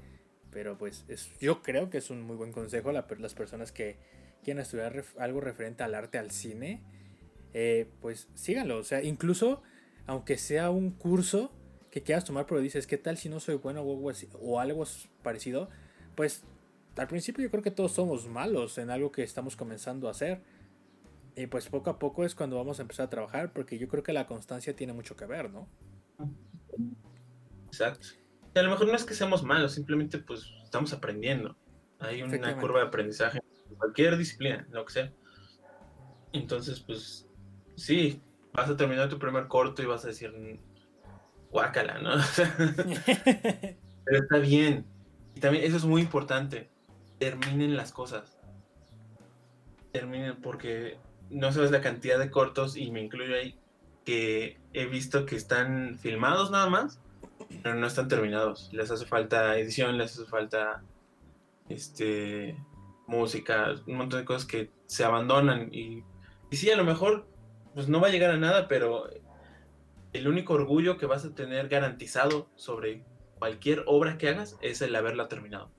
Pero 0.50 0.78
pues 0.78 1.04
es, 1.08 1.30
yo 1.40 1.62
creo 1.62 1.90
que 1.90 1.98
es 1.98 2.10
un 2.10 2.22
muy 2.22 2.36
buen 2.36 2.52
consejo 2.52 2.90
a 2.90 2.92
las 2.92 3.34
personas 3.34 3.72
que 3.72 3.98
quieren 4.42 4.60
estudiar 4.60 5.04
algo 5.18 5.40
referente 5.40 5.82
al 5.82 5.94
arte, 5.94 6.18
al 6.18 6.30
cine, 6.30 6.82
eh, 7.54 7.90
pues 8.00 8.28
síganlo. 8.34 8.78
O 8.78 8.84
sea, 8.84 9.02
incluso 9.02 9.62
aunque 10.06 10.38
sea 10.38 10.70
un 10.70 10.90
curso 10.90 11.52
que 11.90 12.02
quieras 12.02 12.24
tomar, 12.24 12.46
pero 12.46 12.60
dices, 12.60 12.86
¿qué 12.86 12.98
tal 12.98 13.16
si 13.16 13.28
no 13.28 13.40
soy 13.40 13.56
bueno 13.56 13.82
o 13.82 13.92
algo, 13.92 14.12
o 14.40 14.60
algo 14.60 14.84
parecido? 15.22 15.68
Pues 16.14 16.44
al 16.96 17.08
principio 17.08 17.42
yo 17.42 17.50
creo 17.50 17.62
que 17.62 17.70
todos 17.70 17.92
somos 17.92 18.28
malos 18.28 18.78
en 18.78 18.90
algo 18.90 19.12
que 19.12 19.22
estamos 19.22 19.56
comenzando 19.56 20.08
a 20.08 20.12
hacer. 20.12 20.42
Y 21.36 21.46
pues 21.46 21.68
poco 21.68 21.90
a 21.90 21.98
poco 21.98 22.24
es 22.24 22.34
cuando 22.34 22.56
vamos 22.56 22.78
a 22.78 22.82
empezar 22.82 23.06
a 23.06 23.10
trabajar, 23.10 23.52
porque 23.52 23.78
yo 23.78 23.88
creo 23.88 24.02
que 24.02 24.12
la 24.12 24.26
constancia 24.26 24.74
tiene 24.74 24.92
mucho 24.92 25.16
que 25.16 25.26
ver, 25.26 25.50
¿no? 25.50 25.68
Exacto. 27.66 28.08
A 28.54 28.62
lo 28.62 28.70
mejor 28.70 28.88
no 28.88 28.94
es 28.94 29.04
que 29.04 29.14
seamos 29.14 29.44
malos, 29.44 29.74
simplemente 29.74 30.18
pues 30.18 30.52
estamos 30.64 30.92
aprendiendo. 30.92 31.56
Hay 32.00 32.22
una 32.22 32.58
curva 32.58 32.80
de 32.80 32.86
aprendizaje 32.86 33.38
en 33.38 33.44
cualquier 33.80 34.16
disciplina, 34.16 34.66
lo 34.70 34.84
que 34.84 34.92
sea. 34.92 35.12
Entonces, 36.32 36.78
pues 36.80 37.26
sí, 37.74 38.22
vas 38.52 38.70
a 38.70 38.76
terminar 38.76 39.08
tu 39.08 39.18
primer 39.18 39.48
corto 39.48 39.82
y 39.82 39.86
vas 39.86 40.04
a 40.04 40.08
decir, 40.08 40.32
guácala, 41.50 41.98
¿no? 41.98 42.12
Pero 44.04 44.22
está 44.22 44.38
bien. 44.38 44.86
Y 45.34 45.40
también 45.40 45.64
eso 45.64 45.76
es 45.76 45.84
muy 45.84 46.02
importante. 46.02 46.70
Terminen 47.18 47.76
las 47.76 47.90
cosas. 47.90 48.38
Terminen 49.92 50.40
porque 50.40 50.98
no 51.30 51.52
sabes 51.52 51.70
la 51.70 51.80
cantidad 51.80 52.18
de 52.18 52.30
cortos, 52.30 52.76
y 52.76 52.90
me 52.90 53.00
incluyo 53.00 53.34
ahí, 53.34 53.58
que 54.04 54.58
he 54.72 54.86
visto 54.86 55.26
que 55.26 55.36
están 55.36 55.98
filmados 55.98 56.50
nada 56.50 56.68
más, 56.68 57.00
pero 57.62 57.76
no 57.76 57.86
están 57.86 58.08
terminados. 58.08 58.70
Les 58.72 58.90
hace 58.90 59.06
falta 59.06 59.56
edición, 59.58 59.96
les 59.98 60.12
hace 60.12 60.28
falta 60.28 60.82
este 61.68 62.56
música, 63.10 63.74
un 63.86 63.96
montón 63.96 64.20
de 64.20 64.24
cosas 64.24 64.46
que 64.46 64.70
se 64.86 65.04
abandonan 65.04 65.68
y, 65.72 66.04
y 66.50 66.56
sí, 66.56 66.70
a 66.70 66.76
lo 66.76 66.84
mejor 66.84 67.28
pues 67.74 67.88
no 67.88 68.00
va 68.00 68.08
a 68.08 68.10
llegar 68.10 68.30
a 68.30 68.36
nada, 68.36 68.68
pero 68.68 69.08
el 70.12 70.28
único 70.28 70.54
orgullo 70.54 70.96
que 70.96 71.06
vas 71.06 71.24
a 71.24 71.34
tener 71.34 71.68
garantizado 71.68 72.48
sobre 72.56 73.04
cualquier 73.38 73.84
obra 73.86 74.18
que 74.18 74.28
hagas 74.28 74.56
es 74.60 74.80
el 74.82 74.94
haberla 74.94 75.28
terminado. 75.28 75.70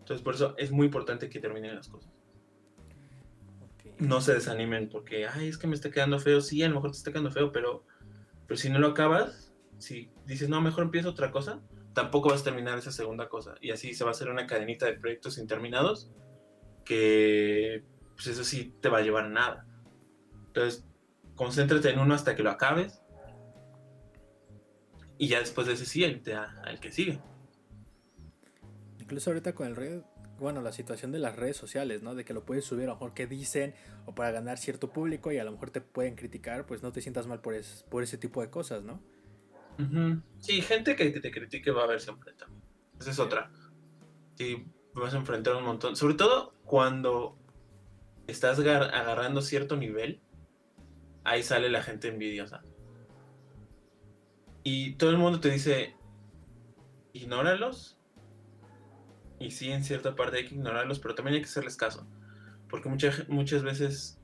Entonces 0.00 0.22
por 0.22 0.34
eso 0.34 0.54
es 0.58 0.70
muy 0.70 0.86
importante 0.86 1.28
que 1.28 1.40
terminen 1.40 1.74
las 1.74 1.88
cosas. 1.88 2.12
No 3.98 4.20
se 4.20 4.34
desanimen 4.34 4.88
porque, 4.88 5.26
ay, 5.26 5.48
es 5.48 5.56
que 5.56 5.66
me 5.66 5.74
está 5.74 5.90
quedando 5.90 6.18
feo. 6.18 6.40
Sí, 6.40 6.62
a 6.62 6.68
lo 6.68 6.74
mejor 6.74 6.90
te 6.90 6.98
está 6.98 7.10
quedando 7.10 7.30
feo, 7.30 7.50
pero, 7.50 7.84
pero 8.46 8.58
si 8.58 8.68
no 8.68 8.78
lo 8.78 8.88
acabas, 8.88 9.54
si 9.78 10.10
dices, 10.26 10.48
no, 10.48 10.60
mejor 10.60 10.84
empiezo 10.84 11.10
otra 11.10 11.30
cosa, 11.30 11.60
tampoco 11.96 12.28
vas 12.28 12.42
a 12.42 12.44
terminar 12.44 12.76
esa 12.76 12.92
segunda 12.92 13.26
cosa. 13.30 13.54
Y 13.62 13.70
así 13.70 13.94
se 13.94 14.04
va 14.04 14.10
a 14.10 14.12
hacer 14.12 14.28
una 14.28 14.46
cadenita 14.46 14.84
de 14.84 14.98
proyectos 14.98 15.38
interminados 15.38 16.10
que, 16.84 17.86
pues 18.14 18.26
eso 18.26 18.44
sí, 18.44 18.76
te 18.82 18.90
va 18.90 18.98
a 18.98 19.00
llevar 19.00 19.24
a 19.24 19.28
nada. 19.30 19.66
Entonces, 20.48 20.84
concéntrate 21.36 21.88
en 21.88 21.98
uno 21.98 22.14
hasta 22.14 22.36
que 22.36 22.42
lo 22.42 22.50
acabes. 22.50 23.00
Y 25.16 25.28
ya 25.28 25.38
después 25.38 25.66
de 25.66 25.72
ese 25.72 25.86
sí, 25.86 26.04
el, 26.04 26.22
el 26.66 26.80
que 26.80 26.92
sigue. 26.92 27.18
Incluso 29.00 29.30
ahorita 29.30 29.54
con 29.54 29.66
el 29.66 29.74
red, 29.74 30.02
bueno, 30.38 30.60
la 30.60 30.72
situación 30.72 31.12
de 31.12 31.18
las 31.18 31.34
redes 31.34 31.56
sociales, 31.56 32.02
¿no? 32.02 32.14
De 32.14 32.26
que 32.26 32.34
lo 32.34 32.44
puedes 32.44 32.66
subir 32.66 32.84
a 32.84 32.88
lo 32.88 32.92
mejor 32.96 33.14
que 33.14 33.26
dicen 33.26 33.74
o 34.04 34.14
para 34.14 34.32
ganar 34.32 34.58
cierto 34.58 34.90
público 34.90 35.32
y 35.32 35.38
a 35.38 35.44
lo 35.44 35.52
mejor 35.52 35.70
te 35.70 35.80
pueden 35.80 36.14
criticar, 36.14 36.66
pues 36.66 36.82
no 36.82 36.92
te 36.92 37.00
sientas 37.00 37.26
mal 37.26 37.40
por, 37.40 37.54
por 37.88 38.02
ese 38.02 38.18
tipo 38.18 38.42
de 38.42 38.50
cosas, 38.50 38.84
¿no? 38.84 39.00
Sí, 40.38 40.62
gente 40.62 40.96
que, 40.96 41.10
te 41.10 41.30
critique 41.30 41.70
va 41.70 41.82
a 41.82 41.84
haber 41.84 42.00
siempre 42.00 42.32
también. 42.32 42.62
Esa 42.98 43.10
es 43.10 43.18
otra. 43.18 43.50
Sí, 44.36 44.66
vas 44.94 45.14
a 45.14 45.18
enfrentar 45.18 45.56
un 45.56 45.64
montón. 45.64 45.96
Sobre 45.96 46.14
todo 46.14 46.54
cuando 46.64 47.38
estás 48.26 48.58
agarrando 48.58 49.40
cierto 49.40 49.76
nivel 49.76 50.20
ahí 51.26 51.42
sale 51.42 51.68
la 51.68 51.82
gente 51.82 52.08
envidiosa. 52.08 52.62
Y 54.62 54.94
todo 54.94 55.10
el 55.10 55.18
mundo 55.18 55.40
te 55.40 55.50
dice, 55.50 55.94
ignóralos. 57.12 57.98
Y 59.38 59.50
sí, 59.50 59.70
en 59.70 59.84
cierta 59.84 60.14
parte 60.14 60.38
hay 60.38 60.46
que 60.46 60.54
ignorarlos, 60.54 60.98
pero 60.98 61.14
también 61.14 61.34
hay 61.34 61.40
que 61.40 61.48
hacerles 61.48 61.76
caso. 61.76 62.06
Porque 62.68 62.88
muchas 62.88 63.28
muchas 63.28 63.62
veces 63.62 64.18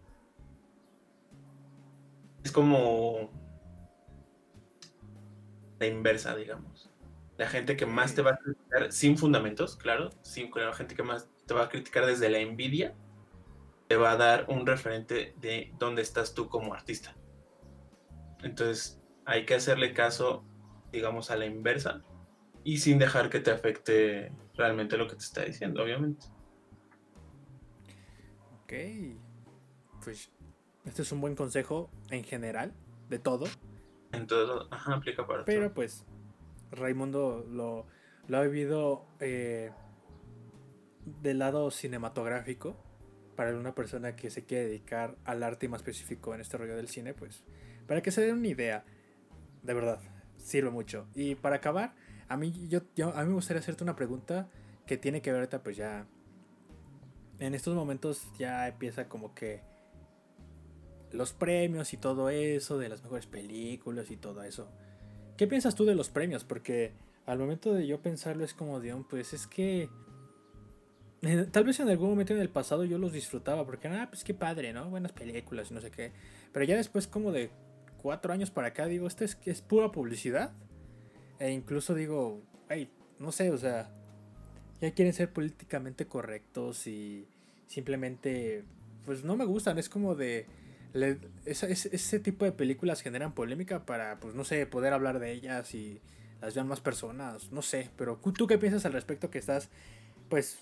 es 2.44 2.52
como 2.52 3.30
la 5.82 5.88
inversa, 5.88 6.34
digamos. 6.36 6.90
La 7.36 7.48
gente 7.48 7.76
que 7.76 7.86
más 7.86 8.14
te 8.14 8.22
va 8.22 8.32
a 8.32 8.36
criticar 8.36 8.92
sin 8.92 9.18
fundamentos, 9.18 9.76
claro, 9.76 10.10
sin, 10.22 10.50
la 10.54 10.72
gente 10.72 10.94
que 10.94 11.02
más 11.02 11.28
te 11.46 11.54
va 11.54 11.64
a 11.64 11.68
criticar 11.68 12.06
desde 12.06 12.30
la 12.30 12.38
envidia, 12.38 12.94
te 13.88 13.96
va 13.96 14.12
a 14.12 14.16
dar 14.16 14.46
un 14.48 14.66
referente 14.66 15.34
de 15.40 15.72
dónde 15.78 16.02
estás 16.02 16.34
tú 16.34 16.48
como 16.48 16.72
artista. 16.72 17.16
Entonces, 18.42 19.00
hay 19.24 19.44
que 19.44 19.54
hacerle 19.54 19.92
caso, 19.92 20.44
digamos, 20.92 21.30
a 21.30 21.36
la 21.36 21.46
inversa 21.46 22.02
y 22.64 22.78
sin 22.78 22.98
dejar 22.98 23.28
que 23.28 23.40
te 23.40 23.50
afecte 23.50 24.32
realmente 24.54 24.96
lo 24.96 25.08
que 25.08 25.16
te 25.16 25.24
está 25.24 25.44
diciendo, 25.44 25.82
obviamente. 25.82 26.26
Ok. 28.62 28.72
Pues 30.04 30.30
este 30.84 31.02
es 31.02 31.12
un 31.12 31.20
buen 31.20 31.34
consejo 31.34 31.90
en 32.10 32.24
general, 32.24 32.72
de 33.08 33.18
todo. 33.18 33.46
En 34.12 34.26
todo, 34.26 34.68
ajá, 34.70 34.94
aplica 34.94 35.26
para 35.26 35.44
Pero 35.44 35.72
pues, 35.72 36.04
Raimundo 36.70 37.46
lo, 37.50 37.86
lo 38.28 38.38
ha 38.38 38.42
vivido 38.42 39.06
eh, 39.20 39.70
del 41.22 41.38
lado 41.38 41.70
cinematográfico 41.70 42.76
para 43.36 43.56
una 43.56 43.74
persona 43.74 44.14
que 44.14 44.30
se 44.30 44.44
quiere 44.44 44.66
dedicar 44.66 45.16
al 45.24 45.42
arte 45.42 45.66
y 45.66 45.68
más 45.68 45.80
específico 45.80 46.34
en 46.34 46.40
este 46.40 46.58
rollo 46.58 46.76
del 46.76 46.88
cine, 46.88 47.14
pues 47.14 47.42
para 47.86 48.02
que 48.02 48.10
se 48.10 48.22
den 48.22 48.38
una 48.38 48.48
idea, 48.48 48.84
de 49.62 49.74
verdad, 49.74 50.00
sirve 50.36 50.70
mucho. 50.70 51.06
Y 51.14 51.34
para 51.34 51.56
acabar, 51.56 51.94
a 52.28 52.36
mí, 52.36 52.68
yo, 52.68 52.80
a 53.14 53.22
mí 53.22 53.28
me 53.28 53.34
gustaría 53.34 53.60
hacerte 53.60 53.82
una 53.82 53.96
pregunta 53.96 54.48
que 54.86 54.96
tiene 54.96 55.22
que 55.22 55.30
ver 55.30 55.40
ahorita, 55.40 55.62
pues 55.62 55.76
ya, 55.76 56.06
en 57.38 57.54
estos 57.54 57.74
momentos 57.74 58.28
ya 58.38 58.68
empieza 58.68 59.08
como 59.08 59.34
que 59.34 59.62
los 61.12 61.32
premios 61.32 61.92
y 61.92 61.96
todo 61.96 62.30
eso, 62.30 62.78
de 62.78 62.88
las 62.88 63.02
mejores 63.02 63.26
películas 63.26 64.10
y 64.10 64.16
todo 64.16 64.42
eso. 64.42 64.68
¿Qué 65.36 65.46
piensas 65.46 65.74
tú 65.74 65.84
de 65.84 65.94
los 65.94 66.10
premios? 66.10 66.44
Porque 66.44 66.92
al 67.26 67.38
momento 67.38 67.72
de 67.72 67.86
yo 67.86 68.00
pensarlo 68.00 68.44
es 68.44 68.54
como, 68.54 68.80
Dios, 68.80 69.04
pues 69.08 69.32
es 69.32 69.46
que 69.46 69.88
Tal 71.52 71.62
vez 71.62 71.78
en 71.78 71.88
algún 71.88 72.10
momento 72.10 72.34
en 72.34 72.40
el 72.40 72.48
pasado 72.48 72.84
yo 72.84 72.98
los 72.98 73.12
disfrutaba 73.12 73.64
porque, 73.64 73.86
ah, 73.86 74.08
pues 74.10 74.24
qué 74.24 74.34
padre, 74.34 74.72
¿no? 74.72 74.90
Buenas 74.90 75.12
películas 75.12 75.70
y 75.70 75.74
no 75.74 75.80
sé 75.80 75.92
qué. 75.92 76.10
Pero 76.52 76.64
ya 76.64 76.74
después 76.74 77.06
como 77.06 77.30
de 77.30 77.50
cuatro 78.02 78.32
años 78.32 78.50
para 78.50 78.68
acá 78.68 78.86
digo, 78.86 79.06
esto 79.06 79.24
es, 79.24 79.38
es 79.46 79.62
pura 79.62 79.92
publicidad. 79.92 80.52
E 81.38 81.52
incluso 81.52 81.94
digo, 81.94 82.42
hey, 82.68 82.90
no 83.20 83.30
sé, 83.30 83.52
o 83.52 83.56
sea, 83.56 83.88
ya 84.80 84.92
quieren 84.94 85.14
ser 85.14 85.32
políticamente 85.32 86.06
correctos 86.06 86.88
y 86.88 87.28
simplemente, 87.68 88.64
pues 89.06 89.22
no 89.22 89.36
me 89.36 89.44
gustan, 89.44 89.78
es 89.78 89.88
como 89.88 90.16
de... 90.16 90.46
ese, 91.44 92.20
tipo 92.20 92.44
de 92.44 92.52
películas 92.52 93.00
generan 93.00 93.34
polémica 93.34 93.86
para, 93.86 94.20
pues 94.20 94.34
no 94.34 94.44
sé, 94.44 94.66
poder 94.66 94.92
hablar 94.92 95.18
de 95.18 95.32
ellas 95.32 95.74
y 95.74 96.00
las 96.40 96.54
vean 96.54 96.68
más 96.68 96.80
personas, 96.80 97.50
no 97.52 97.62
sé, 97.62 97.90
pero 97.96 98.20
¿tú 98.36 98.46
qué 98.46 98.58
piensas 98.58 98.84
al 98.84 98.92
respecto 98.92 99.30
que 99.30 99.38
estás, 99.38 99.70
pues, 100.28 100.58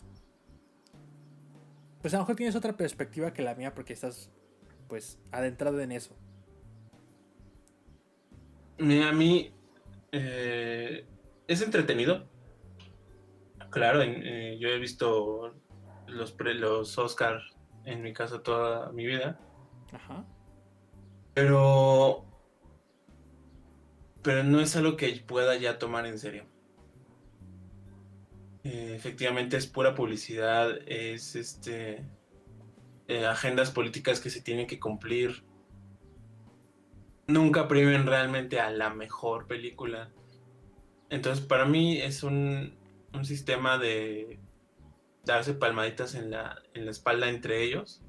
pues 2.02 2.14
a 2.14 2.18
lo 2.18 2.22
mejor 2.22 2.36
tienes 2.36 2.54
otra 2.54 2.76
perspectiva 2.76 3.32
que 3.32 3.42
la 3.42 3.54
mía 3.54 3.74
porque 3.74 3.92
estás, 3.92 4.30
pues, 4.88 5.18
adentrado 5.32 5.80
en 5.80 5.92
eso? 5.92 6.14
A 8.78 9.12
mí 9.12 9.52
eh, 10.12 11.04
es 11.46 11.62
entretenido. 11.62 12.26
Claro, 13.70 14.02
eh, 14.02 14.56
yo 14.58 14.68
he 14.68 14.78
visto 14.78 15.54
los, 16.06 16.32
pre, 16.32 16.54
los 16.54 16.96
Oscar 16.98 17.40
en 17.84 18.02
mi 18.02 18.12
casa 18.12 18.42
toda 18.42 18.90
mi 18.92 19.06
vida. 19.06 19.38
Ajá. 19.92 20.24
Pero. 21.34 22.24
Pero 24.22 24.44
no 24.44 24.60
es 24.60 24.76
algo 24.76 24.96
que 24.96 25.08
pueda 25.26 25.56
ya 25.56 25.78
tomar 25.78 26.06
en 26.06 26.18
serio. 26.18 26.44
Eh, 28.64 28.92
efectivamente 28.94 29.56
es 29.56 29.66
pura 29.66 29.94
publicidad, 29.94 30.78
es 30.86 31.34
este 31.36 32.04
agendas 33.28 33.72
políticas 33.72 34.20
que 34.20 34.30
se 34.30 34.40
tienen 34.40 34.68
que 34.68 34.78
cumplir 34.78 35.42
nunca 37.30 37.68
primen 37.68 38.06
realmente 38.06 38.60
a 38.60 38.70
la 38.70 38.90
mejor 38.90 39.46
película. 39.46 40.10
Entonces, 41.08 41.44
para 41.44 41.64
mí 41.64 41.98
es 41.98 42.22
un, 42.22 42.78
sistema 43.22 43.78
de 43.78 44.38
darse 45.24 45.54
palmaditas 45.54 46.14
en 46.14 46.30
la, 46.30 46.62
en 46.74 46.84
la 46.84 46.90
espalda 46.92 47.28
entre 47.28 47.64
ellos 47.64 48.02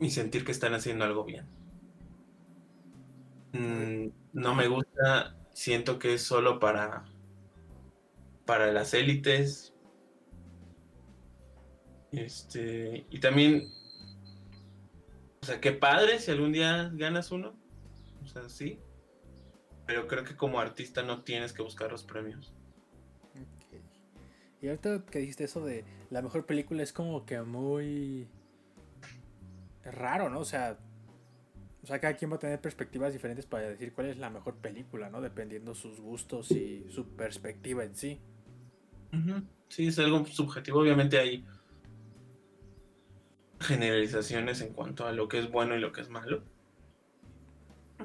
y 0.00 0.10
sentir 0.10 0.44
que 0.44 0.52
están 0.52 0.74
haciendo 0.74 1.04
algo 1.04 1.24
bien. 1.24 1.46
Mm, 3.52 4.08
no 4.32 4.54
me 4.54 4.68
gusta, 4.68 5.36
siento 5.52 5.98
que 5.98 6.14
es 6.14 6.22
solo 6.22 6.58
para, 6.58 7.04
para 8.46 8.72
las 8.72 8.94
élites. 8.94 9.74
Este, 12.12 13.06
y 13.10 13.20
también 13.20 13.70
o 15.42 15.46
sea, 15.46 15.60
qué 15.60 15.72
padre 15.72 16.18
si 16.18 16.30
algún 16.30 16.52
día 16.52 16.90
ganas 16.92 17.32
uno. 17.32 17.54
O 18.22 18.26
sea, 18.26 18.48
sí. 18.48 18.78
Pero 19.86 20.06
creo 20.06 20.24
que 20.24 20.36
como 20.36 20.60
artista 20.60 21.02
no 21.02 21.22
tienes 21.22 21.52
que 21.52 21.62
buscar 21.62 21.90
los 21.90 22.04
premios. 22.04 22.52
Y 24.60 24.68
ahorita 24.68 25.06
que 25.06 25.20
dijiste 25.20 25.44
eso 25.44 25.64
de 25.64 25.84
la 26.10 26.20
mejor 26.20 26.44
película 26.44 26.82
es 26.82 26.92
como 26.92 27.24
que 27.24 27.40
muy 27.40 28.28
raro, 29.90 30.28
¿no? 30.28 30.40
O 30.40 30.44
sea, 30.44 30.78
o 31.82 31.86
sea, 31.86 31.98
cada 31.98 32.14
quien 32.14 32.30
va 32.30 32.36
a 32.36 32.38
tener 32.38 32.60
perspectivas 32.60 33.12
diferentes 33.12 33.46
para 33.46 33.68
decir 33.68 33.92
cuál 33.94 34.08
es 34.08 34.18
la 34.18 34.30
mejor 34.30 34.56
película, 34.56 35.08
¿no? 35.08 35.20
Dependiendo 35.20 35.74
sus 35.74 36.00
gustos 36.00 36.50
y 36.50 36.86
su 36.90 37.08
perspectiva 37.16 37.84
en 37.84 37.96
sí. 37.96 38.20
Sí, 39.68 39.86
es 39.86 39.98
algo 39.98 40.24
subjetivo. 40.26 40.80
Obviamente 40.80 41.18
hay 41.18 41.44
generalizaciones 43.60 44.60
en 44.60 44.72
cuanto 44.72 45.06
a 45.06 45.12
lo 45.12 45.28
que 45.28 45.38
es 45.38 45.50
bueno 45.50 45.74
y 45.74 45.80
lo 45.80 45.92
que 45.92 46.02
es 46.02 46.10
malo. 46.10 46.42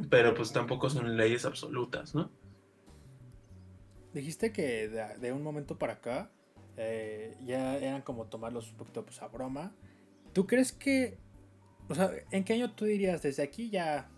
Pero 0.09 0.33
pues 0.33 0.51
tampoco 0.51 0.89
son 0.89 1.15
leyes 1.17 1.45
absolutas, 1.45 2.15
¿no? 2.15 2.29
Dijiste 4.13 4.53
que 4.53 4.87
de, 4.87 5.33
un 5.33 5.43
momento 5.43 5.77
para 5.77 5.93
acá 5.93 6.31
eh, 6.77 7.37
ya 7.45 7.77
eran 7.77 8.01
como 8.01 8.27
tomarlos 8.27 8.71
un 8.71 8.77
poquito 8.77 9.05
pues, 9.05 9.21
a 9.21 9.27
broma. 9.27 9.73
¿Tú 10.33 10.47
crees 10.47 10.71
que... 10.71 11.17
O 11.87 11.95
sea, 11.95 12.11
¿en 12.31 12.43
qué 12.43 12.53
año 12.53 12.73
tú 12.73 12.85
dirías 12.85 13.21
desde 13.21 13.43
aquí 13.43 13.69
ya 13.69 14.09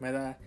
me 0.00 0.12
da, 0.12 0.38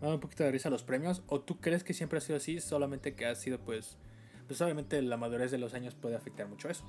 me 0.00 0.08
da 0.08 0.14
un 0.14 0.20
poquito 0.20 0.44
de 0.44 0.52
risa 0.52 0.70
los 0.70 0.82
premios? 0.82 1.22
¿O 1.26 1.40
tú 1.40 1.60
crees 1.60 1.84
que 1.84 1.92
siempre 1.92 2.18
ha 2.18 2.20
sido 2.20 2.36
así? 2.36 2.60
Solamente 2.60 3.14
que 3.14 3.26
ha 3.26 3.34
sido 3.34 3.60
pues... 3.60 3.98
Pues 4.46 4.60
obviamente 4.60 5.00
la 5.00 5.16
madurez 5.16 5.50
de 5.50 5.58
los 5.58 5.72
años 5.72 5.94
puede 5.94 6.16
afectar 6.16 6.46
mucho 6.46 6.68
eso. 6.68 6.84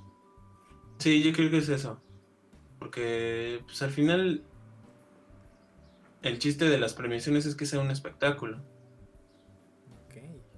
Sí, 0.97 1.23
yo 1.23 1.31
creo 1.31 1.49
que 1.49 1.59
es 1.59 1.69
eso. 1.69 2.01
Porque 2.79 3.61
pues 3.65 3.81
al 3.81 3.91
final 3.91 4.43
el 6.21 6.39
chiste 6.39 6.65
de 6.65 6.77
las 6.77 6.93
premiaciones 6.93 7.45
es 7.45 7.55
que 7.55 7.65
sea 7.65 7.79
un 7.79 7.91
espectáculo. 7.91 8.61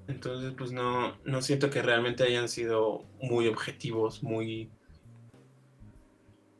Entonces 0.08 0.54
pues 0.58 0.72
no, 0.72 1.18
no 1.26 1.42
siento 1.42 1.70
que 1.70 1.82
realmente 1.82 2.24
hayan 2.24 2.48
sido 2.48 3.04
muy 3.22 3.48
objetivos, 3.48 4.24
muy, 4.24 4.72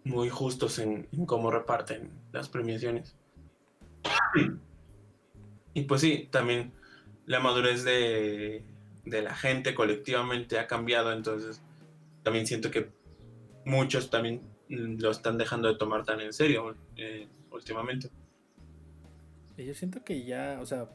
muy 0.08 0.30
justos 0.30 0.80
en, 0.80 1.08
cómo 1.26 1.52
reparten 1.52 2.12
las 2.32 2.50
premiaciones. 2.50 3.16
Y 5.74 5.82
pues 5.82 6.02
sí, 6.02 6.28
también 6.32 6.74
la 7.26 7.40
madurez 7.40 7.84
de, 7.84 8.64
de 9.06 9.22
la 9.22 9.36
gente 9.36 9.76
colectivamente 9.76 10.60
ha 10.60 10.68
cambiado, 10.68 11.12
entonces 11.12 11.62
también 12.24 12.48
siento 12.48 12.72
que 12.72 12.90
muchos 13.66 14.10
también 14.10 14.42
lo 14.70 15.12
están 15.12 15.38
dejando 15.38 15.68
de 15.68 15.78
tomar 15.78 16.04
tan 16.04 16.20
en 16.20 16.34
serio 16.34 16.76
eh, 16.96 17.28
últimamente. 17.52 18.10
Y 19.58 19.66
yo 19.66 19.74
siento 19.74 20.04
que 20.04 20.24
ya, 20.24 20.60
o 20.62 20.66
sea, 20.66 20.90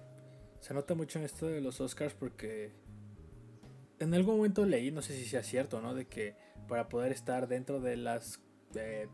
se 0.60 0.74
nota 0.74 0.94
mucho 0.94 1.18
en 1.18 1.24
esto 1.24 1.46
de 1.46 1.60
los 1.60 1.80
Oscars 1.80 2.14
porque 2.14 2.72
en 3.98 4.14
algún 4.14 4.36
momento 4.36 4.64
leí, 4.64 4.90
no 4.90 5.02
sé 5.02 5.16
si 5.16 5.24
sea 5.24 5.42
cierto, 5.42 5.80
¿no? 5.80 5.94
De 5.94 6.06
que 6.06 6.36
para 6.68 6.88
poder 6.88 7.12
estar 7.12 7.48
dentro 7.48 7.80
de 7.80 7.96
las... 7.96 8.40
de 8.72 9.08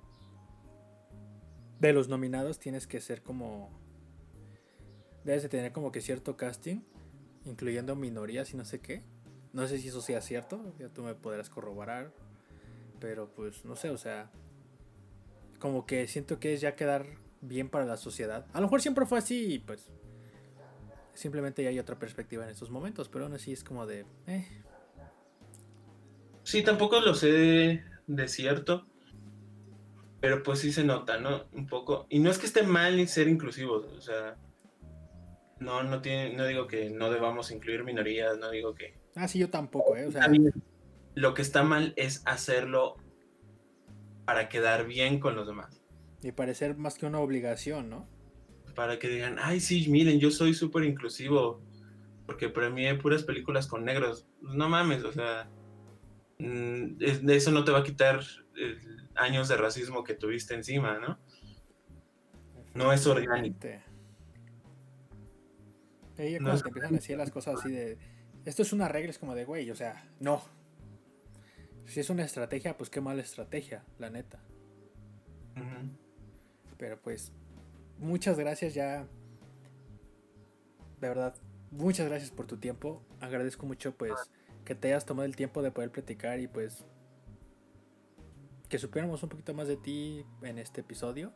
los 1.93 2.09
nominados 2.09 2.59
tienes 2.59 2.87
que 2.87 3.01
ser 3.01 3.23
como... 3.23 3.71
Debes 5.25 5.43
de 5.43 5.49
tener 5.49 5.73
como 5.73 5.93
que 5.93 6.01
cierto 6.01 6.37
casting, 6.37 6.81
incluyendo 7.45 7.97
minorías 7.97 8.55
y 8.55 8.57
no 8.57 8.65
sé 8.65 8.81
qué. 8.81 9.03
No 9.53 9.67
sé 9.67 9.79
si 9.79 9.89
eso 9.89 10.01
sea 10.01 10.21
cierto, 10.21 10.73
ya 10.79 10.89
tú 10.89 11.03
me 11.03 11.15
podrás 11.15 11.51
corroborar. 11.51 12.13
Pero 13.01 13.33
pues 13.35 13.65
no 13.65 13.77
sé, 13.77 13.91
o 13.91 13.99
sea, 13.99 14.31
como 15.59 15.87
que 15.87 16.07
siento 16.09 16.41
que 16.41 16.55
es 16.55 16.61
ya 16.61 16.75
quedar 16.77 17.07
bien 17.41 17.69
para 17.69 17.85
la 17.85 17.97
sociedad. 17.97 18.47
A 18.53 18.61
lo 18.61 18.67
mejor 18.67 18.81
siempre 18.81 19.07
fue 19.07 19.19
así 19.19 19.63
pues 19.65 19.91
simplemente 21.19 21.65
ya 21.65 21.71
hay 21.71 21.79
otra 21.79 21.99
perspectiva 21.99 22.45
en 22.45 22.51
estos 22.51 22.71
momentos, 22.71 23.09
pero 23.09 23.25
aún 23.25 23.35
así 23.35 23.53
es 23.53 23.65
como 23.65 23.87
de... 23.87 24.07
Eh. 24.29 24.47
Sí, 26.45 26.63
tampoco 26.63 27.01
lo 27.01 27.15
sé 27.15 27.83
de 28.07 28.29
cierto, 28.29 28.87
pero 30.21 30.43
pues 30.43 30.61
sí 30.61 30.73
se 30.73 30.85
nota, 30.85 31.19
¿no? 31.19 31.45
Un 31.53 31.67
poco. 31.67 32.07
Y 32.09 32.19
no 32.19 32.31
es 32.31 32.39
que 32.39 32.47
esté 32.47 32.63
mal 32.63 33.07
ser 33.09 33.29
inclusivos, 33.29 33.87
o 33.87 34.01
sea, 34.01 34.37
no, 35.61 35.83
no, 35.83 36.01
tiene, 36.01 36.35
no 36.35 36.47
digo 36.47 36.67
que 36.67 36.91
no 36.91 37.11
debamos 37.11 37.51
incluir 37.51 37.85
minorías, 37.85 38.39
no 38.39 38.51
digo 38.51 38.75
que... 38.75 38.99
Ah, 39.15 39.29
sí, 39.29 39.39
yo 39.39 39.51
tampoco, 39.51 39.97
¿eh? 39.97 40.07
O 40.07 40.13
sea... 40.13 40.31
Lo 41.15 41.35
que 41.35 41.43
está 41.43 41.65
mal 41.65 41.95
es 41.97 42.23
hacerlo 42.27 42.97
para 44.25 44.49
quedar 44.49 44.87
bien 44.87 45.19
con 45.19 45.35
los 45.35 45.49
demás. 45.49 45.83
Y 46.23 46.33
parecer 46.33 46.77
más 46.77 46.97
que 46.97 47.07
una 47.07 47.19
obligación, 47.19 47.91
¿no? 47.91 48.09
Para 48.75 48.99
que 48.99 49.09
digan, 49.09 49.37
ay, 49.41 49.59
sí, 49.59 49.89
miren, 49.89 50.21
yo 50.21 50.31
soy 50.31 50.55
súper 50.55 50.85
inclusivo, 50.85 51.61
porque 52.27 52.49
premié 52.49 52.95
puras 52.95 53.25
películas 53.25 53.67
con 53.67 53.85
negros. 53.85 54.29
No 54.41 54.69
mames, 54.69 55.03
o 55.03 55.13
sea, 55.13 55.49
mm, 56.39 56.99
de 56.99 57.37
eso 57.37 57.51
no 57.51 57.65
te 57.65 57.73
va 57.73 57.79
a 57.79 57.85
quitar 57.85 58.21
años 59.19 59.49
de 59.49 59.57
racismo 59.57 60.05
que 60.05 60.15
tuviste 60.15 60.55
encima, 60.55 60.99
¿no? 60.99 61.19
No 62.75 62.93
es 62.93 63.07
orgánico. 63.07 63.69
Y 66.19 66.37
cuando 66.39 66.61
te 66.61 66.69
empiezan 66.69 66.95
a 66.95 66.97
decir 66.97 67.17
las 67.17 67.31
cosas 67.31 67.61
así 67.61 67.71
de, 67.71 67.99
esto 68.45 68.63
es 68.63 68.73
una 68.73 68.89
regla, 68.89 69.11
es 69.11 69.19
como 69.19 69.35
de, 69.35 69.45
güey, 69.45 69.71
o 69.71 69.77
sea, 69.77 70.11
no, 70.21 70.43
si 71.89 72.01
es 72.01 72.11
una 72.11 72.23
estrategia, 72.25 72.77
pues 72.77 72.91
qué 72.91 73.01
mala 73.01 73.23
estrategia, 73.23 73.83
la 73.99 74.11
neta. 74.11 74.41
Pero 76.77 77.01
pues, 77.01 77.33
muchas 77.99 78.39
gracias 78.39 78.75
ya. 78.75 79.07
De 81.01 81.09
verdad, 81.09 81.35
muchas 81.71 82.07
gracias 82.07 82.31
por 82.31 82.47
tu 82.47 82.59
tiempo. 82.59 83.03
Agradezco 83.21 83.67
mucho 83.67 83.97
pues 83.97 84.13
que 84.65 84.75
te 84.75 84.89
hayas 84.89 85.07
tomado 85.07 85.25
el 85.25 85.35
tiempo 85.35 85.63
de 85.63 85.71
poder 85.71 85.91
platicar 85.91 86.41
y 86.41 86.47
pues 86.47 86.85
que 88.69 88.79
supiéramos 88.79 89.23
un 89.23 89.29
poquito 89.29 89.55
más 89.55 89.69
de 89.69 89.77
ti 89.77 90.25
en 90.43 90.59
este 90.59 90.83
episodio. 90.83 91.33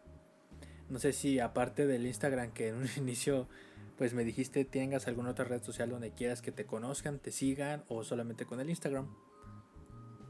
No 0.89 0.99
sé 0.99 1.13
si 1.13 1.41
aparte 1.41 1.87
del 1.87 2.07
Instagram 2.07 2.53
que 2.53 2.69
en 2.69 2.77
un 2.77 2.89
inicio 2.97 3.49
pues 3.97 4.15
me 4.15 4.25
dijiste 4.25 4.65
tengas 4.65 5.07
alguna 5.07 5.31
otra 5.31 5.45
red 5.45 5.63
social 5.63 5.91
donde 5.91 6.13
quieras 6.13 6.43
que 6.43 6.53
te 6.53 6.67
conozcan, 6.67 7.19
te 7.19 7.31
sigan 7.31 7.85
o 7.89 8.05
solamente 8.05 8.47
con 8.47 8.61
el 8.61 8.69
Instagram. 8.71 9.09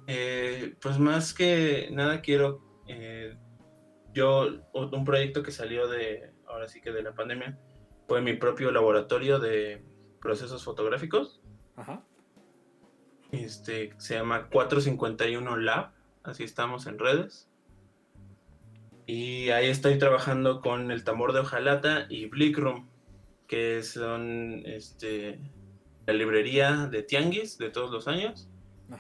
Eh, 0.07 0.75
pues 0.81 0.99
más 0.99 1.33
que 1.33 1.89
nada 1.93 2.21
quiero, 2.21 2.61
eh, 2.89 3.37
yo, 4.13 4.49
un 4.73 5.05
proyecto 5.05 5.43
que 5.43 5.53
salió 5.53 5.89
de, 5.89 6.33
ahora 6.47 6.69
sí 6.69 6.81
que 6.81 6.91
de 6.91 7.03
la 7.03 7.15
pandemia, 7.15 7.59
fue 8.09 8.21
mi 8.21 8.35
propio 8.35 8.73
laboratorio 8.73 9.39
de 9.39 9.85
procesos 10.21 10.65
fotográficos. 10.65 11.41
Ajá. 11.77 12.05
Este 13.31 13.95
se 13.97 14.15
llama 14.15 14.49
451 14.51 15.57
Lab, 15.57 15.93
así 16.25 16.45
estamos 16.45 16.87
en 16.87 16.99
redes. 16.99 17.49
Y 19.07 19.51
ahí 19.51 19.69
estoy 19.69 19.99
trabajando 19.99 20.61
con 20.61 20.91
el 20.91 21.05
tambor 21.05 21.33
de 21.33 21.41
hojalata 21.41 22.07
y 22.09 22.27
Blick 22.27 22.57
Room, 22.57 22.89
que 23.49 23.83
son 23.83 24.63
este, 24.65 25.41
la 26.07 26.13
librería 26.15 26.87
de 26.87 27.03
Tianguis 27.03 27.59
de 27.59 27.71
todos 27.71 27.91
los 27.91 28.09
años 28.09 28.49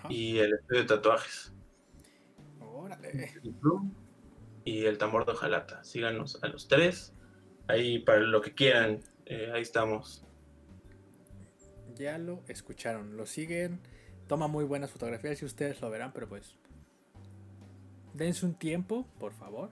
y 0.09 0.39
el 0.39 0.55
estudio 0.55 0.83
de 0.83 0.89
tatuajes. 0.89 1.53
Órale. 2.61 3.33
Y 4.65 4.85
el 4.85 4.99
tambor 4.99 5.25
de 5.25 5.33
hojalata. 5.33 5.83
Síganos 5.85 6.43
a 6.43 6.49
los 6.49 6.69
tres. 6.69 7.13
Ahí 7.69 8.01
para 8.01 8.21
lo 8.21 8.41
que 8.41 8.55
quieran, 8.55 9.01
eh, 9.27 9.51
ahí 9.55 9.63
estamos. 9.63 10.25
Ya 11.95 12.19
lo 12.19 12.43
escucharon, 12.49 13.17
lo 13.17 13.27
siguen. 13.27 13.81
Toma 14.27 14.49
muy 14.49 14.65
buenas 14.65 14.91
fotografías 14.91 15.43
y 15.43 15.45
ustedes 15.45 15.81
lo 15.81 15.91
verán, 15.91 16.13
pero 16.13 16.29
pues 16.29 16.57
dense 18.15 18.47
un 18.47 18.55
tiempo, 18.55 19.07
por 19.19 19.33
favor. 19.33 19.71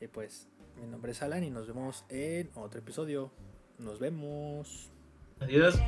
Y 0.00 0.06
pues 0.06 0.48
mi 0.80 0.86
nombre 0.86 1.12
es 1.12 1.22
Alan 1.22 1.44
y 1.44 1.50
nos 1.50 1.66
vemos 1.66 2.04
en 2.08 2.50
otro 2.54 2.80
episodio. 2.80 3.32
Nos 3.78 3.98
vemos. 3.98 4.90
Adiós. 5.40 5.78